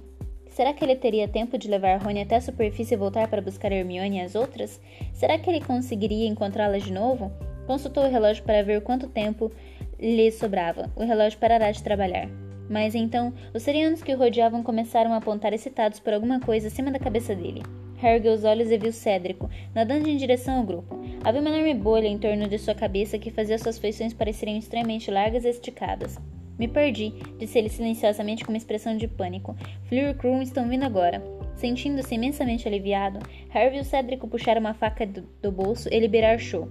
Será 0.53 0.75
que 0.75 0.85
ele 0.85 0.95
teria 0.95 1.27
tempo 1.27 1.57
de 1.57 1.67
levar 1.67 1.99
Rony 2.03 2.21
até 2.21 2.37
a 2.37 2.41
superfície 2.41 2.93
e 2.93 2.97
voltar 2.97 3.27
para 3.27 3.41
buscar 3.41 3.73
Hermione 3.73 4.19
e 4.19 4.21
as 4.21 4.35
outras? 4.35 4.79
Será 5.15 5.39
que 5.39 5.49
ele 5.49 5.65
conseguiria 5.65 6.29
encontrá-las 6.29 6.83
de 6.83 6.93
novo? 6.93 7.33
Consultou 7.67 8.05
o 8.05 8.11
relógio 8.11 8.45
para 8.45 8.63
ver 8.63 8.83
quanto 8.83 9.09
tempo 9.09 9.51
lhe 9.99 10.31
sobrava. 10.31 10.91
O 10.95 11.05
relógio 11.05 11.39
parará 11.39 11.71
de 11.71 11.83
trabalhar. 11.83 12.29
Mas 12.69 12.95
então, 12.95 13.33
os 13.55 13.63
serianos 13.63 14.03
que 14.03 14.15
o 14.15 14.19
rodeavam 14.19 14.63
começaram 14.63 15.15
a 15.15 15.17
apontar 15.17 15.55
excitados 15.55 15.99
por 15.99 16.13
alguma 16.13 16.39
coisa 16.39 16.69
acima 16.69 16.91
da 16.91 16.99
cabeça 16.99 17.35
dele. 17.35 17.63
Harry 17.97 18.17
ergueu 18.17 18.35
os 18.35 18.45
olhos 18.45 18.71
e 18.71 18.77
viu 18.77 18.93
Cédrico, 18.93 19.49
nadando 19.75 20.07
em 20.07 20.19
direção 20.19 20.59
ao 20.59 20.65
grupo. 20.65 21.01
Havia 21.25 21.41
uma 21.41 21.49
enorme 21.49 21.73
bolha 21.73 22.09
em 22.09 22.19
torno 22.19 22.47
de 22.47 22.59
sua 22.59 22.75
cabeça 22.75 23.19
que 23.19 23.31
fazia 23.31 23.59
suas 23.59 23.79
feições 23.79 24.13
parecerem 24.13 24.59
extremamente 24.59 25.11
largas 25.11 25.47
e 25.47 25.49
esticadas. 25.49 26.19
Me 26.59 26.69
perdi, 26.69 27.13
disse 27.39 27.59
ele 27.59 27.69
silenciosamente 27.69 28.45
com 28.45 28.53
uma 28.53 28.59
expressão 28.59 28.97
de 28.97 29.09
pânico. 29.09 29.57
Fleur 29.89 30.11
e 30.11 30.15
Krum 30.15 30.43
estão 30.43 30.69
vindo 30.69 30.85
agora. 30.85 31.23
Sentindo-se 31.55 32.15
imensamente 32.15 32.67
aliviado, 32.67 33.21
Harry 33.51 33.71
viu 33.71 33.85
Cédrico 33.85 34.29
puxar 34.29 34.59
uma 34.59 34.75
faca 34.75 35.07
do, 35.07 35.23
do 35.41 35.53
bolso 35.53 35.89
e 35.91 35.99
liberar 35.99 36.39
Cho. 36.39 36.69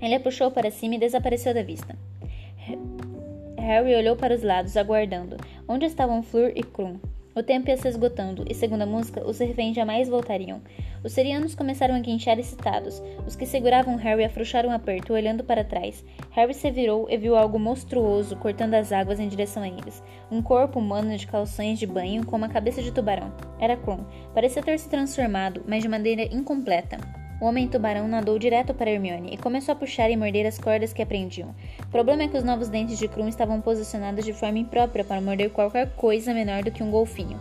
Ele 0.00 0.14
a 0.14 0.20
puxou 0.20 0.50
para 0.50 0.70
cima 0.70 0.94
e 0.94 0.98
desapareceu 0.98 1.52
da 1.52 1.62
vista. 1.62 1.96
Harry 3.58 3.94
olhou 3.94 4.16
para 4.16 4.34
os 4.34 4.42
lados, 4.42 4.76
aguardando. 4.76 5.36
Onde 5.68 5.86
estavam 5.86 6.22
Fleur 6.22 6.52
e 6.56 6.62
Krum? 6.62 6.98
O 7.34 7.42
tempo 7.42 7.70
ia 7.70 7.76
se 7.76 7.86
esgotando, 7.86 8.44
e 8.48 8.54
segundo 8.54 8.82
a 8.82 8.86
música, 8.86 9.24
os 9.24 9.38
reféns 9.38 9.76
jamais 9.76 10.08
voltariam. 10.08 10.60
Os 11.04 11.12
serianos 11.12 11.54
começaram 11.54 11.94
a 11.94 12.00
guinchar 12.00 12.38
excitados. 12.38 13.00
Os 13.26 13.36
que 13.36 13.46
seguravam 13.46 13.94
Harry 13.96 14.24
afrouxaram 14.24 14.70
um 14.70 14.72
aperto, 14.72 15.12
olhando 15.12 15.44
para 15.44 15.64
trás. 15.64 16.04
Harry 16.32 16.52
se 16.52 16.70
virou 16.70 17.08
e 17.08 17.16
viu 17.16 17.36
algo 17.36 17.58
monstruoso 17.58 18.36
cortando 18.36 18.74
as 18.74 18.92
águas 18.92 19.20
em 19.20 19.28
direção 19.28 19.62
a 19.62 19.68
eles. 19.68 20.02
Um 20.30 20.42
corpo 20.42 20.80
humano 20.80 21.16
de 21.16 21.26
calções 21.26 21.78
de 21.78 21.86
banho 21.86 22.26
com 22.26 22.36
uma 22.36 22.48
cabeça 22.48 22.82
de 22.82 22.92
tubarão. 22.92 23.32
Era 23.60 23.76
Krum. 23.76 24.04
Parecia 24.34 24.62
ter 24.62 24.78
se 24.78 24.88
transformado, 24.88 25.62
mas 25.66 25.82
de 25.82 25.88
maneira 25.88 26.22
incompleta. 26.34 27.19
O 27.40 27.46
homem-tubarão 27.46 28.06
nadou 28.06 28.38
direto 28.38 28.74
para 28.74 28.90
Hermione 28.90 29.32
e 29.32 29.38
começou 29.38 29.72
a 29.72 29.76
puxar 29.76 30.10
e 30.10 30.16
morder 30.16 30.46
as 30.46 30.58
cordas 30.58 30.92
que 30.92 31.00
a 31.00 31.06
prendiam. 31.06 31.54
O 31.82 31.86
problema 31.86 32.24
é 32.24 32.28
que 32.28 32.36
os 32.36 32.44
novos 32.44 32.68
dentes 32.68 32.98
de 32.98 33.08
Krum 33.08 33.28
estavam 33.28 33.62
posicionados 33.62 34.26
de 34.26 34.34
forma 34.34 34.58
imprópria 34.58 35.02
para 35.02 35.22
morder 35.22 35.48
qualquer 35.48 35.90
coisa 35.96 36.34
menor 36.34 36.62
do 36.62 36.70
que 36.70 36.82
um 36.82 36.90
golfinho. 36.90 37.40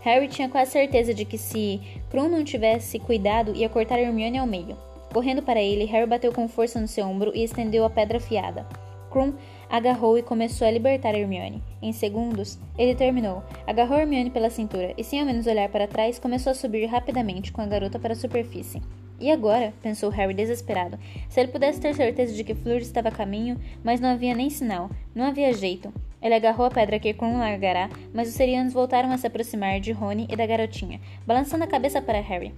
Harry 0.00 0.26
tinha 0.26 0.48
quase 0.48 0.70
certeza 0.70 1.12
de 1.12 1.26
que 1.26 1.36
se 1.36 1.82
Krum 2.10 2.30
não 2.30 2.42
tivesse 2.42 2.98
cuidado, 2.98 3.54
ia 3.54 3.68
cortar 3.68 3.98
Hermione 3.98 4.38
ao 4.38 4.46
meio. 4.46 4.76
Correndo 5.12 5.42
para 5.42 5.60
ele, 5.60 5.84
Harry 5.84 6.06
bateu 6.06 6.32
com 6.32 6.48
força 6.48 6.80
no 6.80 6.88
seu 6.88 7.06
ombro 7.06 7.30
e 7.34 7.44
estendeu 7.44 7.84
a 7.84 7.90
pedra 7.90 8.16
afiada. 8.16 8.66
Krum 9.10 9.34
agarrou 9.72 10.18
e 10.18 10.22
começou 10.22 10.68
a 10.68 10.70
libertar 10.70 11.14
Hermione. 11.14 11.62
Em 11.80 11.94
segundos, 11.94 12.58
ele 12.76 12.94
terminou. 12.94 13.42
Agarrou 13.66 13.98
Hermione 13.98 14.28
pela 14.28 14.50
cintura 14.50 14.92
e, 14.98 15.02
sem 15.02 15.18
ao 15.18 15.24
menos 15.24 15.46
olhar 15.46 15.66
para 15.70 15.88
trás, 15.88 16.18
começou 16.18 16.50
a 16.50 16.54
subir 16.54 16.84
rapidamente 16.84 17.50
com 17.50 17.62
a 17.62 17.66
garota 17.66 17.98
para 17.98 18.12
a 18.12 18.16
superfície. 18.16 18.82
E 19.18 19.30
agora? 19.30 19.72
pensou 19.80 20.10
Harry 20.10 20.34
desesperado. 20.34 20.98
Se 21.30 21.40
ele 21.40 21.50
pudesse 21.50 21.80
ter 21.80 21.94
certeza 21.94 22.34
de 22.34 22.44
que 22.44 22.54
Fleur 22.54 22.82
estava 22.82 23.08
a 23.08 23.12
caminho, 23.12 23.58
mas 23.82 23.98
não 23.98 24.10
havia 24.10 24.34
nem 24.34 24.50
sinal. 24.50 24.90
Não 25.14 25.24
havia 25.24 25.54
jeito. 25.54 25.90
Ele 26.20 26.34
agarrou 26.34 26.66
a 26.66 26.70
pedra 26.70 26.98
que 26.98 27.14
Krum 27.14 27.38
largará, 27.38 27.88
mas 28.12 28.28
os 28.28 28.34
serianos 28.34 28.74
voltaram 28.74 29.10
a 29.10 29.16
se 29.16 29.26
aproximar 29.26 29.80
de 29.80 29.92
Rony 29.92 30.26
e 30.28 30.36
da 30.36 30.44
garotinha, 30.44 31.00
balançando 31.26 31.64
a 31.64 31.66
cabeça 31.66 32.02
para 32.02 32.20
Harry. 32.20 32.52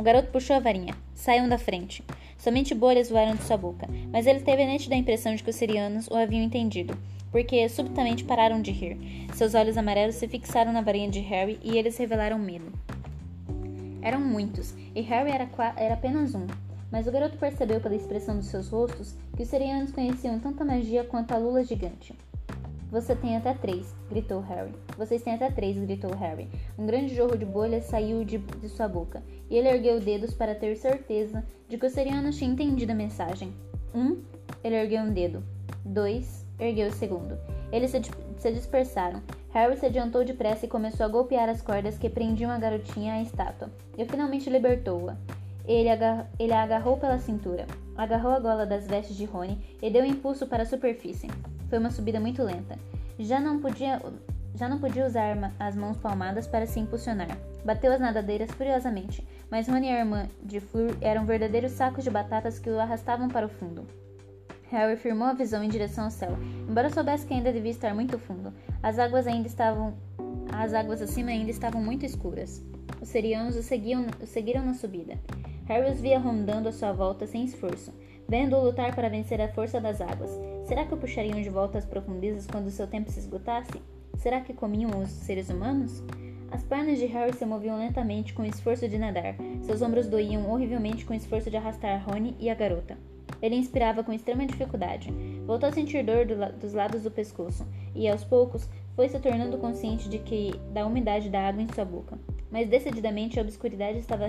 O 0.00 0.02
garoto 0.02 0.30
puxou 0.30 0.56
a 0.56 0.60
varinha. 0.60 0.94
Saiam 1.14 1.46
da 1.46 1.58
frente. 1.58 2.02
Somente 2.38 2.74
bolhas 2.74 3.10
voaram 3.10 3.34
de 3.34 3.42
sua 3.42 3.58
boca, 3.58 3.86
mas 4.10 4.26
ele 4.26 4.40
teve 4.40 4.62
a 4.62 4.66
nítida 4.66 4.94
impressão 4.94 5.34
de 5.34 5.42
que 5.42 5.50
os 5.50 5.56
serianos 5.56 6.08
o 6.08 6.14
haviam 6.14 6.42
entendido, 6.42 6.96
porque 7.30 7.68
subitamente 7.68 8.24
pararam 8.24 8.62
de 8.62 8.70
rir. 8.70 8.96
Seus 9.34 9.54
olhos 9.54 9.76
amarelos 9.76 10.14
se 10.14 10.26
fixaram 10.26 10.72
na 10.72 10.80
varinha 10.80 11.10
de 11.10 11.20
Harry 11.20 11.60
e 11.62 11.76
eles 11.76 11.98
revelaram 11.98 12.38
medo. 12.38 12.72
Eram 14.00 14.22
muitos, 14.22 14.74
e 14.94 15.02
Harry 15.02 15.32
era, 15.32 15.46
era 15.76 15.92
apenas 15.92 16.34
um. 16.34 16.46
Mas 16.90 17.06
o 17.06 17.12
garoto 17.12 17.36
percebeu 17.36 17.78
pela 17.78 17.94
expressão 17.94 18.36
dos 18.36 18.46
seus 18.46 18.70
rostos 18.70 19.14
que 19.36 19.42
os 19.42 19.50
serianos 19.50 19.92
conheciam 19.92 20.40
tanta 20.40 20.64
magia 20.64 21.04
quanto 21.04 21.32
a 21.32 21.36
lula 21.36 21.62
gigante. 21.62 22.14
Você 22.90 23.14
tem 23.14 23.36
até 23.36 23.54
três, 23.54 23.94
gritou 24.08 24.40
Harry. 24.40 24.74
Vocês 24.98 25.22
têm 25.22 25.34
até 25.34 25.48
três, 25.48 25.78
gritou 25.78 26.12
Harry. 26.16 26.48
Um 26.76 26.86
grande 26.86 27.14
jorro 27.14 27.38
de 27.38 27.44
bolhas 27.44 27.84
saiu 27.84 28.24
de, 28.24 28.38
de 28.38 28.68
sua 28.68 28.88
boca, 28.88 29.22
e 29.48 29.56
ele 29.56 29.68
ergueu 29.68 30.00
dedos 30.00 30.34
para 30.34 30.56
ter 30.56 30.74
certeza 30.76 31.44
de 31.68 31.78
que 31.78 31.86
o 31.86 31.90
Seriano 31.90 32.30
tinha 32.30 32.50
entendido 32.50 32.90
a 32.90 32.94
mensagem. 32.96 33.54
Um, 33.94 34.20
ele 34.64 34.74
ergueu 34.74 35.02
um 35.02 35.12
dedo. 35.12 35.40
Dois, 35.84 36.44
ergueu 36.58 36.88
o 36.88 36.92
segundo. 36.92 37.38
Eles 37.70 37.92
se, 37.92 38.00
se 38.38 38.52
dispersaram. 38.52 39.22
Harry 39.50 39.76
se 39.76 39.86
adiantou 39.86 40.24
depressa 40.24 40.66
e 40.66 40.68
começou 40.68 41.06
a 41.06 41.08
golpear 41.08 41.48
as 41.48 41.62
cordas 41.62 41.96
que 41.96 42.10
prendiam 42.10 42.50
a 42.50 42.58
garotinha 42.58 43.14
à 43.14 43.22
estátua. 43.22 43.70
E 43.96 44.04
finalmente 44.04 44.50
libertou-a. 44.50 45.16
Ele, 45.64 45.88
agar 45.88 46.28
ele 46.38 46.52
a 46.52 46.62
agarrou 46.62 46.96
pela 46.96 47.18
cintura, 47.18 47.66
agarrou 48.00 48.32
a 48.32 48.40
gola 48.40 48.64
das 48.64 48.86
vestes 48.86 49.14
de 49.14 49.26
Rony 49.26 49.58
e 49.82 49.90
deu 49.90 50.02
um 50.02 50.06
impulso 50.06 50.46
para 50.46 50.62
a 50.62 50.66
superfície. 50.66 51.28
Foi 51.68 51.78
uma 51.78 51.90
subida 51.90 52.18
muito 52.18 52.42
lenta. 52.42 52.78
Já 53.18 53.38
não 53.38 53.60
podia, 53.60 54.00
já 54.54 54.70
não 54.70 54.78
podia 54.78 55.04
usar 55.04 55.36
as 55.58 55.76
mãos 55.76 55.98
palmadas 55.98 56.46
para 56.46 56.66
se 56.66 56.80
impulsionar. 56.80 57.36
Bateu 57.62 57.92
as 57.92 58.00
nadadeiras 58.00 58.50
furiosamente, 58.52 59.22
mas 59.50 59.68
Rony 59.68 59.88
e 59.88 59.90
a 59.90 59.98
irmã 59.98 60.26
de 60.42 60.60
Fleur 60.60 60.96
eram 61.02 61.26
verdadeiros 61.26 61.72
sacos 61.72 62.02
de 62.02 62.10
batatas 62.10 62.58
que 62.58 62.70
o 62.70 62.80
arrastavam 62.80 63.28
para 63.28 63.44
o 63.44 63.50
fundo. 63.50 63.86
Harry 64.70 64.96
firmou 64.96 65.28
a 65.28 65.34
visão 65.34 65.62
em 65.62 65.68
direção 65.68 66.04
ao 66.04 66.10
céu, 66.10 66.38
embora 66.66 66.88
soubesse 66.88 67.26
que 67.26 67.34
ainda 67.34 67.52
devia 67.52 67.72
estar 67.72 67.94
muito 67.94 68.18
fundo. 68.18 68.50
As 68.82 68.98
águas 68.98 69.26
ainda 69.26 69.46
estavam, 69.46 69.92
as 70.50 70.72
águas 70.72 71.02
acima 71.02 71.28
ainda 71.28 71.50
estavam 71.50 71.82
muito 71.82 72.06
escuras. 72.06 72.64
Os 72.98 73.10
serianos 73.10 73.56
o, 73.56 73.62
seguiam, 73.62 74.06
o 74.22 74.26
seguiram 74.26 74.64
na 74.64 74.72
subida. 74.72 75.18
Harry 75.70 75.88
os 75.88 76.00
via 76.00 76.18
rondando 76.18 76.68
à 76.68 76.72
sua 76.72 76.92
volta 76.92 77.28
sem 77.28 77.44
esforço, 77.44 77.94
vendo-o 78.28 78.60
lutar 78.60 78.92
para 78.92 79.08
vencer 79.08 79.40
a 79.40 79.46
força 79.46 79.80
das 79.80 80.00
águas. 80.00 80.36
Será 80.64 80.84
que 80.84 80.92
o 80.92 80.96
puxariam 80.96 81.40
de 81.40 81.48
volta 81.48 81.78
às 81.78 81.84
profundezas 81.84 82.44
quando 82.44 82.72
seu 82.72 82.88
tempo 82.88 83.08
se 83.08 83.20
esgotasse? 83.20 83.80
Será 84.16 84.40
que 84.40 84.52
comiam 84.52 84.90
os 85.00 85.08
seres 85.10 85.48
humanos? 85.48 86.02
As 86.50 86.64
pernas 86.64 86.98
de 86.98 87.06
Harry 87.06 87.32
se 87.36 87.46
moviam 87.46 87.78
lentamente 87.78 88.34
com 88.34 88.42
o 88.42 88.46
esforço 88.46 88.88
de 88.88 88.98
nadar. 88.98 89.36
Seus 89.62 89.80
ombros 89.80 90.08
doíam 90.08 90.50
horrivelmente 90.50 91.04
com 91.04 91.12
o 91.12 91.16
esforço 91.16 91.48
de 91.48 91.56
arrastar 91.56 92.04
Rony 92.04 92.34
e 92.40 92.50
a 92.50 92.54
garota. 92.56 92.98
Ele 93.40 93.54
inspirava 93.54 94.02
com 94.02 94.12
extrema 94.12 94.44
dificuldade. 94.46 95.08
Voltou 95.46 95.68
a 95.68 95.72
sentir 95.72 96.04
dor 96.04 96.26
do 96.26 96.34
la 96.34 96.48
dos 96.48 96.72
lados 96.72 97.04
do 97.04 97.12
pescoço 97.12 97.64
e, 97.94 98.08
aos 98.08 98.24
poucos, 98.24 98.68
foi 98.96 99.08
se 99.08 99.20
tornando 99.20 99.56
consciente 99.56 100.08
de 100.08 100.18
que 100.18 100.50
da 100.72 100.84
umidade 100.84 101.30
da 101.30 101.46
água 101.46 101.62
em 101.62 101.72
sua 101.72 101.84
boca. 101.84 102.18
Mas 102.50 102.68
decididamente 102.68 103.38
a 103.38 103.42
obscuridade 103.42 103.98
estava 103.98 104.26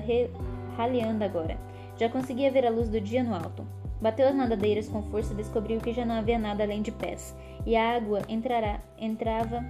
raleando 0.82 1.24
agora. 1.24 1.58
Já 1.98 2.10
conseguia 2.10 2.52
ver 2.52 2.66
a 2.66 2.70
luz 2.70 2.90
do 2.90 3.00
dia 3.00 3.24
no 3.24 3.36
alto. 3.36 3.66
Bateu 4.02 4.28
as 4.28 4.36
nadadeiras 4.36 4.90
com 4.90 5.04
força 5.04 5.34
e 5.34 5.36
descobriu 5.38 5.80
que 5.80 5.94
já 5.94 6.04
não 6.04 6.16
havia 6.16 6.40
nada 6.40 6.64
além 6.64 6.82
de 6.82 6.92
pés, 6.92 7.36
e 7.66 7.76
a 7.76 7.96
água 7.96 8.22
entrará, 8.28 8.80
entrava 8.98 9.64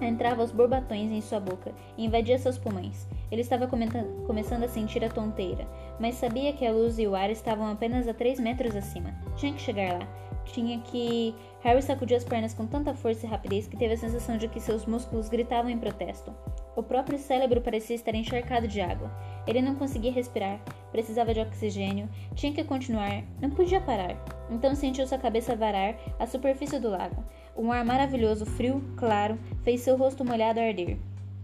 entrava 0.00 0.42
aos 0.42 0.52
borbatões 0.52 1.10
em 1.10 1.20
sua 1.20 1.40
boca 1.40 1.72
e 1.96 2.04
invadia 2.06 2.38
seus 2.38 2.56
pulmões. 2.56 3.06
Ele 3.30 3.40
estava 3.40 3.66
começando 3.66 4.62
a 4.62 4.68
sentir 4.68 5.04
a 5.04 5.08
tonteira, 5.08 5.66
mas 5.98 6.14
sabia 6.14 6.52
que 6.52 6.64
a 6.64 6.72
luz 6.72 6.98
e 6.98 7.06
o 7.06 7.16
ar 7.16 7.30
estavam 7.30 7.70
apenas 7.70 8.06
a 8.06 8.14
três 8.14 8.38
metros 8.38 8.76
acima. 8.76 9.12
Tinha 9.36 9.52
que 9.52 9.60
chegar 9.60 9.98
lá. 9.98 10.08
Tinha 10.52 10.78
que. 10.80 11.34
Harry 11.60 11.82
sacudiu 11.82 12.16
as 12.16 12.24
pernas 12.24 12.54
com 12.54 12.66
tanta 12.66 12.94
força 12.94 13.26
e 13.26 13.28
rapidez 13.28 13.66
que 13.66 13.76
teve 13.76 13.94
a 13.94 13.96
sensação 13.96 14.36
de 14.36 14.48
que 14.48 14.60
seus 14.60 14.86
músculos 14.86 15.28
gritavam 15.28 15.70
em 15.70 15.78
protesto. 15.78 16.32
O 16.76 16.82
próprio 16.82 17.18
cérebro 17.18 17.60
parecia 17.60 17.96
estar 17.96 18.14
encharcado 18.14 18.68
de 18.68 18.80
água. 18.80 19.10
Ele 19.46 19.60
não 19.60 19.74
conseguia 19.74 20.12
respirar, 20.12 20.60
precisava 20.92 21.34
de 21.34 21.40
oxigênio, 21.40 22.08
tinha 22.34 22.52
que 22.52 22.62
continuar, 22.62 23.24
não 23.40 23.50
podia 23.50 23.80
parar. 23.80 24.16
Então 24.50 24.74
sentiu 24.74 25.06
sua 25.06 25.18
cabeça 25.18 25.56
varar 25.56 25.96
à 26.18 26.26
superfície 26.26 26.78
do 26.78 26.90
lago. 26.90 27.24
Um 27.56 27.72
ar 27.72 27.84
maravilhoso, 27.84 28.46
frio, 28.46 28.82
claro, 28.96 29.38
fez 29.62 29.80
seu 29.80 29.96
rosto 29.96 30.24
molhado 30.24 30.60
arder. 30.60 30.96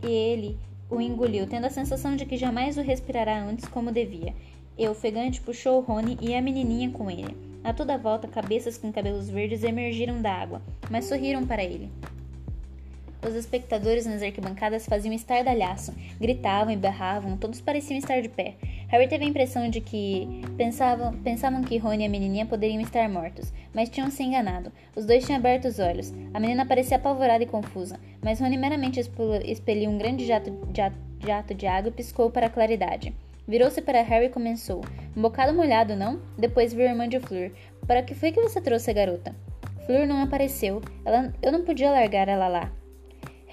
E 0.03 0.07
ele 0.07 0.59
o 0.89 1.01
engoliu, 1.01 1.47
tendo 1.47 1.67
a 1.67 1.71
sensação 1.71 2.15
de 2.15 2.25
que 2.25 2.37
jamais 2.37 2.79
o 2.79 2.83
respirará 2.83 3.43
antes 3.43 3.67
como 3.67 3.91
devia. 3.91 4.35
E 4.79 4.87
ofegante 4.89 5.41
puxou 5.41 5.81
Rony 5.81 6.17
e 6.21 6.35
a 6.35 6.43
menininha 6.43 6.91
com 6.91 7.11
ele. 7.11 7.54
A 7.65 7.73
toda 7.73 7.97
volta, 7.97 8.29
cabeças 8.29 8.77
com 8.77 8.93
cabelos 8.93 9.31
verdes 9.31 9.65
emergiram 9.65 10.21
da 10.21 10.31
água, 10.31 10.61
mas 10.91 11.07
sorriram 11.07 11.47
para 11.47 11.65
ele. 11.65 11.91
Os 13.27 13.35
espectadores 13.35 14.05
nas 14.05 14.23
arquibancadas 14.23 14.85
faziam 14.85 15.15
estardalhaço, 15.15 15.95
gritavam 16.21 16.75
e 16.75 16.77
berravam, 16.77 17.39
todos 17.39 17.63
pareciam 17.63 17.97
estar 17.97 18.21
de 18.21 18.29
pé. 18.29 18.57
Harry 18.89 19.09
teve 19.09 19.25
a 19.25 19.29
impressão 19.29 19.71
de 19.71 19.81
que 19.81 20.43
pensavam, 20.59 21.15
pensavam 21.21 21.63
que 21.63 21.79
Rony 21.79 22.03
e 22.03 22.07
a 22.07 22.11
menininha 22.11 22.45
poderiam 22.45 22.83
estar 22.83 23.09
mortos, 23.09 23.51
mas 23.73 23.89
tinham 23.89 24.11
se 24.11 24.23
enganado. 24.23 24.71
Os 24.95 25.07
dois 25.07 25.25
tinham 25.25 25.39
aberto 25.39 25.65
os 25.65 25.79
olhos. 25.79 26.13
A 26.35 26.39
menina 26.39 26.67
parecia 26.67 26.99
apavorada 26.99 27.43
e 27.43 27.47
confusa, 27.47 27.99
mas 28.23 28.41
Rony 28.41 28.59
meramente 28.59 29.01
expeliu 29.47 29.89
um 29.89 29.97
grande 29.97 30.27
jato, 30.27 30.53
jato, 30.77 30.97
jato 31.19 31.55
de 31.55 31.67
água 31.67 31.89
e 31.89 31.93
piscou 31.93 32.31
para 32.31 32.49
a 32.49 32.51
claridade. 32.51 33.15
Virou-se 33.47 33.81
para 33.83 34.03
Harry 34.03 34.27
e 34.27 34.31
começou. 34.31 34.81
Um 35.17 35.23
bocado 35.23 35.53
molhado, 35.53 35.95
não? 35.95 36.21
Depois 36.39 36.73
viu 36.73 36.87
a 36.87 36.91
irmã 36.91 37.09
de 37.09 37.21
Fleur. 37.21 37.53
Para 37.87 38.03
que 38.03 38.15
foi 38.15 38.33
que 38.33 38.41
você 38.41 38.61
trouxe 38.61 38.91
a 38.91 38.95
garota? 38.95 39.35
Fleur 39.85 40.07
não 40.07 40.23
apareceu. 40.23 40.81
Ela, 41.05 41.33
eu 41.43 41.53
não 41.53 41.65
podia 41.65 41.91
largar 41.91 42.29
ela 42.29 42.49
lá. 42.49 42.73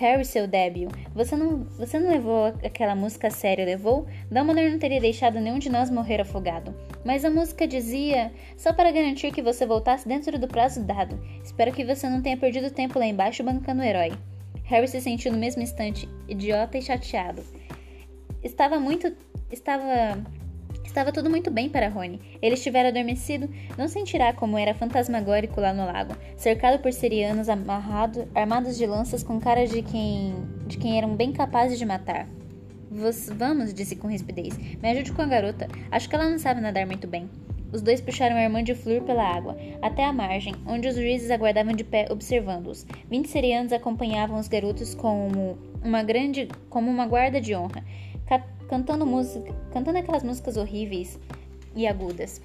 Harry, 0.02 0.26
seu 0.26 0.48
débil, 0.48 0.90
você 1.14 1.36
não, 1.36 1.64
você 1.78 2.00
não 2.00 2.10
levou 2.10 2.48
aquela 2.66 2.96
música 2.96 3.28
a 3.28 3.30
sério, 3.30 3.64
levou? 3.64 4.08
Dumbledore 4.32 4.72
não 4.72 4.80
teria 4.80 5.00
deixado 5.00 5.40
nenhum 5.40 5.60
de 5.60 5.70
nós 5.70 5.92
morrer 5.92 6.20
afogado. 6.20 6.74
Mas 7.06 7.24
a 7.24 7.30
música 7.30 7.68
dizia, 7.68 8.32
só 8.58 8.74
para 8.74 8.92
garantir 8.92 9.32
que 9.32 9.44
você 9.44 9.64
voltasse 9.64 10.08
dentro 10.08 10.40
do 10.40 10.48
prazo 10.48 10.84
dado. 10.84 11.22
Espero 11.44 11.72
que 11.72 11.86
você 11.86 12.10
não 12.10 12.20
tenha 12.20 12.36
perdido 12.36 12.72
tempo 12.72 12.98
lá 12.98 13.06
embaixo 13.06 13.44
bancando 13.44 13.84
o 13.84 13.86
herói. 13.86 14.12
Harry 14.64 14.88
se 14.88 15.00
sentiu 15.02 15.32
no 15.32 15.38
mesmo 15.38 15.62
instante 15.62 16.10
idiota 16.28 16.80
e 16.80 16.82
chateado. 16.82 17.44
Estava 18.44 18.80
muito... 18.80 19.12
estava 19.52 20.22
Estava 20.84 21.14
tudo 21.14 21.30
muito 21.30 21.50
bem 21.50 21.70
para 21.70 21.88
Rony. 21.88 22.20
Ele 22.42 22.56
estivera 22.56 22.90
adormecido, 22.90 23.50
não 23.78 23.88
sentirá 23.88 24.34
como 24.34 24.58
era 24.58 24.74
fantasmagórico 24.74 25.62
lá 25.62 25.72
no 25.72 25.86
lago, 25.86 26.14
cercado 26.36 26.82
por 26.82 26.92
serianos 26.92 27.48
amarrado, 27.48 28.28
armados 28.36 28.78
de 28.78 28.86
lanças 28.86 29.24
com 29.24 29.40
cara 29.40 29.66
de 29.66 29.82
quem, 29.84 30.34
de 30.68 30.78
quem 30.78 30.98
eram 30.98 31.16
bem 31.16 31.32
capazes 31.32 31.80
de 31.80 31.86
matar. 31.86 32.28
Vamos, 33.38 33.74
disse 33.74 33.96
com 33.96 34.10
rispidez. 34.10 34.58
Me 34.58 34.90
ajude 34.90 35.14
com 35.14 35.22
a 35.22 35.26
garota. 35.28 35.66
Acho 35.90 36.10
que 36.10 36.16
ela 36.16 36.30
não 36.30 36.38
sabe 36.38 36.60
nadar 36.60 36.86
muito 36.86 37.08
bem. 37.08 37.30
os 37.72 37.82
dois 37.82 38.02
puxaram 38.02 38.36
a 38.36 38.44
irmã 38.44 38.64
de 38.64 38.76
Fleur 38.76 39.02
pela 39.04 39.24
água, 39.24 39.58
até 39.82 40.04
a 40.04 40.12
margem, 40.12 40.54
onde 40.68 40.88
os 40.88 40.96
juízes 40.96 41.32
aguardavam 41.32 41.74
de 41.74 41.84
pé 41.84 42.08
observando-os. 42.10 42.86
Vinte 43.10 43.30
serianos 43.30 43.72
acompanhavam 43.72 44.40
os 44.40 44.48
garotos 44.48 44.94
como 44.94 45.58
uma 45.84 46.04
grande, 46.04 46.50
como 46.70 46.92
uma 46.92 47.08
guarda 47.08 47.40
de 47.40 47.56
honra, 47.56 47.84
cantando 48.68 49.06
música, 49.06 49.54
cantando 49.74 49.98
aquelas 49.98 50.24
músicas 50.24 50.58
horríveis 50.58 51.20
e 51.76 51.88
agudas. 51.88 52.42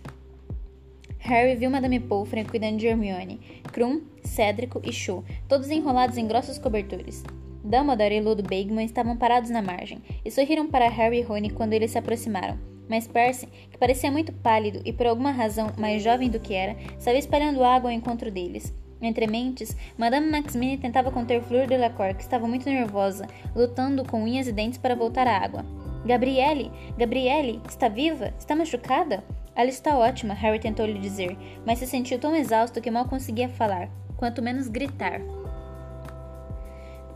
Harry 1.18 1.57
viu 1.57 1.70
Madame 1.70 1.99
Pomfrey 1.99 2.45
cuidando 2.45 2.78
de 2.78 2.87
Hermione, 2.87 3.41
Krum, 3.72 4.03
Cédrico 4.22 4.80
e 4.84 4.93
Cho, 4.93 5.24
todos 5.49 5.70
enrolados 5.70 6.16
em 6.16 6.26
grossos 6.26 6.59
cobertores. 6.59 7.24
Dumbledore 7.64 8.14
e 8.14 8.20
Ludo 8.20 8.45
Bagman 8.45 8.84
estavam 8.84 9.16
parados 9.16 9.51
na 9.51 9.61
margem 9.61 10.01
e 10.24 10.30
sorriram 10.30 10.68
para 10.68 10.89
Harry 10.89 11.18
e 11.18 11.22
Rony 11.22 11.51
quando 11.51 11.72
eles 11.72 11.91
se 11.91 11.99
aproximaram. 11.99 12.57
Mas 12.89 13.09
Percy, 13.09 13.49
que 13.70 13.76
parecia 13.76 14.12
muito 14.12 14.32
pálido 14.32 14.80
e 14.84 14.93
por 14.93 15.09
alguma 15.09 15.32
razão 15.32 15.72
mais 15.76 16.03
jovem 16.03 16.30
do 16.30 16.39
que 16.39 16.55
era, 16.55 16.76
estava 16.97 17.18
espalhando 17.18 17.64
água 17.64 17.91
ao 17.91 17.97
encontro 17.97 18.30
deles. 18.30 18.72
Entre 19.01 19.27
mentes, 19.27 19.77
Madame 19.99 20.31
Maximine 20.31 20.79
tentava 20.79 21.11
conter 21.11 21.43
Fleur 21.43 21.67
Delacour, 21.67 22.15
que 22.15 22.23
estava 22.23 22.49
muito 22.49 22.69
nervosa, 22.69 23.27
lutando 23.55 24.05
com 24.05 24.23
unhas 24.23 24.49
e 24.49 24.53
dentes 24.53 24.79
para 24.79 24.95
voltar 24.95 25.27
à 25.27 25.39
água. 25.39 25.65
Gabriele! 26.05 26.71
Gabriele! 26.97 27.61
Está 27.69 27.89
viva? 27.89 28.33
Está 28.39 28.55
machucada? 28.55 29.23
Ela 29.55 29.69
está 29.69 29.97
ótima, 29.97 30.35
Harry 30.35 30.59
tentou 30.59 30.87
lhe 30.87 30.99
dizer, 30.99 31.37
mas 31.65 31.79
se 31.79 31.87
sentiu 31.87 32.19
tão 32.19 32.35
exausto 32.35 32.81
que 32.81 32.91
mal 32.91 33.07
conseguia 33.07 33.49
falar, 33.49 33.89
quanto 34.17 34.43
menos 34.43 34.69
gritar. 34.69 35.21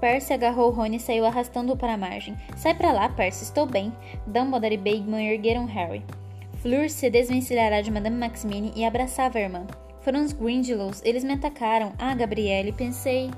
Percy 0.00 0.32
agarrou 0.32 0.70
Rony 0.70 0.96
e 0.96 1.00
saiu 1.00 1.26
arrastando-o 1.26 1.76
para 1.76 1.92
a 1.92 1.98
margem. 1.98 2.34
Sai 2.56 2.74
para 2.74 2.90
lá, 2.90 3.08
Percy, 3.10 3.44
estou 3.44 3.66
bem. 3.66 3.92
Dumbledore 4.26 4.74
e 4.74 4.78
Bagman 4.78 5.30
ergueram 5.30 5.66
Harry. 5.66 6.02
Fleur 6.62 6.88
se 6.88 7.10
desvencilhará 7.10 7.82
de 7.82 7.90
Madame 7.90 8.16
Maximine 8.16 8.72
e 8.74 8.84
abraçava 8.84 9.38
a 9.38 9.42
irmã. 9.42 9.66
Foram 10.00 10.24
os 10.24 10.32
Grindylows, 10.32 11.02
eles 11.04 11.24
me 11.24 11.32
atacaram. 11.32 11.92
Ah, 11.98 12.14
Gabriele, 12.14 12.72
pensei... 12.72 13.30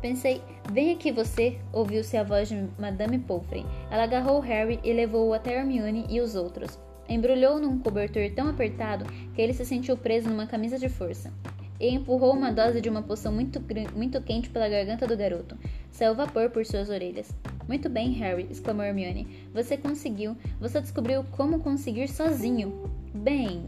Pensei, 0.00 0.42
vem 0.70 0.92
aqui 0.92 1.10
você, 1.10 1.58
ouviu-se 1.72 2.16
a 2.16 2.22
voz 2.22 2.48
de 2.48 2.68
Madame 2.78 3.18
Pomfrey. 3.18 3.64
Ela 3.90 4.04
agarrou 4.04 4.40
Harry 4.40 4.78
e 4.84 4.92
levou-o 4.92 5.32
até 5.32 5.58
Hermione 5.58 6.04
e 6.08 6.20
os 6.20 6.34
outros. 6.34 6.78
Embrulhou-o 7.08 7.58
num 7.58 7.78
cobertor 7.78 8.30
tão 8.34 8.48
apertado 8.48 9.04
que 9.34 9.40
ele 9.40 9.54
se 9.54 9.64
sentiu 9.64 9.96
preso 9.96 10.28
numa 10.28 10.46
camisa 10.46 10.78
de 10.78 10.88
força 10.88 11.32
e 11.80 11.88
empurrou 11.88 12.32
uma 12.32 12.52
dose 12.52 12.80
de 12.80 12.88
uma 12.88 13.02
poção 13.02 13.32
muito, 13.32 13.62
muito 13.94 14.20
quente 14.22 14.50
pela 14.50 14.68
garganta 14.68 15.06
do 15.06 15.16
garoto. 15.16 15.56
Saiu 15.90 16.14
vapor 16.14 16.50
por 16.50 16.64
suas 16.64 16.88
orelhas. 16.88 17.30
Muito 17.68 17.88
bem, 17.88 18.12
Harry, 18.12 18.46
exclamou 18.50 18.84
Hermione. 18.84 19.48
Você 19.52 19.76
conseguiu. 19.76 20.36
Você 20.60 20.80
descobriu 20.80 21.24
como 21.32 21.60
conseguir 21.60 22.08
sozinho. 22.08 22.90
Bem, 23.14 23.64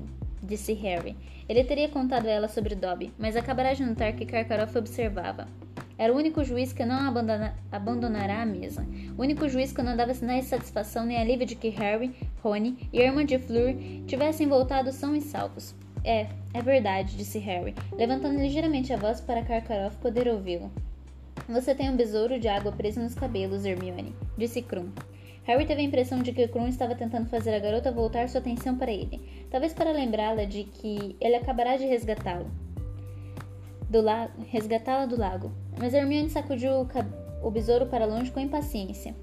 disse 0.49 0.73
Harry. 0.73 1.15
Ele 1.49 1.63
teria 1.63 1.89
contado 1.89 2.27
a 2.27 2.31
ela 2.31 2.49
sobre 2.49 2.75
Dobby, 2.75 3.13
mas 3.19 3.37
acabará 3.37 3.73
de 3.73 3.85
notar 3.85 4.13
que 4.15 4.27
Karkaroff 4.27 4.77
observava. 4.77 5.47
Era 5.99 6.13
o 6.13 6.17
único 6.17 6.45
juiz 6.45 6.73
que 6.73 6.85
não 6.85 7.09
abandona, 7.09 7.55
abandonará 7.71 8.43
a 8.43 8.47
mesa. 8.47 8.87
O 9.17 9.23
único 9.23 9.49
juiz 9.49 9.73
que 9.73 9.83
não 9.83 9.97
dava 9.97 10.15
sinais 10.15 10.45
de 10.45 10.51
satisfação 10.51 11.05
nem 11.05 11.19
alívio 11.19 11.47
de 11.47 11.57
que 11.57 11.69
Harry, 11.71 12.15
Rony 12.43 12.89
e 12.93 13.01
a 13.01 13.07
irmã 13.07 13.25
de 13.25 13.39
Fleur 13.39 13.75
tivessem 14.07 14.47
voltado 14.47 14.93
são 14.93 15.15
e 15.15 15.21
salvos. 15.21 15.75
É, 16.05 16.29
é 16.55 16.63
verdade, 16.63 17.17
disse 17.17 17.39
Harry, 17.39 17.75
levantando 17.93 18.39
ligeiramente 18.39 18.93
a 18.93 18.97
voz 18.97 19.21
para 19.21 19.43
Karkaroff 19.43 19.97
poder 19.97 20.29
ouvi-lo. 20.29 20.71
Você 21.49 21.75
tem 21.75 21.91
um 21.91 21.97
besouro 21.97 22.39
de 22.39 22.47
água 22.47 22.71
preso 22.71 23.01
nos 23.01 23.15
cabelos, 23.15 23.65
Hermione, 23.65 24.15
disse 24.37 24.63
Krum. 24.63 24.91
Harry 25.49 25.65
teve 25.65 25.81
a 25.81 25.85
impressão 25.85 26.23
de 26.23 26.31
que 26.31 26.47
Krum 26.47 26.69
estava 26.69 26.95
tentando 26.95 27.31
fazer 27.31 27.55
a 27.55 27.59
garota 27.59 27.91
voltar 27.91 28.29
sua 28.29 28.39
atenção 28.39 28.77
para 28.77 28.93
ele, 28.93 29.47
talvez 29.51 29.73
para 29.73 29.91
lembrá-la 29.91 30.45
de 30.45 30.65
que 30.65 31.17
ele 31.19 31.37
acabará 31.37 31.79
de 31.79 31.87
resgatá-lo. 31.87 32.51
Do 33.89 34.03
la 34.03 34.29
resgatá-la 34.51 35.07
do 35.07 35.19
lago. 35.19 35.51
Mas 35.79 35.95
Hermione 35.95 36.29
sacudiu 36.29 36.83
o, 36.83 36.89
o 37.43 37.51
besouro 37.51 37.87
para 37.87 38.05
longe 38.05 38.31
com 38.31 38.39
impaciência. 38.39 39.17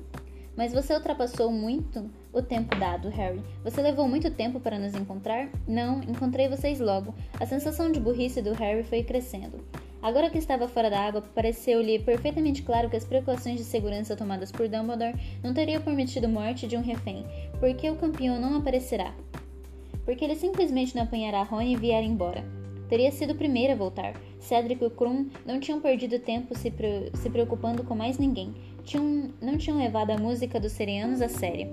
Mas 0.57 0.73
você 0.73 0.95
ultrapassou 0.95 1.51
muito 1.51 2.09
o 2.33 2.41
tempo 2.41 2.75
dado, 2.75 3.07
Harry. 3.09 3.43
Você 3.63 3.79
levou 3.79 4.07
muito 4.07 4.31
tempo 4.31 4.59
para 4.59 4.79
nos 4.79 4.95
encontrar? 4.95 5.47
Não, 5.67 6.01
encontrei 6.01 6.49
vocês 6.49 6.79
logo. 6.79 7.13
A 7.39 7.45
sensação 7.45 7.91
de 7.91 7.99
burrice 7.99 8.41
do 8.41 8.53
Harry 8.53 8.83
foi 8.83 9.03
crescendo. 9.03 9.63
Agora 10.05 10.29
que 10.29 10.37
estava 10.37 10.67
fora 10.67 10.87
da 10.87 10.99
água, 10.99 11.23
pareceu-lhe 11.33 11.97
perfeitamente 11.97 12.61
claro 12.61 12.91
que 12.91 12.95
as 12.95 13.03
precauções 13.03 13.57
de 13.57 13.63
segurança 13.63 14.15
tomadas 14.15 14.51
por 14.51 14.69
Dumbledore 14.69 15.19
não 15.43 15.51
teriam 15.51 15.81
permitido 15.81 16.29
morte 16.29 16.67
de 16.67 16.77
um 16.77 16.83
refém, 16.83 17.25
porque 17.59 17.89
o 17.89 17.95
campeão 17.95 18.39
não 18.39 18.55
aparecerá. 18.55 19.15
Porque 20.05 20.23
ele 20.23 20.35
simplesmente 20.35 20.95
não 20.95 21.01
apanhará 21.01 21.41
Rony 21.41 21.73
e 21.73 21.75
vier 21.75 22.03
embora. 22.03 22.45
Teria 22.87 23.11
sido 23.11 23.33
o 23.33 23.35
primeiro 23.35 23.73
a 23.73 23.75
voltar. 23.75 24.13
Cedric 24.39 24.85
e 24.85 24.89
Krum 24.91 25.27
não 25.43 25.59
tinham 25.59 25.81
perdido 25.81 26.19
tempo 26.19 26.55
se, 26.55 26.69
pre 26.69 27.09
se 27.15 27.27
preocupando 27.31 27.83
com 27.83 27.95
mais 27.95 28.19
ninguém, 28.19 28.53
tinham, 28.83 29.31
não 29.41 29.57
tinham 29.57 29.79
levado 29.79 30.11
a 30.11 30.19
música 30.19 30.59
dos 30.59 30.73
serianos 30.73 31.19
a 31.19 31.27
sério. 31.27 31.67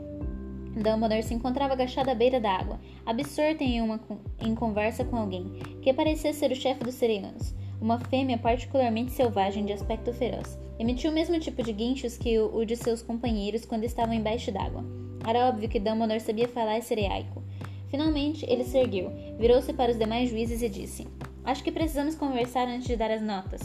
Dumbledore 0.75 1.23
se 1.23 1.35
encontrava 1.35 1.75
agachado 1.75 2.11
à 2.11 2.15
beira 2.15 2.41
da 2.41 2.51
água, 2.51 2.81
absorto 3.05 3.61
em, 3.61 3.83
uma, 3.83 4.01
em 4.41 4.55
conversa 4.55 5.05
com 5.05 5.17
alguém, 5.17 5.53
que 5.83 5.93
parecia 5.93 6.33
ser 6.33 6.51
o 6.51 6.57
chefe 6.57 6.83
dos 6.83 6.95
serianos, 6.95 7.55
uma 7.83 7.99
fêmea 7.99 8.39
particularmente 8.39 9.11
selvagem 9.11 9.67
de 9.67 9.73
aspecto 9.73 10.13
feroz. 10.13 10.57
Emitiu 10.79 11.11
o 11.11 11.15
mesmo 11.15 11.39
tipo 11.41 11.65
de 11.65 11.73
guinchos 11.73 12.17
que 12.17 12.39
o, 12.39 12.65
de 12.65 12.77
seus 12.77 13.03
companheiros 13.03 13.65
quando 13.65 13.83
estavam 13.83 14.15
embaixo 14.15 14.53
d'água. 14.53 14.85
Era 15.27 15.49
óbvio 15.49 15.69
que 15.69 15.81
Dumbledore 15.81 16.21
sabia 16.21 16.47
falar 16.47 16.81
sereiaico. 16.81 17.43
Finalmente, 17.89 18.47
ele 18.49 18.63
se 18.63 18.79
ergueu, 18.79 19.13
virou-se 19.37 19.73
para 19.73 19.91
os 19.91 19.99
demais 19.99 20.31
juízes 20.31 20.63
e 20.63 20.69
disse: 20.69 21.09
Acho 21.45 21.65
que 21.65 21.73
precisamos 21.73 22.15
conversar 22.15 22.69
antes 22.69 22.87
de 22.87 22.97
dar 22.97 23.11
as 23.11 23.21
notas. 23.21 23.61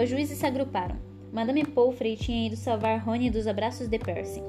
Os 0.00 0.08
juízes 0.08 0.38
se 0.38 0.46
agruparam. 0.46 0.96
Madame 1.32 1.64
Pomfrey 1.64 2.16
tinha 2.16 2.46
ido 2.46 2.56
salvar 2.56 3.00
Rony 3.00 3.28
dos 3.28 3.48
abraços 3.48 3.88
de 3.88 3.98
Percy. 3.98 4.40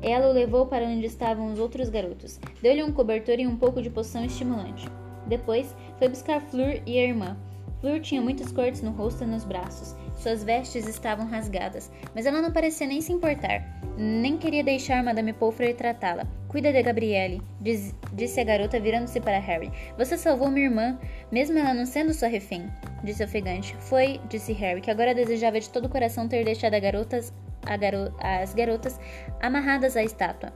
Ela 0.00 0.30
o 0.30 0.32
levou 0.32 0.66
para 0.66 0.86
onde 0.86 1.06
estavam 1.06 1.52
os 1.52 1.58
outros 1.58 1.90
garotos. 1.90 2.40
Deu-lhe 2.62 2.82
um 2.82 2.92
cobertor 2.92 3.38
e 3.38 3.46
um 3.46 3.56
pouco 3.56 3.82
de 3.82 3.90
poção 3.90 4.24
estimulante. 4.24 4.88
Depois, 5.26 5.74
foi 5.98 6.08
buscar 6.08 6.40
Fleur 6.40 6.80
e 6.86 6.98
a 6.98 7.02
irmã. 7.02 7.36
Fleur 7.84 8.00
tinha 8.00 8.22
muitos 8.22 8.50
cortes 8.50 8.80
no 8.80 8.92
rosto 8.92 9.24
e 9.24 9.26
nos 9.26 9.44
braços. 9.44 9.94
Suas 10.16 10.42
vestes 10.42 10.88
estavam 10.88 11.26
rasgadas, 11.26 11.92
mas 12.14 12.24
ela 12.24 12.40
não 12.40 12.50
parecia 12.50 12.86
nem 12.86 13.02
se 13.02 13.12
importar. 13.12 13.62
Nem 13.98 14.38
queria 14.38 14.64
deixar 14.64 15.04
Madame 15.04 15.34
Pomfrey 15.34 15.74
tratá-la. 15.74 16.26
Cuida 16.48 16.72
de 16.72 16.82
Gabrielle, 16.82 17.42
diz, 17.60 17.94
disse 18.14 18.40
a 18.40 18.44
garota 18.44 18.80
virando-se 18.80 19.20
para 19.20 19.38
Harry. 19.38 19.70
Você 19.98 20.16
salvou 20.16 20.50
minha 20.50 20.64
irmã, 20.64 20.98
mesmo 21.30 21.58
ela 21.58 21.74
não 21.74 21.84
sendo 21.84 22.14
sua 22.14 22.28
refém, 22.28 22.72
disse 23.02 23.22
ofegante. 23.22 23.76
Foi, 23.80 24.18
disse 24.30 24.54
Harry, 24.54 24.80
que 24.80 24.90
agora 24.90 25.14
desejava 25.14 25.60
de 25.60 25.68
todo 25.68 25.84
o 25.84 25.90
coração 25.90 26.26
ter 26.26 26.42
deixado 26.42 26.80
garotas, 26.80 27.34
garo, 27.78 28.14
as 28.18 28.54
garotas 28.54 28.98
amarradas 29.42 29.94
à 29.94 30.02
estátua. 30.02 30.54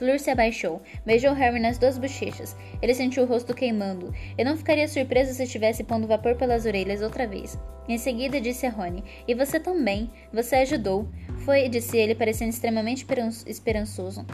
Fleur 0.00 0.18
se 0.18 0.30
abaixou, 0.30 0.80
beijou 1.04 1.34
Harry 1.34 1.60
nas 1.60 1.76
duas 1.76 1.98
bochechas. 1.98 2.56
Ele 2.80 2.94
sentiu 2.94 3.22
o 3.22 3.26
rosto 3.26 3.52
queimando. 3.52 4.14
Eu 4.38 4.46
não 4.46 4.56
ficaria 4.56 4.88
surpreso 4.88 5.34
se 5.34 5.42
estivesse 5.42 5.84
pondo 5.84 6.06
vapor 6.06 6.36
pelas 6.36 6.64
orelhas 6.64 7.02
outra 7.02 7.26
vez. 7.26 7.58
Em 7.86 7.98
seguida 7.98 8.40
disse 8.40 8.64
a 8.64 8.70
Rony: 8.70 9.04
E 9.28 9.34
você 9.34 9.60
também. 9.60 10.10
Você 10.32 10.56
ajudou. 10.56 11.06
Foi, 11.44 11.68
disse 11.68 11.98
ele, 11.98 12.14
parecendo 12.14 12.48
extremamente 12.48 13.06
esperançoso. 13.46 14.24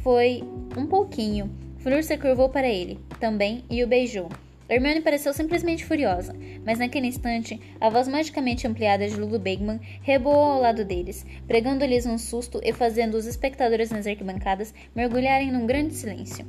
Foi 0.00 0.42
um 0.76 0.88
pouquinho. 0.88 1.48
Fleur 1.78 2.02
se 2.02 2.18
curvou 2.18 2.48
para 2.48 2.68
ele, 2.68 2.98
também, 3.20 3.64
e 3.70 3.84
o 3.84 3.86
beijou. 3.86 4.28
Hermione 4.72 5.02
pareceu 5.02 5.34
simplesmente 5.34 5.84
furiosa, 5.84 6.34
mas 6.64 6.78
naquele 6.78 7.06
instante, 7.06 7.60
a 7.78 7.90
voz 7.90 8.08
magicamente 8.08 8.66
ampliada 8.66 9.06
de 9.06 9.14
Lulu 9.16 9.38
Bagman 9.38 9.78
reboou 10.00 10.52
ao 10.52 10.60
lado 10.62 10.82
deles, 10.82 11.26
pregando-lhes 11.46 12.06
um 12.06 12.16
susto 12.16 12.58
e 12.64 12.72
fazendo 12.72 13.14
os 13.14 13.26
espectadores 13.26 13.90
nas 13.90 14.06
arquibancadas 14.06 14.72
mergulharem 14.94 15.52
num 15.52 15.66
grande 15.66 15.92
silêncio. 15.92 16.46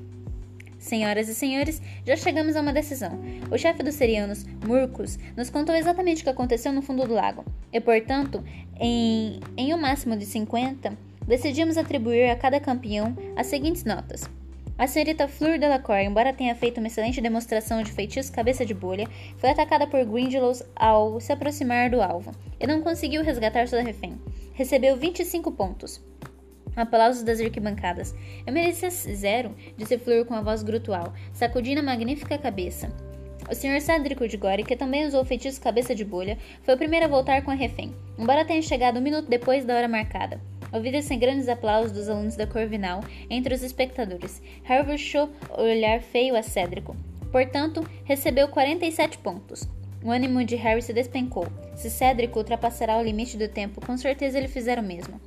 Senhoras 0.79 1.27
e 1.27 1.35
senhores, 1.35 1.81
já 2.05 2.15
chegamos 2.15 2.55
a 2.55 2.61
uma 2.61 2.71
decisão. 2.71 3.19
O 3.51 3.57
chefe 3.57 3.83
dos 3.83 3.95
serianos, 3.95 4.45
Murcus, 4.65 5.19
nos 5.35 5.49
contou 5.49 5.75
exatamente 5.75 6.21
o 6.21 6.23
que 6.23 6.29
aconteceu 6.29 6.71
no 6.71 6.81
fundo 6.81 7.05
do 7.05 7.13
lago, 7.13 7.43
e, 7.73 7.81
portanto, 7.81 8.41
em, 8.79 9.41
em 9.57 9.73
um 9.73 9.77
máximo 9.77 10.15
de 10.15 10.25
50, 10.25 10.97
decidimos 11.27 11.77
atribuir 11.77 12.29
a 12.29 12.37
cada 12.37 12.57
campeão 12.61 13.17
as 13.35 13.47
seguintes 13.47 13.83
notas. 13.83 14.29
A 14.83 14.87
senhorita 14.87 15.29
Fleur 15.29 15.57
Delacour, 15.57 15.95
embora 15.95 16.33
tenha 16.33 16.53
feito 16.53 16.79
uma 16.79 16.87
excelente 16.87 17.21
demonstração 17.21 17.81
de 17.81 17.89
feitiço 17.89 18.33
cabeça 18.33 18.65
de 18.65 18.73
bolha, 18.73 19.07
foi 19.37 19.49
atacada 19.49 19.87
por 19.87 20.03
Grindylows 20.03 20.61
ao 20.75 21.21
se 21.21 21.31
aproximar 21.31 21.89
do 21.89 22.01
alvo 22.01 22.33
e 22.59 22.67
não 22.67 22.81
conseguiu 22.81 23.23
resgatar 23.23 23.65
sua 23.65 23.81
refém. 23.81 24.19
Recebeu 24.53 24.97
25 24.97 25.53
pontos. 25.53 26.03
Aplausos 26.75 27.23
das 27.23 27.39
arquibancadas. 27.39 28.13
Eu 28.45 28.51
merecia 28.51 28.89
zero, 28.89 29.55
disse 29.77 29.97
Fleur 29.97 30.25
com 30.25 30.33
a 30.33 30.41
voz 30.41 30.61
grutual, 30.63 31.13
sacudindo 31.31 31.79
a 31.79 31.83
magnífica 31.83 32.37
cabeça. 32.37 32.91
O 33.49 33.55
Sr. 33.55 33.79
Cédrico 33.79 34.27
de 34.27 34.35
Gore, 34.35 34.65
que 34.65 34.75
também 34.75 35.07
usou 35.07 35.21
o 35.21 35.25
feitiço 35.25 35.61
cabeça 35.61 35.95
de 35.95 36.03
bolha, 36.03 36.37
foi 36.61 36.73
o 36.75 36.77
primeiro 36.77 37.05
a 37.05 37.09
voltar 37.09 37.41
com 37.41 37.51
a 37.51 37.55
refém, 37.55 37.95
embora 38.17 38.43
tenha 38.43 38.61
chegado 38.61 38.99
um 38.99 39.01
minuto 39.01 39.29
depois 39.29 39.63
da 39.63 39.77
hora 39.77 39.87
marcada. 39.87 40.41
Ouviram-se 40.73 41.15
grandes 41.15 41.47
aplausos 41.47 41.91
dos 41.91 42.09
alunos 42.09 42.35
da 42.35 42.47
Corvinal 42.47 43.01
entre 43.29 43.53
os 43.53 43.61
espectadores. 43.61 44.41
Harry 44.63 44.85
puxou 44.85 45.29
o 45.51 45.61
olhar 45.61 46.01
feio 46.01 46.35
a 46.35 46.41
Cédrico. 46.41 46.97
Portanto, 47.31 47.87
recebeu 48.03 48.47
47 48.47 49.19
pontos. 49.19 49.67
O 50.03 50.11
ânimo 50.11 50.43
de 50.43 50.55
Harry 50.55 50.81
se 50.81 50.91
despencou. 50.91 51.47
Se 51.75 51.89
Cedric 51.89 52.37
ultrapassará 52.37 52.97
o 52.97 53.03
limite 53.03 53.37
do 53.37 53.47
tempo, 53.47 53.85
com 53.85 53.95
certeza 53.97 54.37
ele 54.37 54.47
fizer 54.47 54.77
o 54.77 54.83
mesmo. 54.83 55.21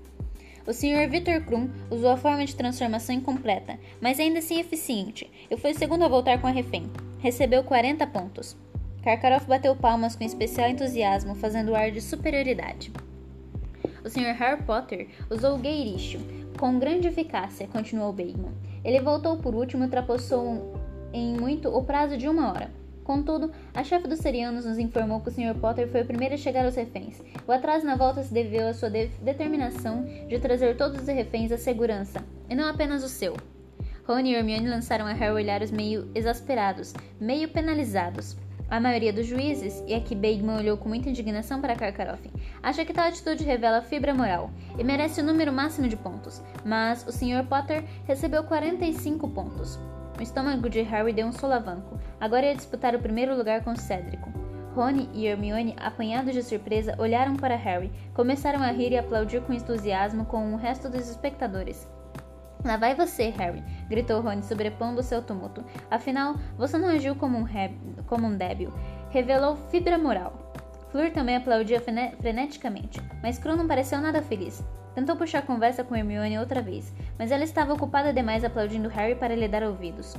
O 0.67 0.73
Sr. 0.73 1.09
Victor 1.09 1.41
Krum 1.43 1.71
usou 1.91 2.11
a 2.11 2.17
forma 2.17 2.45
de 2.45 2.55
transformação 2.55 3.15
incompleta, 3.15 3.79
mas 4.01 4.19
ainda 4.19 4.41
assim 4.41 4.59
eficiente, 4.59 5.31
e 5.49 5.57
foi 5.57 5.71
o 5.71 5.79
segundo 5.79 6.05
a 6.05 6.09
voltar 6.09 6.41
com 6.41 6.49
a 6.49 6.51
refém. 6.51 6.91
Recebeu 7.21 7.63
40 7.63 8.05
pontos. 8.09 8.57
Karkaroff 9.03 9.47
bateu 9.47 9.77
palmas 9.77 10.17
com 10.17 10.25
especial 10.25 10.69
entusiasmo, 10.69 11.37
fazendo 11.37 11.75
ar 11.75 11.93
de 11.93 12.01
superioridade. 12.01 12.93
O 14.07 14.09
Sr. 14.09 14.37
Harry 14.39 14.63
Potter 14.63 15.09
usou 15.29 15.57
o 15.57 15.61
Geiricho 15.61 16.21
com 16.61 16.79
grande 16.79 17.09
eficácia, 17.09 17.67
continuou 17.67 18.13
Bateman. 18.13 18.53
Ele 18.85 19.01
voltou 19.01 19.37
por 19.37 19.53
último 19.53 19.83
e 19.83 19.87
ultrapassou 19.87 20.81
em 21.13 21.37
muito 21.37 21.69
o 21.77 21.83
prazo 21.83 22.17
de 22.17 22.29
uma 22.29 22.53
hora. 22.53 22.71
Contudo, 23.03 23.51
a 23.75 23.83
chefe 23.83 24.07
dos 24.07 24.21
serianos 24.21 24.65
nos 24.65 24.79
informou 24.79 25.21
que 25.21 25.31
o 25.31 25.33
Sr. 25.33 25.59
Potter 25.61 25.89
foi 25.89 26.03
o 26.03 26.07
primeiro 26.07 26.37
a 26.37 26.39
chegar 26.39 26.65
aos 26.65 26.77
reféns. 26.77 27.21
O 27.49 27.51
atraso 27.51 27.85
na 27.85 27.97
volta 27.97 28.23
se 28.23 28.33
deveu 28.33 28.69
à 28.69 28.75
sua 28.75 28.89
de 28.89 29.09
determinação 29.23 30.05
de 30.29 30.39
trazer 30.39 30.77
todos 30.77 31.01
os 31.01 31.09
reféns 31.09 31.51
à 31.51 31.59
segurança, 31.59 32.25
e 32.49 32.55
não 32.55 32.69
apenas 32.69 33.03
o 33.03 33.09
seu. 33.09 33.35
Rony 34.05 34.31
e 34.31 34.35
Hermione 34.37 34.69
lançaram 34.69 35.07
a 35.07 35.15
Harry 35.15 35.35
olhares 35.35 35.73
meio 35.73 36.09
exasperados, 36.15 36.95
meio 37.21 37.49
penalizados. 37.49 38.37
A 38.69 38.81
maioria 38.81 39.13
dos 39.13 39.27
juízes, 39.27 39.83
e 39.87 39.95
aqui 39.95 40.13
Bagman 40.13 40.59
olhou 40.59 40.77
com 40.77 40.89
muita 40.89 41.09
indignação 41.09 41.61
para 41.61 41.77
Karkaroff, 41.77 42.29
acha 42.61 42.85
que 42.85 42.93
tal 42.93 43.07
atitude 43.07 43.45
revela 43.45 43.81
fibra 43.81 44.13
moral 44.13 44.51
e 44.77 44.83
merece 44.83 45.21
o 45.21 45.25
número 45.25 45.53
máximo 45.53 45.87
de 45.87 45.97
pontos, 45.97 46.43
mas 46.65 47.07
o 47.07 47.13
Sr. 47.13 47.47
Potter 47.49 47.85
recebeu 48.09 48.43
45 48.43 49.29
pontos. 49.29 49.79
O 50.19 50.23
estômago 50.23 50.69
de 50.69 50.83
Harry 50.83 51.13
deu 51.13 51.29
um 51.29 51.33
solavanco. 51.33 52.01
Agora 52.21 52.47
ia 52.47 52.57
disputar 52.57 52.95
o 52.97 53.01
primeiro 53.01 53.37
lugar 53.37 53.63
com 53.63 53.77
Cédrico. 53.77 54.29
Rony 54.75 55.09
e 55.15 55.27
Hermione, 55.27 55.77
apanhados 55.79 56.35
de 56.35 56.43
surpresa, 56.43 56.95
olharam 56.99 57.37
para 57.37 57.55
Harry, 57.55 57.93
começaram 58.15 58.63
a 58.63 58.73
rir 58.73 58.93
e 58.93 58.99
aplaudir 58.99 59.43
com 59.43 59.53
entusiasmo 59.53 60.25
com 60.25 60.53
o 60.53 60.57
resto 60.57 60.89
dos 60.89 61.09
espectadores. 61.09 61.89
Lá 62.67 62.77
vai 62.77 62.97
você, 62.97 63.29
Harry, 63.29 63.63
gritou 63.89 64.21
Rony, 64.21 64.43
sobrepondo 64.43 65.01
seu 65.01 65.23
tumulto. 65.23 65.65
Afinal, 65.89 66.35
você 66.59 66.77
não 66.77 66.89
agiu 66.89 67.15
como 67.15 67.39
um, 67.39 67.47
como 68.09 68.27
um 68.27 68.37
débil. 68.37 68.73
Revelou 69.11 69.55
fibra 69.71 69.97
moral. 69.97 70.53
Fleur 70.91 71.13
também 71.13 71.37
aplaudia 71.37 71.81
freneticamente, 71.81 73.01
mas 73.23 73.39
Kron 73.39 73.55
não 73.55 73.69
pareceu 73.69 74.01
nada 74.01 74.21
feliz. 74.21 74.65
Tentou 74.97 75.15
puxar 75.15 75.43
conversa 75.43 75.85
com 75.85 75.95
Hermione 75.95 76.41
outra 76.41 76.61
vez, 76.61 76.93
mas 77.17 77.31
ela 77.31 77.45
estava 77.45 77.73
ocupada 77.73 78.13
demais 78.13 78.43
aplaudindo 78.43 78.89
Harry 78.89 79.15
para 79.15 79.37
lhe 79.37 79.47
dar 79.47 79.63
ouvidos. 79.63 80.17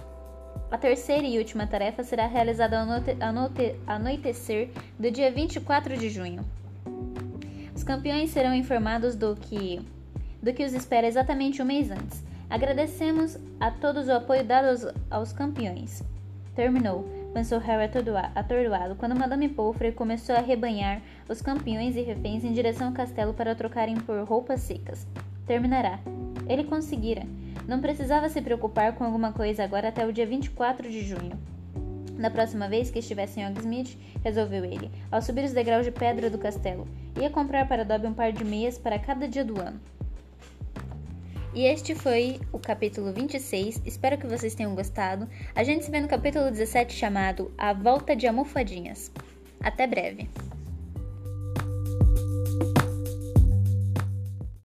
A 0.71 0.77
terceira 0.77 1.27
e 1.27 1.37
última 1.37 1.67
tarefa 1.67 2.01
será 2.01 2.27
realizada 2.27 2.79
ao 2.79 2.87
anoitecer 3.87 4.69
do 4.97 5.11
dia 5.11 5.31
24 5.31 5.97
de 5.97 6.09
junho. 6.09 6.45
Os 7.75 7.83
campeões 7.83 8.29
serão 8.29 8.53
informados 8.53 9.15
do 9.15 9.35
que, 9.35 9.81
do 10.41 10.53
que 10.53 10.63
os 10.63 10.73
espera 10.73 11.07
exatamente 11.07 11.61
um 11.61 11.65
mês 11.65 11.91
antes. 11.91 12.26
Agradecemos 12.49 13.37
a 13.59 13.71
todos 13.71 14.07
o 14.07 14.13
apoio 14.13 14.43
dado 14.43 14.67
aos, 14.67 14.95
aos 15.09 15.33
campeões. 15.33 16.03
Terminou 16.55 17.05
pensou 17.37 17.59
Harry 17.59 17.91
atordoado 18.33 18.95
quando 18.95 19.15
Madame 19.15 19.47
Pomfrey 19.47 19.91
começou 19.91 20.35
a 20.35 20.41
rebanhar 20.41 21.03
os 21.29 21.39
campeões 21.39 21.95
e 21.95 22.01
reféns 22.01 22.43
em 22.43 22.51
direção 22.51 22.87
ao 22.87 22.93
castelo 22.93 23.31
para 23.31 23.53
trocarem 23.53 23.95
por 23.95 24.23
roupas 24.23 24.61
secas. 24.61 25.05
Terminará. 25.45 25.99
Ele 26.49 26.63
conseguira. 26.63 27.21
Não 27.67 27.79
precisava 27.79 28.27
se 28.27 28.41
preocupar 28.41 28.93
com 28.93 29.03
alguma 29.03 29.31
coisa 29.33 29.63
agora 29.63 29.89
até 29.89 30.03
o 30.03 30.11
dia 30.11 30.25
24 30.25 30.89
de 30.89 31.01
junho. 31.01 31.37
Na 32.17 32.31
próxima 32.31 32.67
vez 32.67 32.89
que 32.89 32.97
estivesse 32.97 33.39
em 33.39 33.47
Hogsmeade, 33.47 33.99
resolveu 34.23 34.65
ele, 34.65 34.89
ao 35.11 35.21
subir 35.21 35.43
os 35.43 35.53
degraus 35.53 35.85
de 35.85 35.91
pedra 35.91 36.31
do 36.31 36.39
castelo, 36.39 36.87
ia 37.21 37.29
comprar 37.29 37.67
para 37.67 37.85
Dobby 37.85 38.07
um 38.07 38.13
par 38.13 38.31
de 38.31 38.43
meias 38.43 38.79
para 38.79 38.97
cada 38.97 39.27
dia 39.27 39.45
do 39.45 39.61
ano. 39.61 39.79
E 41.57 41.65
este 41.65 41.95
foi 41.95 42.39
o 42.51 42.59
capítulo 42.59 43.11
26. 43.11 43.81
Espero 43.83 44.15
que 44.15 44.27
vocês 44.27 44.53
tenham 44.53 44.75
gostado. 44.75 45.27
A 45.55 45.63
gente 45.63 45.83
se 45.83 45.89
vê 45.89 45.99
no 45.99 46.07
capítulo 46.07 46.51
17 46.51 46.93
chamado 46.93 47.51
A 47.57 47.73
Volta 47.73 48.15
de 48.15 48.27
Almofadinhas. 48.27 49.11
Até 49.59 49.87
breve! 49.87 50.29